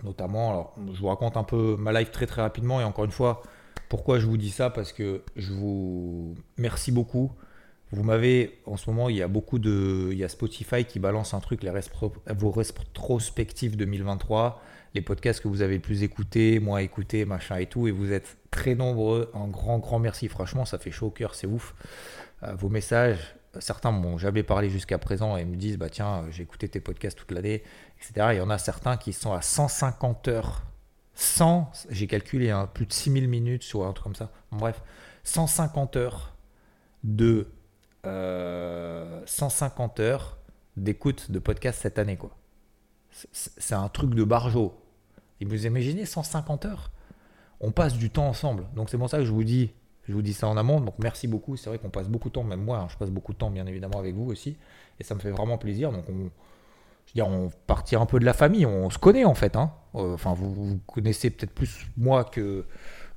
notamment, 0.02 0.50
alors 0.50 0.74
je 0.92 1.00
vous 1.00 1.08
raconte 1.08 1.36
un 1.36 1.44
peu 1.44 1.76
ma 1.76 1.98
life 1.98 2.10
très 2.10 2.26
très 2.26 2.42
rapidement, 2.42 2.80
et 2.80 2.84
encore 2.84 3.04
une 3.04 3.10
fois, 3.10 3.42
pourquoi 3.88 4.18
je 4.18 4.26
vous 4.26 4.36
dis 4.36 4.50
ça? 4.50 4.70
Parce 4.70 4.92
que 4.92 5.22
je 5.36 5.52
vous 5.52 6.34
merci 6.58 6.92
beaucoup. 6.92 7.32
Vous 7.94 8.02
m'avez, 8.02 8.58
en 8.66 8.76
ce 8.76 8.90
moment, 8.90 9.08
il 9.08 9.16
y 9.16 9.22
a 9.22 9.28
beaucoup 9.28 9.60
de. 9.60 10.08
Il 10.10 10.18
y 10.18 10.24
a 10.24 10.28
Spotify 10.28 10.84
qui 10.84 10.98
balance 10.98 11.32
un 11.32 11.38
truc, 11.38 11.62
les 11.62 11.70
vos 12.34 12.50
rétrospectives 12.50 13.76
2023, 13.76 14.60
les 14.94 15.00
podcasts 15.00 15.40
que 15.40 15.46
vous 15.46 15.62
avez 15.62 15.74
le 15.74 15.80
plus 15.80 16.02
écoutés, 16.02 16.58
moi 16.58 16.82
écouté, 16.82 17.24
machin 17.24 17.56
et 17.58 17.66
tout, 17.66 17.86
et 17.86 17.92
vous 17.92 18.12
êtes 18.12 18.36
très 18.50 18.74
nombreux. 18.74 19.30
Un 19.34 19.46
grand, 19.46 19.78
grand 19.78 20.00
merci. 20.00 20.26
Franchement, 20.26 20.64
ça 20.64 20.78
fait 20.78 20.90
chaud 20.90 21.06
au 21.06 21.10
cœur, 21.10 21.36
c'est 21.36 21.46
ouf. 21.46 21.74
Euh, 22.42 22.56
vos 22.56 22.68
messages, 22.68 23.36
certains 23.60 23.92
m'ont 23.92 24.18
jamais 24.18 24.42
parlé 24.42 24.70
jusqu'à 24.70 24.98
présent 24.98 25.36
et 25.36 25.44
me 25.44 25.54
disent 25.54 25.78
bah 25.78 25.88
tiens, 25.88 26.24
j'ai 26.30 26.42
écouté 26.42 26.68
tes 26.68 26.80
podcasts 26.80 27.16
toute 27.16 27.30
l'année, 27.30 27.62
etc. 28.00 28.30
Il 28.32 28.38
y 28.38 28.40
en 28.40 28.50
a 28.50 28.58
certains 28.58 28.96
qui 28.96 29.12
sont 29.12 29.32
à 29.32 29.40
150 29.40 30.26
heures 30.26 30.62
100, 31.14 31.70
j'ai 31.90 32.08
calculé 32.08 32.50
hein, 32.50 32.68
plus 32.72 32.86
de 32.86 32.92
6000 32.92 33.28
minutes 33.28 33.62
sur 33.62 33.86
un 33.86 33.92
truc 33.92 34.02
comme 34.02 34.16
ça. 34.16 34.32
Bref, 34.50 34.82
150 35.22 35.96
heures 35.96 36.34
de 37.04 37.46
150 38.04 40.00
euh, 40.00 40.02
heures 40.02 40.38
d'écoute 40.76 41.30
de 41.30 41.38
podcast 41.38 41.80
cette 41.82 41.98
année 41.98 42.16
quoi. 42.16 42.30
C'est 43.32 43.74
un 43.74 43.88
truc 43.88 44.14
de 44.14 44.24
barjo. 44.24 44.74
Et 45.40 45.44
vous 45.44 45.66
imaginez 45.66 46.04
150 46.04 46.64
heures? 46.66 46.90
On 47.60 47.70
passe 47.70 47.94
du 47.94 48.10
temps 48.10 48.26
ensemble. 48.26 48.66
Donc 48.74 48.90
c'est 48.90 48.98
pour 48.98 49.08
ça 49.08 49.18
que 49.18 49.24
je 49.24 49.30
vous 49.30 49.44
dis, 49.44 49.70
je 50.08 50.12
vous 50.12 50.22
dis 50.22 50.32
ça 50.32 50.48
en 50.48 50.56
amont. 50.56 50.80
Donc 50.80 50.94
merci 50.98 51.28
beaucoup. 51.28 51.56
C'est 51.56 51.70
vrai 51.70 51.78
qu'on 51.78 51.90
passe 51.90 52.08
beaucoup 52.08 52.28
de 52.28 52.34
temps, 52.34 52.42
même 52.42 52.62
moi, 52.62 52.78
hein, 52.78 52.86
je 52.90 52.96
passe 52.96 53.10
beaucoup 53.10 53.32
de 53.32 53.38
temps 53.38 53.50
bien 53.50 53.66
évidemment 53.66 53.98
avec 53.98 54.14
vous 54.14 54.30
aussi. 54.30 54.56
Et 54.98 55.04
ça 55.04 55.14
me 55.14 55.20
fait 55.20 55.30
vraiment 55.30 55.58
plaisir. 55.58 55.92
Donc 55.92 56.04
on, 56.08 56.12
je 56.12 57.12
veux 57.12 57.14
dire, 57.14 57.28
on 57.28 57.50
partit 57.66 57.94
un 57.94 58.06
peu 58.06 58.18
de 58.18 58.24
la 58.24 58.32
famille, 58.32 58.66
on 58.66 58.90
se 58.90 58.98
connaît 58.98 59.24
en 59.24 59.34
fait. 59.34 59.54
Hein. 59.54 59.72
Euh, 59.94 60.14
enfin, 60.14 60.34
vous, 60.34 60.80
connaissez 60.86 61.30
peut-être 61.30 61.54
plus 61.54 61.86
moi 61.96 62.24
que, 62.24 62.64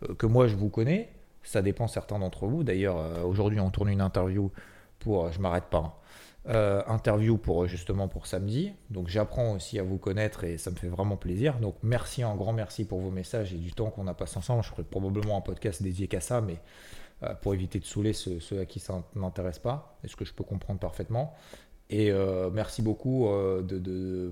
euh, 0.03 0.13
que 0.15 0.27
moi 0.27 0.47
je 0.47 0.55
vous 0.55 0.69
connais. 0.69 1.09
Ça 1.41 1.61
dépend 1.61 1.87
certains 1.87 2.19
d'entre 2.19 2.45
vous. 2.45 2.63
D'ailleurs, 2.63 3.25
aujourd'hui, 3.25 3.61
on 3.61 3.69
tourne 3.69 3.87
une 3.87 4.01
interview 4.01 4.51
pour, 4.99 5.31
je 5.31 5.39
m'arrête 5.39 5.65
pas, 5.65 5.99
hein. 6.47 6.83
interview 6.87 7.37
pour 7.37 7.67
justement 7.67 8.07
pour 8.07 8.27
samedi. 8.27 8.73
Donc 8.89 9.07
j'apprends 9.07 9.53
aussi 9.53 9.79
à 9.79 9.83
vous 9.83 9.97
connaître 9.97 10.43
et 10.43 10.57
ça 10.57 10.71
me 10.71 10.75
fait 10.75 10.89
vraiment 10.89 11.17
plaisir. 11.17 11.59
Donc 11.59 11.75
merci, 11.83 12.23
un 12.23 12.35
grand 12.35 12.53
merci 12.53 12.85
pour 12.85 12.99
vos 12.99 13.11
messages 13.11 13.53
et 13.53 13.57
du 13.57 13.73
temps 13.73 13.89
qu'on 13.89 14.07
a 14.07 14.13
passé 14.13 14.37
ensemble. 14.37 14.63
Je 14.63 14.69
ferai 14.69 14.83
probablement 14.83 15.37
un 15.37 15.41
podcast 15.41 15.81
dédié 15.83 16.07
qu'à 16.07 16.21
ça, 16.21 16.41
mais 16.41 16.57
pour 17.41 17.53
éviter 17.53 17.79
de 17.79 17.85
saouler 17.85 18.13
ceux, 18.13 18.59
à 18.59 18.65
qui 18.65 18.79
ça 18.79 19.03
n'intéresse 19.15 19.59
pas, 19.59 19.97
est 20.03 20.07
ce 20.07 20.15
que 20.15 20.25
je 20.25 20.33
peux 20.33 20.43
comprendre 20.43 20.79
parfaitement. 20.79 21.35
Et 21.89 22.11
euh, 22.11 22.49
merci 22.51 22.81
beaucoup 22.81 23.27
euh, 23.27 23.61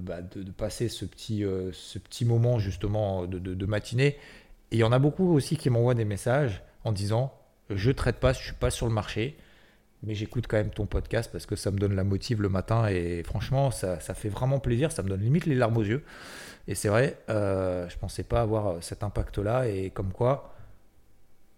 bah, 0.01 0.21
de, 0.21 0.51
passer 0.51 0.89
ce 0.89 1.05
petit, 1.05 1.43
euh, 1.45 1.71
ce 1.71 1.99
petit 1.99 2.25
moment 2.25 2.59
justement 2.59 3.25
de, 3.25 3.65
matinée. 3.65 4.17
Et 4.71 4.77
il 4.77 4.79
y 4.79 4.83
en 4.83 4.91
a 4.91 4.99
beaucoup 4.99 5.33
aussi 5.33 5.55
qui 5.55 5.69
m'envoient 5.69 5.93
des 5.93 6.05
messages 6.05 6.63
en 6.83 6.91
disant 6.91 7.33
Je 7.69 7.91
traite 7.91 8.17
pas, 8.17 8.33
je 8.33 8.43
suis 8.43 8.53
pas 8.53 8.71
sur 8.71 8.87
le 8.87 8.93
marché, 8.93 9.37
mais 10.05 10.15
j'écoute 10.15 10.45
quand 10.47 10.57
même 10.57 10.69
ton 10.69 10.85
podcast 10.85 11.29
parce 11.31 11.45
que 11.45 11.55
ça 11.55 11.71
me 11.71 11.77
donne 11.77 11.95
la 11.95 12.03
motive 12.03 12.41
le 12.41 12.49
matin. 12.49 12.87
Et 12.87 13.23
franchement, 13.23 13.71
ça, 13.71 13.99
ça 13.99 14.13
fait 14.13 14.29
vraiment 14.29 14.59
plaisir, 14.59 14.91
ça 14.91 15.03
me 15.03 15.09
donne 15.09 15.21
limite 15.21 15.45
les 15.45 15.55
larmes 15.55 15.77
aux 15.77 15.83
yeux. 15.83 16.03
Et 16.67 16.75
c'est 16.75 16.89
vrai, 16.89 17.17
je 17.27 17.97
pensais 17.97 18.23
pas 18.23 18.41
avoir 18.41 18.81
cet 18.83 19.03
impact-là. 19.03 19.67
Et 19.67 19.89
comme 19.89 20.11
quoi, 20.11 20.55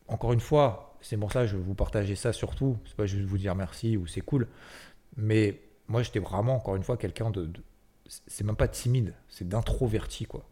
encore 0.07 0.33
une 0.33 0.39
fois, 0.39 0.97
c'est 1.01 1.17
pour 1.17 1.31
ça 1.31 1.41
que 1.41 1.47
je 1.47 1.55
veux 1.57 1.63
vous 1.63 1.75
partager 1.75 2.15
ça 2.15 2.33
surtout. 2.33 2.77
C'est 2.85 2.95
pas 2.95 3.05
juste 3.05 3.25
vous 3.25 3.37
dire 3.37 3.55
merci 3.55 3.97
ou 3.97 4.07
c'est 4.07 4.21
cool. 4.21 4.47
Mais 5.15 5.61
moi, 5.87 6.03
j'étais 6.03 6.19
vraiment, 6.19 6.55
encore 6.55 6.75
une 6.75 6.83
fois, 6.83 6.97
quelqu'un 6.97 7.31
de, 7.31 7.49
C'est 8.27 8.43
même 8.43 8.55
pas 8.55 8.67
timide, 8.67 9.13
c'est 9.29 9.47
d'introverti, 9.47 10.25
quoi. 10.25 10.49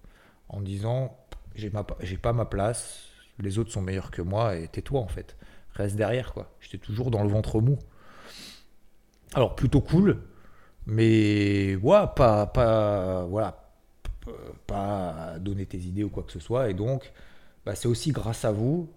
En 0.49 0.61
disant, 0.61 1.17
j'ai 1.55 1.69
pas 2.17 2.33
ma 2.33 2.45
place, 2.45 3.07
les 3.39 3.59
autres 3.59 3.71
sont 3.71 3.81
meilleurs 3.81 4.11
que 4.11 4.21
moi, 4.21 4.55
et 4.55 4.67
tais-toi, 4.67 4.99
en 4.99 5.07
fait. 5.07 5.35
Reste 5.75 5.95
derrière, 5.95 6.33
quoi. 6.33 6.51
J'étais 6.59 6.77
toujours 6.77 7.11
dans 7.11 7.23
le 7.23 7.29
ventre 7.29 7.59
mou. 7.59 7.77
Alors, 9.33 9.55
plutôt 9.55 9.81
cool, 9.81 10.21
mais 10.85 11.75
ouais, 11.75 12.03
pas, 12.15 12.45
pas, 12.45 13.25
voilà, 13.25 13.71
pas 14.67 15.35
donner 15.39 15.65
tes 15.65 15.77
idées 15.77 16.03
ou 16.03 16.09
quoi 16.09 16.23
que 16.23 16.31
ce 16.31 16.39
soit. 16.39 16.69
Et 16.69 16.73
donc, 16.73 17.11
bah, 17.65 17.75
c'est 17.75 17.87
aussi 17.87 18.11
grâce 18.11 18.45
à 18.45 18.51
vous 18.51 18.89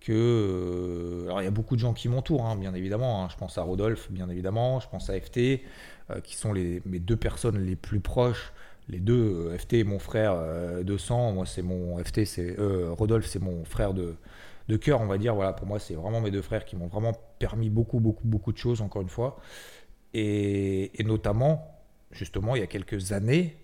que. 0.00 0.12
Euh, 0.12 1.24
alors, 1.26 1.40
il 1.42 1.44
y 1.44 1.48
a 1.48 1.52
beaucoup 1.52 1.76
de 1.76 1.80
gens 1.80 1.94
qui 1.94 2.08
m'entourent, 2.08 2.46
hein, 2.46 2.56
bien 2.56 2.74
évidemment. 2.74 3.24
Hein. 3.24 3.28
Je 3.30 3.36
pense 3.36 3.58
à 3.58 3.62
Rodolphe, 3.62 4.10
bien 4.10 4.28
évidemment. 4.28 4.80
Je 4.80 4.88
pense 4.88 5.08
à 5.10 5.18
FT, 5.18 5.62
euh, 6.10 6.20
qui 6.22 6.36
sont 6.36 6.52
les, 6.52 6.82
mes 6.86 6.98
deux 6.98 7.16
personnes 7.16 7.58
les 7.64 7.76
plus 7.76 8.00
proches. 8.00 8.52
Les 8.88 8.98
deux, 8.98 9.48
euh, 9.48 9.58
FT, 9.58 9.84
mon 9.84 9.98
frère 9.98 10.36
de 10.82 10.96
sang. 10.96 11.32
Moi, 11.32 11.46
c'est 11.46 11.62
mon. 11.62 12.02
FT, 12.02 12.24
c'est. 12.24 12.56
Rodolphe, 12.58 13.26
c'est 13.26 13.42
mon 13.42 13.64
frère 13.64 13.94
de, 13.94 14.16
de 14.70 14.76
cœur, 14.76 15.00
on 15.00 15.06
va 15.06 15.18
dire. 15.18 15.34
Voilà, 15.34 15.52
pour 15.52 15.66
moi, 15.66 15.78
c'est 15.78 15.94
vraiment 15.94 16.20
mes 16.20 16.30
deux 16.30 16.42
frères 16.42 16.64
qui 16.64 16.76
m'ont 16.76 16.88
vraiment 16.88 17.12
permis 17.38 17.68
beaucoup, 17.68 18.00
beaucoup, 18.00 18.26
beaucoup 18.26 18.52
de 18.52 18.58
choses, 18.58 18.80
encore 18.80 19.02
une 19.02 19.08
fois. 19.08 19.38
Et, 20.14 21.00
et 21.00 21.04
notamment, 21.04 21.78
justement, 22.10 22.56
il 22.56 22.60
y 22.60 22.64
a 22.64 22.66
quelques 22.66 23.12
années, 23.12 23.56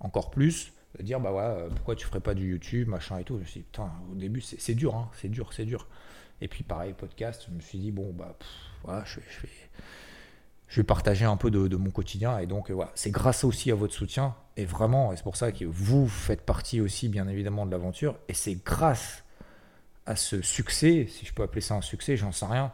encore 0.00 0.30
plus, 0.30 0.72
de 0.96 1.02
dire 1.02 1.20
bah 1.20 1.30
voilà, 1.30 1.50
euh, 1.50 1.68
pourquoi 1.70 1.94
tu 1.96 2.06
ferais 2.06 2.20
pas 2.20 2.34
du 2.34 2.50
YouTube, 2.50 2.88
machin 2.88 3.18
et 3.18 3.24
tout. 3.24 3.34
Je 3.36 3.40
me 3.40 3.46
suis 3.46 3.64
au 4.10 4.14
début, 4.14 4.40
c'est 4.40 4.74
dur, 4.74 4.94
hein, 4.94 5.10
c'est 5.14 5.28
dur, 5.28 5.52
c'est 5.52 5.64
dur. 5.64 5.86
Et 6.40 6.48
puis, 6.48 6.62
pareil, 6.62 6.94
podcast, 6.96 7.46
je 7.48 7.54
me 7.54 7.60
suis 7.60 7.78
dit, 7.78 7.90
bon, 7.90 8.12
bah, 8.12 8.36
voilà, 8.84 9.04
je, 9.04 9.18
vais, 9.18 9.48
je 10.68 10.82
partager 10.82 11.24
un 11.24 11.36
peu 11.36 11.50
de, 11.50 11.76
mon 11.76 11.90
quotidien. 11.90 12.38
Et 12.38 12.46
donc, 12.46 12.70
euh, 12.70 12.74
voilà, 12.74 12.92
c'est 12.94 13.10
grâce 13.10 13.44
aussi 13.44 13.70
à 13.70 13.74
votre 13.74 13.94
soutien. 13.94 14.36
Et 14.56 14.64
vraiment, 14.64 15.12
et 15.12 15.16
c'est 15.16 15.24
pour 15.24 15.36
ça 15.36 15.50
que 15.50 15.64
vous 15.64 16.06
faites 16.06 16.42
partie 16.42 16.80
aussi, 16.80 17.08
bien 17.08 17.26
évidemment, 17.28 17.66
de 17.66 17.72
l'aventure. 17.72 18.16
Et 18.28 18.34
c'est 18.34 18.54
grâce 18.64 19.24
à 20.08 20.16
ce 20.16 20.40
succès, 20.40 21.06
si 21.06 21.26
je 21.26 21.34
peux 21.34 21.42
appeler 21.42 21.60
ça 21.60 21.74
un 21.74 21.82
succès, 21.82 22.16
j'en 22.16 22.32
sais 22.32 22.46
rien. 22.46 22.72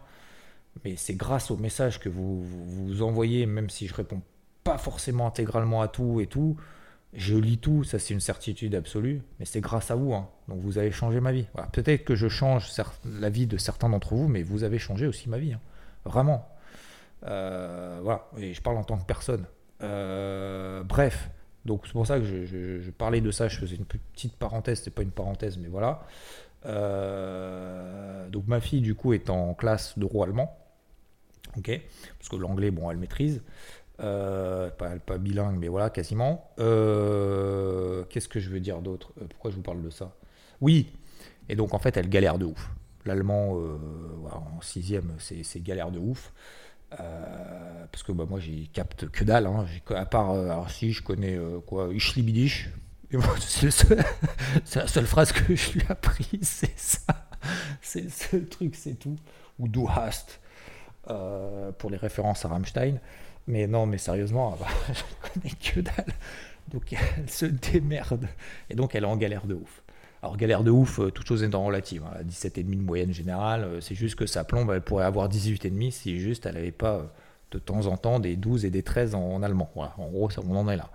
Mais 0.85 0.94
c'est 0.94 1.14
grâce 1.14 1.51
au 1.51 1.57
message 1.57 1.99
que 1.99 2.09
vous, 2.09 2.44
vous, 2.44 3.03
envoyez, 3.03 3.44
même 3.44 3.68
si 3.68 3.88
je 3.88 3.94
réponds 3.94 4.23
pas 4.62 4.79
forcément 4.79 5.27
intégralement 5.27 5.83
à 5.83 5.88
tout 5.88 6.20
et 6.20 6.29
tout, 6.29 6.57
je 7.12 7.35
lis 7.37 7.59
tout, 7.59 7.83
ça 7.83 7.99
c'est 7.99 8.14
une 8.14 8.20
certitude 8.20 8.77
absolue, 8.77 9.20
mais 9.38 9.47
c'est 9.47 9.61
grâce 9.61 9.90
à 9.90 9.97
vous. 9.97 10.14
Hein. 10.14 10.29
Donc 10.47 10.61
vous 10.61 10.79
avez 10.79 10.92
changé 10.92 11.18
ma 11.18 11.33
vie. 11.33 11.47
Peut-être 11.73 12.05
que 12.05 12.14
je 12.14 12.29
change 12.29 12.70
la 13.05 13.31
vie 13.31 13.49
de 13.49 13.57
certains 13.57 13.88
d'entre 13.88 14.14
vous, 14.14 14.29
mais 14.29 14.44
vous 14.44 14.62
avez 14.62 14.79
changé 14.79 15.09
aussi 15.09 15.29
ma 15.29 15.38
vie. 15.38 15.55
Hein. 15.55 15.61
Vraiment. 16.05 16.49
Euh, 17.25 17.99
voilà, 18.03 18.29
et 18.38 18.55
je 18.55 18.62
parle 18.62 18.77
en 18.77 18.85
tant 18.85 18.97
que 18.97 19.07
personne. 19.07 19.44
Euh, 19.83 20.85
bref, 20.85 21.31
donc 21.64 21.83
c'est 21.87 21.92
pour 21.92 22.07
ça 22.07 22.18
que 22.18 22.25
je, 22.25 22.90
parlais 22.90 23.20
de 23.20 23.31
ça, 23.31 23.49
je 23.49 23.59
faisais 23.59 23.77
une 23.77 23.87
petite 23.87 24.37
parenthèse, 24.37 24.83
c'est 24.85 24.94
pas 24.94 25.03
une 25.03 25.11
parenthèse, 25.11 25.57
mais 25.57 25.68
voilà. 25.68 26.07
Euh, 26.66 28.29
donc 28.29 28.46
ma 28.46 28.61
fille 28.61 28.81
du 28.81 28.94
coup 28.94 29.12
est 29.12 29.31
en 29.31 29.55
classe 29.55 29.98
de 29.98 30.05
roi 30.05 30.27
allemand, 30.27 30.57
ok, 31.57 31.81
parce 32.18 32.29
que 32.29 32.37
l'anglais, 32.37 32.70
bon, 32.70 32.90
elle 32.90 32.98
maîtrise. 32.98 33.42
Euh, 34.00 34.70
pas, 34.70 34.98
pas, 34.98 35.18
bilingue, 35.18 35.57
mais 35.59 35.68
voilà, 35.68 35.88
quasiment. 35.88 36.50
Euh, 36.59 38.05
qu'est-ce 38.11 38.29
que 38.29 38.40
je 38.40 38.50
veux 38.50 38.59
dire 38.59 38.83
d'autre? 38.83 39.12
Euh, 39.20 39.27
Pourquoi 39.29 39.50
je 39.53 39.57
vous 39.57 39.62
parle 39.62 39.83
de 39.83 39.90
ça? 39.90 40.16
Oui, 40.61 40.88
et 41.48 41.55
donc 41.55 41.74
en 41.74 41.79
fait, 41.79 41.96
elle 41.96 42.09
galère 42.09 42.38
de 42.38 42.46
ouf. 42.46 42.70
L'allemand, 43.07 43.59
en 44.33 44.61
sixième, 44.62 45.12
c'est 45.18 45.62
galère 45.62 45.90
de 45.90 45.98
ouf. 45.98 46.33
parce 46.88 48.03
que 48.03 48.12
bah, 48.12 48.24
moi, 48.29 48.40
j'y 48.40 48.68
capte 48.68 49.09
que 49.11 49.24
dalle. 49.24 49.46
Hein. 49.46 49.66
À 49.90 50.07
part, 50.07 50.70
si, 50.70 50.92
je 50.92 51.03
connais 51.03 51.38
quoi, 51.66 51.90
C'est 54.64 54.81
la 54.81 54.87
seule 54.87 55.07
phrase 55.07 55.33
que 55.33 55.55
je 55.55 55.72
lui 55.72 55.81
ai 55.81 55.90
appris, 55.90 56.38
c'est 56.42 56.79
ça. 56.79 57.29
C'est 57.83 58.03
le 58.03 58.11
seul 58.11 58.46
truc, 58.46 58.74
c'est 58.74 58.94
tout. 58.94 59.16
Ou 59.59 59.68
Du 59.68 59.87
hast, 59.88 60.40
pour 61.79 61.90
les 61.90 61.96
références 61.96 62.44
à 62.44 62.48
Rammstein. 62.48 62.98
Mais 63.46 63.66
non, 63.66 63.87
mais 63.87 63.98
sérieusement, 63.98 64.57
bah, 64.59 64.66
je 64.92 65.03
connais 65.29 65.55
que 65.55 65.81
dalle. 65.81 66.14
Donc 66.72 66.92
elle 66.92 67.29
se 67.29 67.46
démerde. 67.46 68.27
Et 68.70 68.74
donc 68.74 68.94
elle 68.94 69.05
est 69.05 69.09
en 69.09 69.16
galère 69.16 69.46
de 69.46 69.55
ouf. 69.55 69.83
Alors 70.22 70.38
galère 70.38 70.64
de 70.64 70.70
ouf, 70.70 71.00
euh, 71.00 71.11
toute 71.11 71.27
chose 71.27 71.42
étant 71.42 71.64
relative. 71.64 72.03
Hein. 72.07 72.22
17,5 72.27 72.64
de 72.64 72.77
moyenne 72.77 73.12
générale. 73.12 73.64
Euh, 73.64 73.81
c'est 73.83 73.94
juste 73.94 74.14
que 74.14 74.24
sa 74.24 74.42
plombe, 74.42 74.70
elle 74.72 74.81
pourrait 74.81 75.05
avoir 75.05 75.29
18,5 75.29 75.90
si 75.90 76.18
juste 76.18 76.46
elle 76.46 76.55
n'avait 76.55 76.70
pas 76.70 76.94
euh, 76.94 77.03
de 77.50 77.59
temps 77.59 77.87
en 77.87 77.98
temps 77.98 78.20
des 78.20 78.35
12 78.35 78.64
et 78.64 78.70
des 78.70 78.83
13 78.83 79.14
en, 79.14 79.42
allemand. 79.42 79.70
Voilà, 79.74 79.92
en 79.98 80.09
gros, 80.09 80.31
on 80.38 80.57
en 80.57 80.68
est 80.70 80.79
là. 80.79 80.90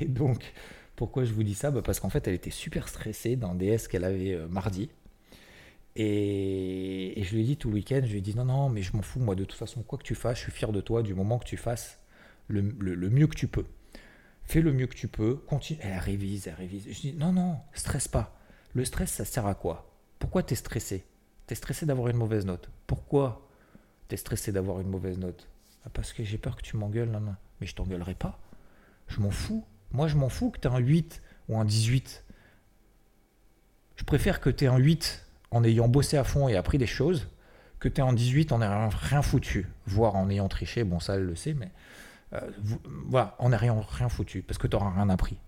Et, 0.00 0.06
donc, 0.06 0.54
pourquoi 0.96 1.24
je 1.24 1.32
vous 1.32 1.42
dis 1.44 1.54
ça? 1.54 1.70
Bah, 1.70 1.82
Parce 1.82 2.00
qu'en 2.00 2.10
fait, 2.10 2.26
elle 2.26 2.34
était 2.34 2.50
super 2.50 2.88
stressée 2.88 3.36
d'un 3.36 3.54
DS 3.54 3.88
qu'elle 3.88 4.04
avait 4.04 4.36
mardi. 4.48 4.90
Et, 5.96 7.22
je 7.22 7.34
lui 7.34 7.42
ai 7.42 7.44
dit 7.44 7.56
tout 7.56 7.68
le 7.68 7.74
week-end, 7.74 8.00
je 8.04 8.10
lui 8.10 8.18
ai 8.18 8.20
dit 8.20 8.36
non, 8.36 8.44
non, 8.44 8.68
mais 8.68 8.82
je 8.82 8.94
m'en 8.94 9.02
fous, 9.02 9.18
moi, 9.18 9.34
de 9.34 9.44
toute 9.44 9.58
façon, 9.58 9.82
quoi 9.82 9.98
que 9.98 10.04
tu 10.04 10.14
fasses, 10.14 10.36
je 10.36 10.42
suis 10.42 10.52
fier 10.52 10.70
de 10.70 10.80
toi 10.80 11.02
du 11.02 11.14
moment 11.14 11.38
que 11.38 11.46
tu 11.46 11.56
fasses 11.56 11.98
le, 12.48 12.62
mieux 12.62 13.26
que 13.26 13.34
tu 13.34 13.48
peux. 13.48 13.64
Fais 14.44 14.60
le 14.60 14.72
mieux 14.72 14.86
que 14.86 14.94
tu 14.94 15.08
peux, 15.08 15.36
continue. 15.36 15.80
Elle 15.82 15.98
révise, 15.98 16.46
elle 16.46 16.54
révise. 16.54 16.86
Je 16.88 17.00
dis 17.00 17.12
non, 17.14 17.32
non, 17.32 17.58
stresse 17.72 18.08
pas. 18.08 18.38
Le 18.74 18.84
stress, 18.84 19.10
ça 19.10 19.24
sert 19.24 19.46
à 19.46 19.54
quoi? 19.54 19.90
Pourquoi 20.18 20.42
tu 20.42 20.52
es 20.52 20.56
stressé? 20.56 21.04
Tu 21.46 21.52
es 21.52 21.56
stressé 21.56 21.86
d'avoir 21.86 22.08
une 22.08 22.16
mauvaise 22.16 22.44
note. 22.44 22.70
Pourquoi 22.86 23.48
tu 24.08 24.14
es 24.14 24.18
stressé 24.18 24.52
d'avoir 24.52 24.80
une 24.80 24.88
mauvaise 24.88 25.18
note? 25.18 25.48
Ah, 25.84 25.90
Parce 25.92 26.12
que 26.12 26.22
j'ai 26.22 26.38
peur 26.38 26.56
que 26.56 26.62
tu 26.62 26.76
m'engueules, 26.76 27.10
non, 27.10 27.20
non. 27.20 27.34
Mais 27.60 27.66
je 27.66 27.74
t'engueulerai 27.74 28.14
pas. 28.14 28.38
Je 29.08 29.20
m'en 29.20 29.30
fous. 29.30 29.64
Moi, 29.92 30.08
je 30.08 30.16
m'en 30.16 30.28
fous 30.28 30.50
que 30.50 30.60
tu 30.60 30.68
aies 30.68 30.70
un 30.70 30.78
8 30.78 31.22
ou 31.48 31.58
un 31.58 31.64
18. 31.64 32.24
Je 33.96 34.04
préfère 34.04 34.40
que 34.40 34.50
tu 34.50 34.64
aies 34.64 34.68
un 34.68 34.78
8 34.78 35.24
en 35.50 35.64
ayant 35.64 35.88
bossé 35.88 36.16
à 36.16 36.24
fond 36.24 36.48
et 36.48 36.56
appris 36.56 36.78
des 36.78 36.86
choses 36.86 37.28
que 37.78 37.88
tu 37.88 38.00
aies 38.00 38.04
un 38.04 38.12
18 38.12 38.52
en 38.52 38.58
n'ayant 38.58 38.88
rien 38.88 39.22
foutu, 39.22 39.68
voire 39.86 40.16
en 40.16 40.28
ayant 40.30 40.48
triché. 40.48 40.84
Bon, 40.84 41.00
ça, 41.00 41.16
elle 41.16 41.24
le 41.24 41.36
sait, 41.36 41.54
mais 41.54 41.70
euh, 42.32 42.40
voilà, 43.06 43.36
en 43.38 43.50
n'ayant 43.50 43.80
rien 43.80 44.08
foutu 44.08 44.42
parce 44.42 44.58
que 44.58 44.66
tu 44.66 44.76
n'auras 44.76 44.90
rien 44.90 45.08
appris. 45.08 45.38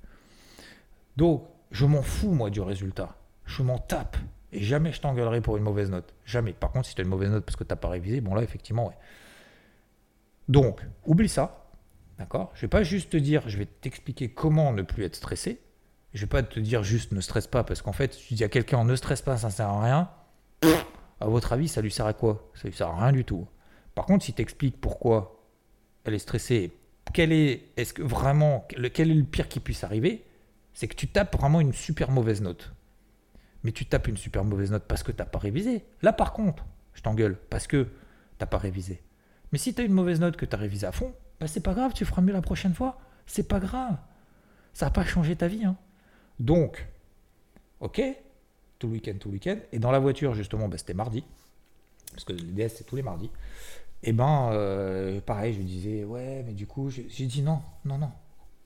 Donc, 1.17 1.45
je 1.71 1.85
m'en 1.85 2.03
fous, 2.03 2.33
moi, 2.33 2.51
du 2.51 2.61
résultat. 2.61 3.17
Je 3.45 3.63
m'en 3.63 3.79
tape. 3.79 4.17
Et 4.53 4.63
jamais 4.63 4.93
je 4.93 5.01
t'engueulerai 5.01 5.41
pour 5.41 5.57
une 5.57 5.63
mauvaise 5.63 5.91
note. 5.91 6.15
Jamais. 6.25 6.53
Par 6.53 6.71
contre, 6.71 6.89
si 6.89 6.95
tu 6.95 7.01
as 7.01 7.05
une 7.05 7.11
mauvaise 7.11 7.31
note 7.31 7.45
parce 7.45 7.57
que 7.57 7.65
tu 7.65 7.71
n'as 7.71 7.77
pas 7.77 7.89
révisé, 7.89 8.21
bon 8.21 8.35
là, 8.35 8.43
effectivement, 8.43 8.87
ouais. 8.87 8.97
Donc, 10.49 10.81
oublie 11.05 11.29
ça. 11.29 11.68
D'accord? 12.19 12.51
Je 12.55 12.63
vais 12.63 12.69
pas 12.69 12.83
juste 12.83 13.11
te 13.11 13.17
dire, 13.17 13.49
je 13.49 13.59
vais 13.59 13.67
t'expliquer 13.67 14.29
comment 14.29 14.73
ne 14.73 14.83
plus 14.83 15.05
être 15.05 15.15
stressé. 15.15 15.61
Je 16.15 16.21
vais 16.23 16.27
pas 16.27 16.43
te 16.43 16.59
dire 16.59 16.83
juste 16.83 17.13
ne 17.13 17.21
stresse 17.21 17.47
pas 17.47 17.65
parce 17.65 17.83
qu'en 17.83 17.93
fait, 17.93 18.15
si 18.15 18.29
tu 18.29 18.35
dis 18.35 18.45
à 18.45 18.49
quelqu'un 18.49 18.85
ne 18.85 18.97
stresse 18.97 19.23
pas, 19.23 19.37
ça 19.37 19.51
sert 19.51 19.69
à 19.69 19.83
rien. 19.83 20.11
À 21.21 21.27
votre 21.27 21.53
avis, 21.53 21.69
ça 21.69 21.81
lui 21.81 21.91
sert 21.91 22.07
à 22.07 22.13
quoi? 22.13 22.51
Ça 22.55 22.69
lui 22.69 22.75
sert 22.75 22.89
à 22.89 22.97
rien 22.97 23.13
du 23.13 23.25
tout. 23.25 23.47
Par 23.95 24.07
contre, 24.07 24.25
si 24.25 24.33
tu 24.33 24.43
expliques 24.43 24.81
pourquoi 24.81 25.45
elle 26.05 26.15
est 26.15 26.19
stressée, 26.19 26.73
quel 27.13 27.33
est, 27.33 27.65
est-ce 27.77 27.93
que 27.93 28.03
vraiment, 28.03 28.67
quel 28.69 29.11
est 29.11 29.15
le 29.15 29.25
pire 29.25 29.49
qui 29.49 29.61
puisse 29.61 29.85
arriver, 29.85 30.25
c'est 30.73 30.89
que 30.89 30.95
tu 30.95 31.09
tapes 31.09 31.37
vraiment 31.37 31.61
une 31.61 31.73
super 31.73 32.11
mauvaise 32.11 32.41
note. 32.41 32.73
Mais 33.65 33.73
tu 33.73 33.87
tapes 33.87 34.09
une 34.09 34.17
super 34.17 34.45
mauvaise 34.45 34.71
note 34.71 34.85
parce 34.87 35.03
que 35.03 35.13
tu 35.13 35.19
n'as 35.19 35.27
pas 35.27 35.39
révisé. 35.39 35.85
Là, 36.03 36.13
par 36.13 36.33
contre, 36.33 36.65
je 36.95 37.03
t'engueule 37.03 37.37
parce 37.51 37.67
que 37.67 37.83
tu 37.85 37.91
n'as 38.41 38.47
pas 38.47 38.59
révisé. 38.59 39.03
Mais 39.53 39.59
si 39.59 39.75
tu 39.75 39.83
as 39.83 39.85
une 39.85 39.93
mauvaise 39.93 40.21
note 40.21 40.37
que 40.37 40.47
tu 40.47 40.55
as 40.55 40.59
révisé 40.59 40.87
à 40.87 40.93
fond, 40.93 41.13
bah 41.41 41.47
c'est 41.47 41.61
pas 41.63 41.75
grave, 41.75 41.93
tu 41.95 42.05
feras 42.05 42.23
mieux 42.23 42.33
la 42.33 42.43
prochaine 42.43 42.75
fois. 42.75 42.99
C'est 43.27 43.47
pas 43.47 43.61
grave. 43.61 43.97
Ça 44.73 44.87
n'a 44.87 44.91
pas 44.91 45.05
changé 45.05 45.37
ta 45.37 45.49
vie. 45.49 45.65
Hein. 45.65 45.77
Donc, 46.41 46.87
ok, 47.81 48.01
tout 48.79 48.87
le 48.89 48.95
week-end, 48.95 49.15
tout 49.19 49.29
le 49.29 49.35
week-end. 49.35 49.59
Et 49.73 49.79
dans 49.79 49.91
la 49.91 49.99
voiture, 49.99 50.35
justement, 50.35 50.69
bah, 50.69 50.79
c'était 50.79 50.95
mardi. 50.95 51.25
Parce 52.13 52.25
que 52.25 52.33
le 52.33 52.41
DS, 52.41 52.69
c'est 52.77 52.85
tous 52.85 52.97
les 52.97 53.03
mardis. 53.03 53.31
Et 54.03 54.13
ben, 54.13 54.51
euh, 54.53 55.21
pareil, 55.21 55.53
je 55.53 55.59
lui 55.59 55.65
disais, 55.65 56.05
ouais, 56.05 56.43
mais 56.47 56.53
du 56.53 56.67
coup, 56.67 56.91
j'ai 56.91 57.27
dit 57.27 57.43
non, 57.43 57.61
non, 57.85 57.99
non. 57.99 58.11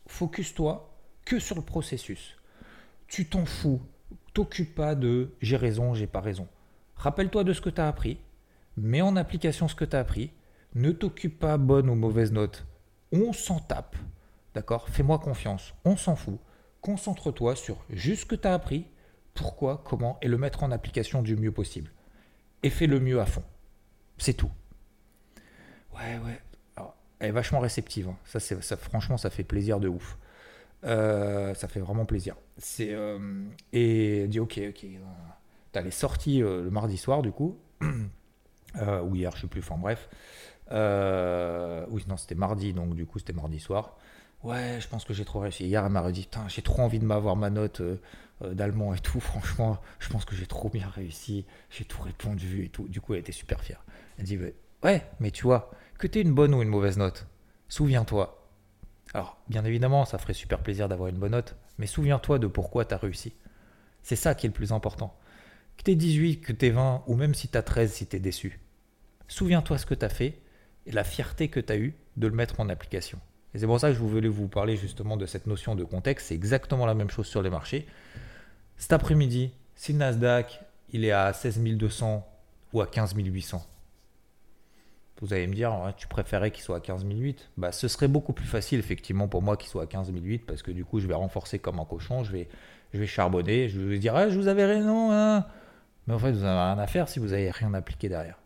Focus-toi 0.07 0.91
que 1.25 1.39
sur 1.39 1.57
le 1.57 1.63
processus. 1.63 2.37
Tu 3.09 3.27
t'en 3.27 3.45
fous. 3.45 3.81
T'occupe 4.35 4.75
pas 4.75 4.95
de 4.95 5.35
j'ai 5.41 5.57
raison, 5.57 5.95
j'ai 5.95 6.07
pas 6.07 6.21
raison. 6.21 6.49
Rappelle-toi 6.97 7.45
de 7.45 7.53
ce 7.53 7.61
que 7.61 7.71
tu 7.71 7.81
as 7.81 7.89
appris. 7.89 8.19
Mets 8.77 9.03
en 9.03 9.17
application 9.17 9.69
ce 9.69 9.75
que 9.75 9.85
tu 9.85 9.97
as 9.97 10.01
appris 10.01 10.31
ne 10.75 10.93
t'occupe 10.93 11.39
pas 11.39 11.57
bonne 11.57 11.91
ou 11.91 11.95
mauvaise 11.95 12.33
note. 12.33 12.67
On 13.13 13.33
s'en 13.33 13.59
tape. 13.59 13.97
D'accord? 14.55 14.89
Fais-moi 14.89 15.19
confiance. 15.19 15.75
On 15.85 15.97
s'en 15.97 16.17
fout. 16.17 16.39
Concentre-toi 16.81 17.57
sur 17.57 17.85
juste 17.91 18.23
ce 18.23 18.27
que 18.27 18.35
tu 18.35 18.49
as 18.49 18.55
appris, 18.55 18.87
pourquoi, 19.35 19.83
comment, 19.85 20.19
et 20.21 20.29
le 20.29 20.37
mettre 20.37 20.65
en 20.65 20.73
application 20.73 21.23
du 21.23 21.37
mieux 21.37 21.53
possible. 21.53 21.91
Et 22.63 22.71
fais 22.71 22.87
le 22.87 23.01
mieux 23.01 23.21
à 23.21 23.27
fond. 23.27 23.45
C'est 24.19 24.35
tout. 24.35 24.51
Ouais, 25.95 26.19
ouais. 26.25 26.87
elle 27.19 27.29
est 27.29 27.33
vachement 27.33 27.61
réceptive. 27.61 28.09
Hein. 28.09 28.17
Ça, 28.25 28.77
franchement, 28.77 29.17
ça 29.17 29.31
fait 29.31 29.45
plaisir 29.45 29.81
de 29.81 29.89
ouf. 29.89 30.19
Euh, 30.85 31.55
ça 31.55 31.69
fait 31.69 31.81
vraiment 31.81 32.05
plaisir. 32.05 32.35
C'est, 32.59 32.93
euh, 32.93 33.45
et 33.73 34.27
dit 34.29 34.41
ok, 34.41 34.61
ok. 34.71 34.87
T'as 35.71 35.83
les 35.83 35.91
sorties 35.91 36.43
euh, 36.43 36.63
le 36.63 36.71
mardi 36.71 36.97
soir, 36.97 37.23
du 37.23 37.31
coup. 37.31 37.59
ou 37.83 39.15
hier, 39.15 39.35
je 39.37 39.43
sais 39.43 39.47
plus. 39.47 39.61
Enfin, 39.61 39.77
bref. 39.79 40.09
Euh, 40.70 41.85
oui, 41.90 42.05
non, 42.09 42.16
c'était 42.16 42.35
mardi, 42.35 42.72
donc 42.72 42.94
du 42.94 43.07
coup, 43.07 43.18
c'était 43.18 43.33
mardi 43.33 43.59
soir. 43.59 43.96
Ouais, 44.42 44.79
je 44.81 44.88
pense 44.88 45.05
que 45.05 45.14
j'ai 45.14 45.25
trop 45.25 45.40
réussi. 45.40 45.66
Hier, 45.66 45.85
elle 45.85 45.92
m'a 45.92 46.11
dit, 46.11 46.29
j'ai 46.48 46.62
trop 46.62 46.83
envie 46.83 46.98
de 46.98 47.05
m'avoir 47.05 47.37
ma 47.37 47.51
note 47.51 47.81
euh, 47.81 48.01
euh, 48.42 48.55
d'allemand 48.55 48.94
et 48.94 48.98
tout. 48.98 49.20
Franchement, 49.20 49.79
je 49.98 50.09
pense 50.09 50.25
que 50.25 50.35
j'ai 50.35 50.46
trop 50.46 50.68
bien 50.68 50.88
réussi. 50.88 51.46
J'ai 51.70 51.85
tout 51.85 52.03
répondu 52.03 52.64
et 52.64 52.68
tout. 52.68 52.88
Du 52.88 53.01
coup, 53.01 53.14
elle 53.14 53.20
était 53.20 53.33
super 53.33 53.61
fière. 53.61 53.85
Elle 54.18 54.25
dit, 54.25 54.38
ouais, 54.83 55.07
mais 55.20 55.31
tu 55.31 55.44
vois, 55.44 55.70
que 55.98 56.07
tu 56.07 56.18
aies 56.18 56.22
une 56.22 56.35
bonne 56.35 56.55
ou 56.55 56.62
une 56.62 56.68
mauvaise 56.68 56.98
note, 56.98 57.27
souviens-toi. 57.68 58.38
Alors, 59.14 59.38
bien 59.48 59.64
évidemment, 59.64 60.05
ça 60.05 60.18
ferait 60.18 60.33
super 60.33 60.61
plaisir 60.61 60.88
d'avoir 60.88 61.09
une 61.09 61.18
bonne 61.18 61.33
note, 61.33 61.57
mais 61.79 61.87
souviens-toi 61.87 62.38
de 62.38 62.46
pourquoi 62.46 62.85
tu 62.85 62.94
as 62.94 62.98
réussi. 62.98 63.35
C'est 64.03 64.16
ça 64.16 64.35
qui 64.35 64.46
est 64.46 64.48
le 64.48 64.55
plus 64.55 64.72
important. 64.72 65.16
Que 65.77 65.85
tu 65.85 65.92
aies 65.92 65.96
18, 65.96 66.40
que 66.40 66.53
tu 66.53 66.66
aies 66.66 66.70
20, 66.70 67.05
ou 67.07 67.14
même 67.14 67.35
si 67.35 67.48
tu 67.48 67.57
as 67.57 67.62
13, 67.62 67.92
si 67.92 68.07
tu 68.07 68.16
es 68.16 68.20
déçu. 68.20 68.59
Souviens-toi 69.29 69.79
ce 69.79 69.87
que 69.87 69.94
tu 69.94 70.05
as 70.05 70.09
fait 70.09 70.41
et 70.87 70.92
la 70.92 71.05
fierté 71.05 71.49
que 71.49 71.61
tu 71.61 71.73
as 71.73 71.77
eue 71.77 71.95
de 72.16 72.27
le 72.27 72.35
mettre 72.35 72.61
en 72.61 72.68
application. 72.68 73.18
Et 73.55 73.59
c'est 73.59 73.66
pour 73.66 73.79
ça 73.79 73.88
que 73.88 73.95
je 73.95 74.01
voulais 74.01 74.29
vous 74.29 74.49
parler 74.49 74.77
justement 74.77 75.16
de 75.16 75.27
cette 75.27 75.47
notion 75.47 75.75
de 75.75 75.85
contexte. 75.85 76.29
C'est 76.29 76.35
exactement 76.35 76.87
la 76.87 76.95
même 76.95 77.11
chose 77.11 77.27
sur 77.27 77.42
les 77.42 77.51
marchés. 77.51 77.87
Cet 78.77 78.92
après-midi, 78.92 79.53
si 79.75 79.92
le 79.92 79.99
Nasdaq 79.99 80.61
il 80.92 81.05
est 81.05 81.12
à 81.12 81.33
16 81.33 81.62
200 81.62 82.27
ou 82.73 82.81
à 82.81 82.87
15 82.87 83.14
800, 83.14 83.66
vous 85.21 85.33
allez 85.33 85.47
me 85.47 85.55
dire, 85.55 85.73
tu 85.97 86.09
préférais 86.09 86.51
qu'il 86.51 86.64
soit 86.64 86.79
à 86.79 86.81
15 86.81 87.05
008 87.07 87.51
bah, 87.57 87.71
Ce 87.71 87.87
serait 87.87 88.09
beaucoup 88.09 88.33
plus 88.33 88.47
facile 88.47 88.81
effectivement 88.81 89.29
pour 89.29 89.40
moi 89.40 89.57
qu'il 89.57 89.68
soit 89.68 89.85
à 89.85 89.87
15 89.87 90.11
008 90.12 90.45
parce 90.47 90.62
que 90.62 90.73
du 90.73 90.85
coup 90.85 90.99
je 90.99 91.07
vais 91.07 91.14
renforcer 91.14 91.61
comme 91.61 91.79
un 91.79 91.85
cochon, 91.85 92.25
je 92.25 92.33
vais, 92.33 92.49
je 92.92 92.99
vais 92.99 93.07
charbonner, 93.07 93.68
je 93.68 93.79
vais 93.81 93.99
dire, 93.99 94.31
je 94.31 94.37
vous 94.37 94.49
avais 94.49 94.64
raison. 94.64 95.12
Hein. 95.12 95.47
Mais 96.07 96.14
en 96.14 96.18
fait, 96.18 96.33
vous 96.33 96.40
n'avez 96.40 96.73
rien 96.73 96.79
à 96.79 96.87
faire 96.87 97.09
si 97.09 97.18
vous 97.18 97.29
n'avez 97.29 97.51
rien 97.51 97.73
appliqué 97.75 98.09
derrière. 98.09 98.41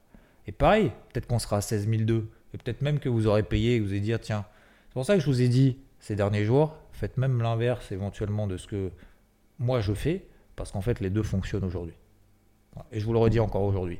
Et 0.47 0.53
pareil, 0.53 0.93
peut-être 1.13 1.27
qu'on 1.27 1.39
sera 1.39 1.59
à 1.59 1.61
16 1.61 1.89
002. 1.89 2.29
Et 2.55 2.59
peut-être 2.59 2.83
même 2.83 2.99
que 2.99 3.09
vous 3.09 3.27
aurez 3.27 3.43
payé 3.43 3.75
et 3.75 3.79
que 3.79 3.85
vous 3.85 3.91
allez 3.91 4.01
dire, 4.01 4.21
tiens, 4.21 4.45
c'est 4.89 4.95
pour 4.95 5.05
ça 5.05 5.15
que 5.15 5.21
je 5.21 5.27
vous 5.27 5.43
ai 5.43 5.49
dit 5.49 5.79
ces 5.99 6.17
derniers 6.17 6.45
jours, 6.45 6.77
faites 6.93 7.17
même 7.17 7.43
l'inverse 7.43 7.91
éventuellement 7.93 8.47
de 8.47 8.57
ce 8.57 8.67
que 8.67 8.93
moi 9.59 9.81
je 9.81 9.93
fais, 9.93 10.27
parce 10.55 10.71
qu'en 10.71 10.81
fait 10.81 11.01
les 11.01 11.11
deux 11.11 11.23
fonctionnent 11.23 11.65
aujourd'hui. 11.65 11.97
Et 12.93 13.01
je 13.01 13.05
vous 13.07 13.13
le 13.13 13.19
redis 13.19 13.41
encore 13.41 13.63
aujourd'hui. 13.63 13.99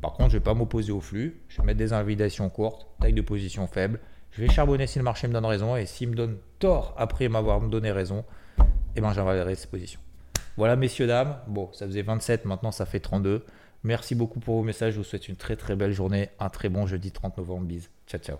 Par 0.00 0.12
contre, 0.12 0.30
je 0.30 0.36
ne 0.36 0.40
vais 0.40 0.44
pas 0.44 0.54
m'opposer 0.54 0.92
au 0.92 1.00
flux, 1.00 1.40
je 1.48 1.60
vais 1.60 1.66
mettre 1.66 1.78
des 1.78 1.92
invitations 1.92 2.48
courtes, 2.48 2.86
taille 3.00 3.12
de 3.12 3.22
position 3.22 3.66
faible, 3.66 3.98
je 4.30 4.42
vais 4.42 4.48
charbonner 4.48 4.86
si 4.86 4.98
le 4.98 5.04
marché 5.04 5.26
me 5.26 5.32
donne 5.32 5.46
raison, 5.46 5.76
et 5.76 5.86
s'il 5.86 6.10
me 6.10 6.14
donne 6.14 6.36
tort 6.58 6.94
après 6.96 7.28
m'avoir 7.28 7.60
donné 7.60 7.90
raison, 7.90 8.24
eh 8.94 9.00
ben 9.00 9.12
ces 9.54 9.66
positions. 9.66 10.00
Voilà 10.56 10.76
messieurs, 10.76 11.06
dames, 11.06 11.38
bon, 11.48 11.70
ça 11.72 11.86
faisait 11.86 12.02
27, 12.02 12.44
maintenant 12.44 12.70
ça 12.70 12.86
fait 12.86 13.00
32. 13.00 13.44
Merci 13.82 14.14
beaucoup 14.14 14.40
pour 14.40 14.56
vos 14.56 14.62
messages. 14.62 14.94
Je 14.94 14.98
vous 14.98 15.04
souhaite 15.04 15.28
une 15.28 15.36
très 15.36 15.56
très 15.56 15.76
belle 15.76 15.92
journée. 15.92 16.28
Un 16.38 16.48
très 16.48 16.68
bon 16.68 16.86
jeudi 16.86 17.10
30 17.10 17.38
novembre. 17.38 17.66
Bise. 17.66 17.90
Ciao, 18.06 18.20
ciao. 18.20 18.38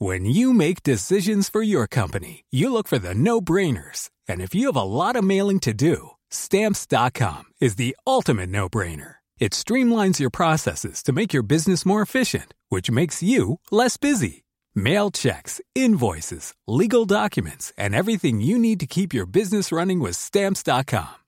When 0.00 0.26
you 0.26 0.52
make 0.52 0.84
decisions 0.84 1.48
for 1.48 1.60
your 1.60 1.88
company, 1.88 2.44
you 2.52 2.72
look 2.72 2.86
for 2.86 3.00
the 3.00 3.14
no-brainers. 3.14 4.10
And 4.28 4.40
if 4.40 4.54
you 4.54 4.66
have 4.66 4.76
a 4.76 4.82
lot 4.82 5.16
of 5.16 5.24
mailing 5.24 5.58
to 5.60 5.74
do, 5.74 6.10
stamps.com 6.30 7.46
is 7.60 7.74
the 7.74 7.96
ultimate 8.06 8.48
no-brainer. 8.48 9.16
It 9.40 9.52
streamlines 9.52 10.20
your 10.20 10.30
processes 10.30 11.02
to 11.02 11.12
make 11.12 11.32
your 11.32 11.42
business 11.42 11.84
more 11.84 12.02
efficient, 12.02 12.54
which 12.68 12.90
makes 12.90 13.24
you 13.24 13.58
less 13.72 13.96
busy. 13.96 14.44
Mail 14.74 15.10
checks, 15.10 15.60
invoices, 15.74 16.54
legal 16.68 17.04
documents, 17.04 17.72
and 17.76 17.94
everything 17.94 18.40
you 18.40 18.58
need 18.58 18.78
to 18.78 18.86
keep 18.86 19.12
your 19.12 19.26
business 19.26 19.72
running 19.72 19.98
with 19.98 20.14
stamps.com. 20.14 21.27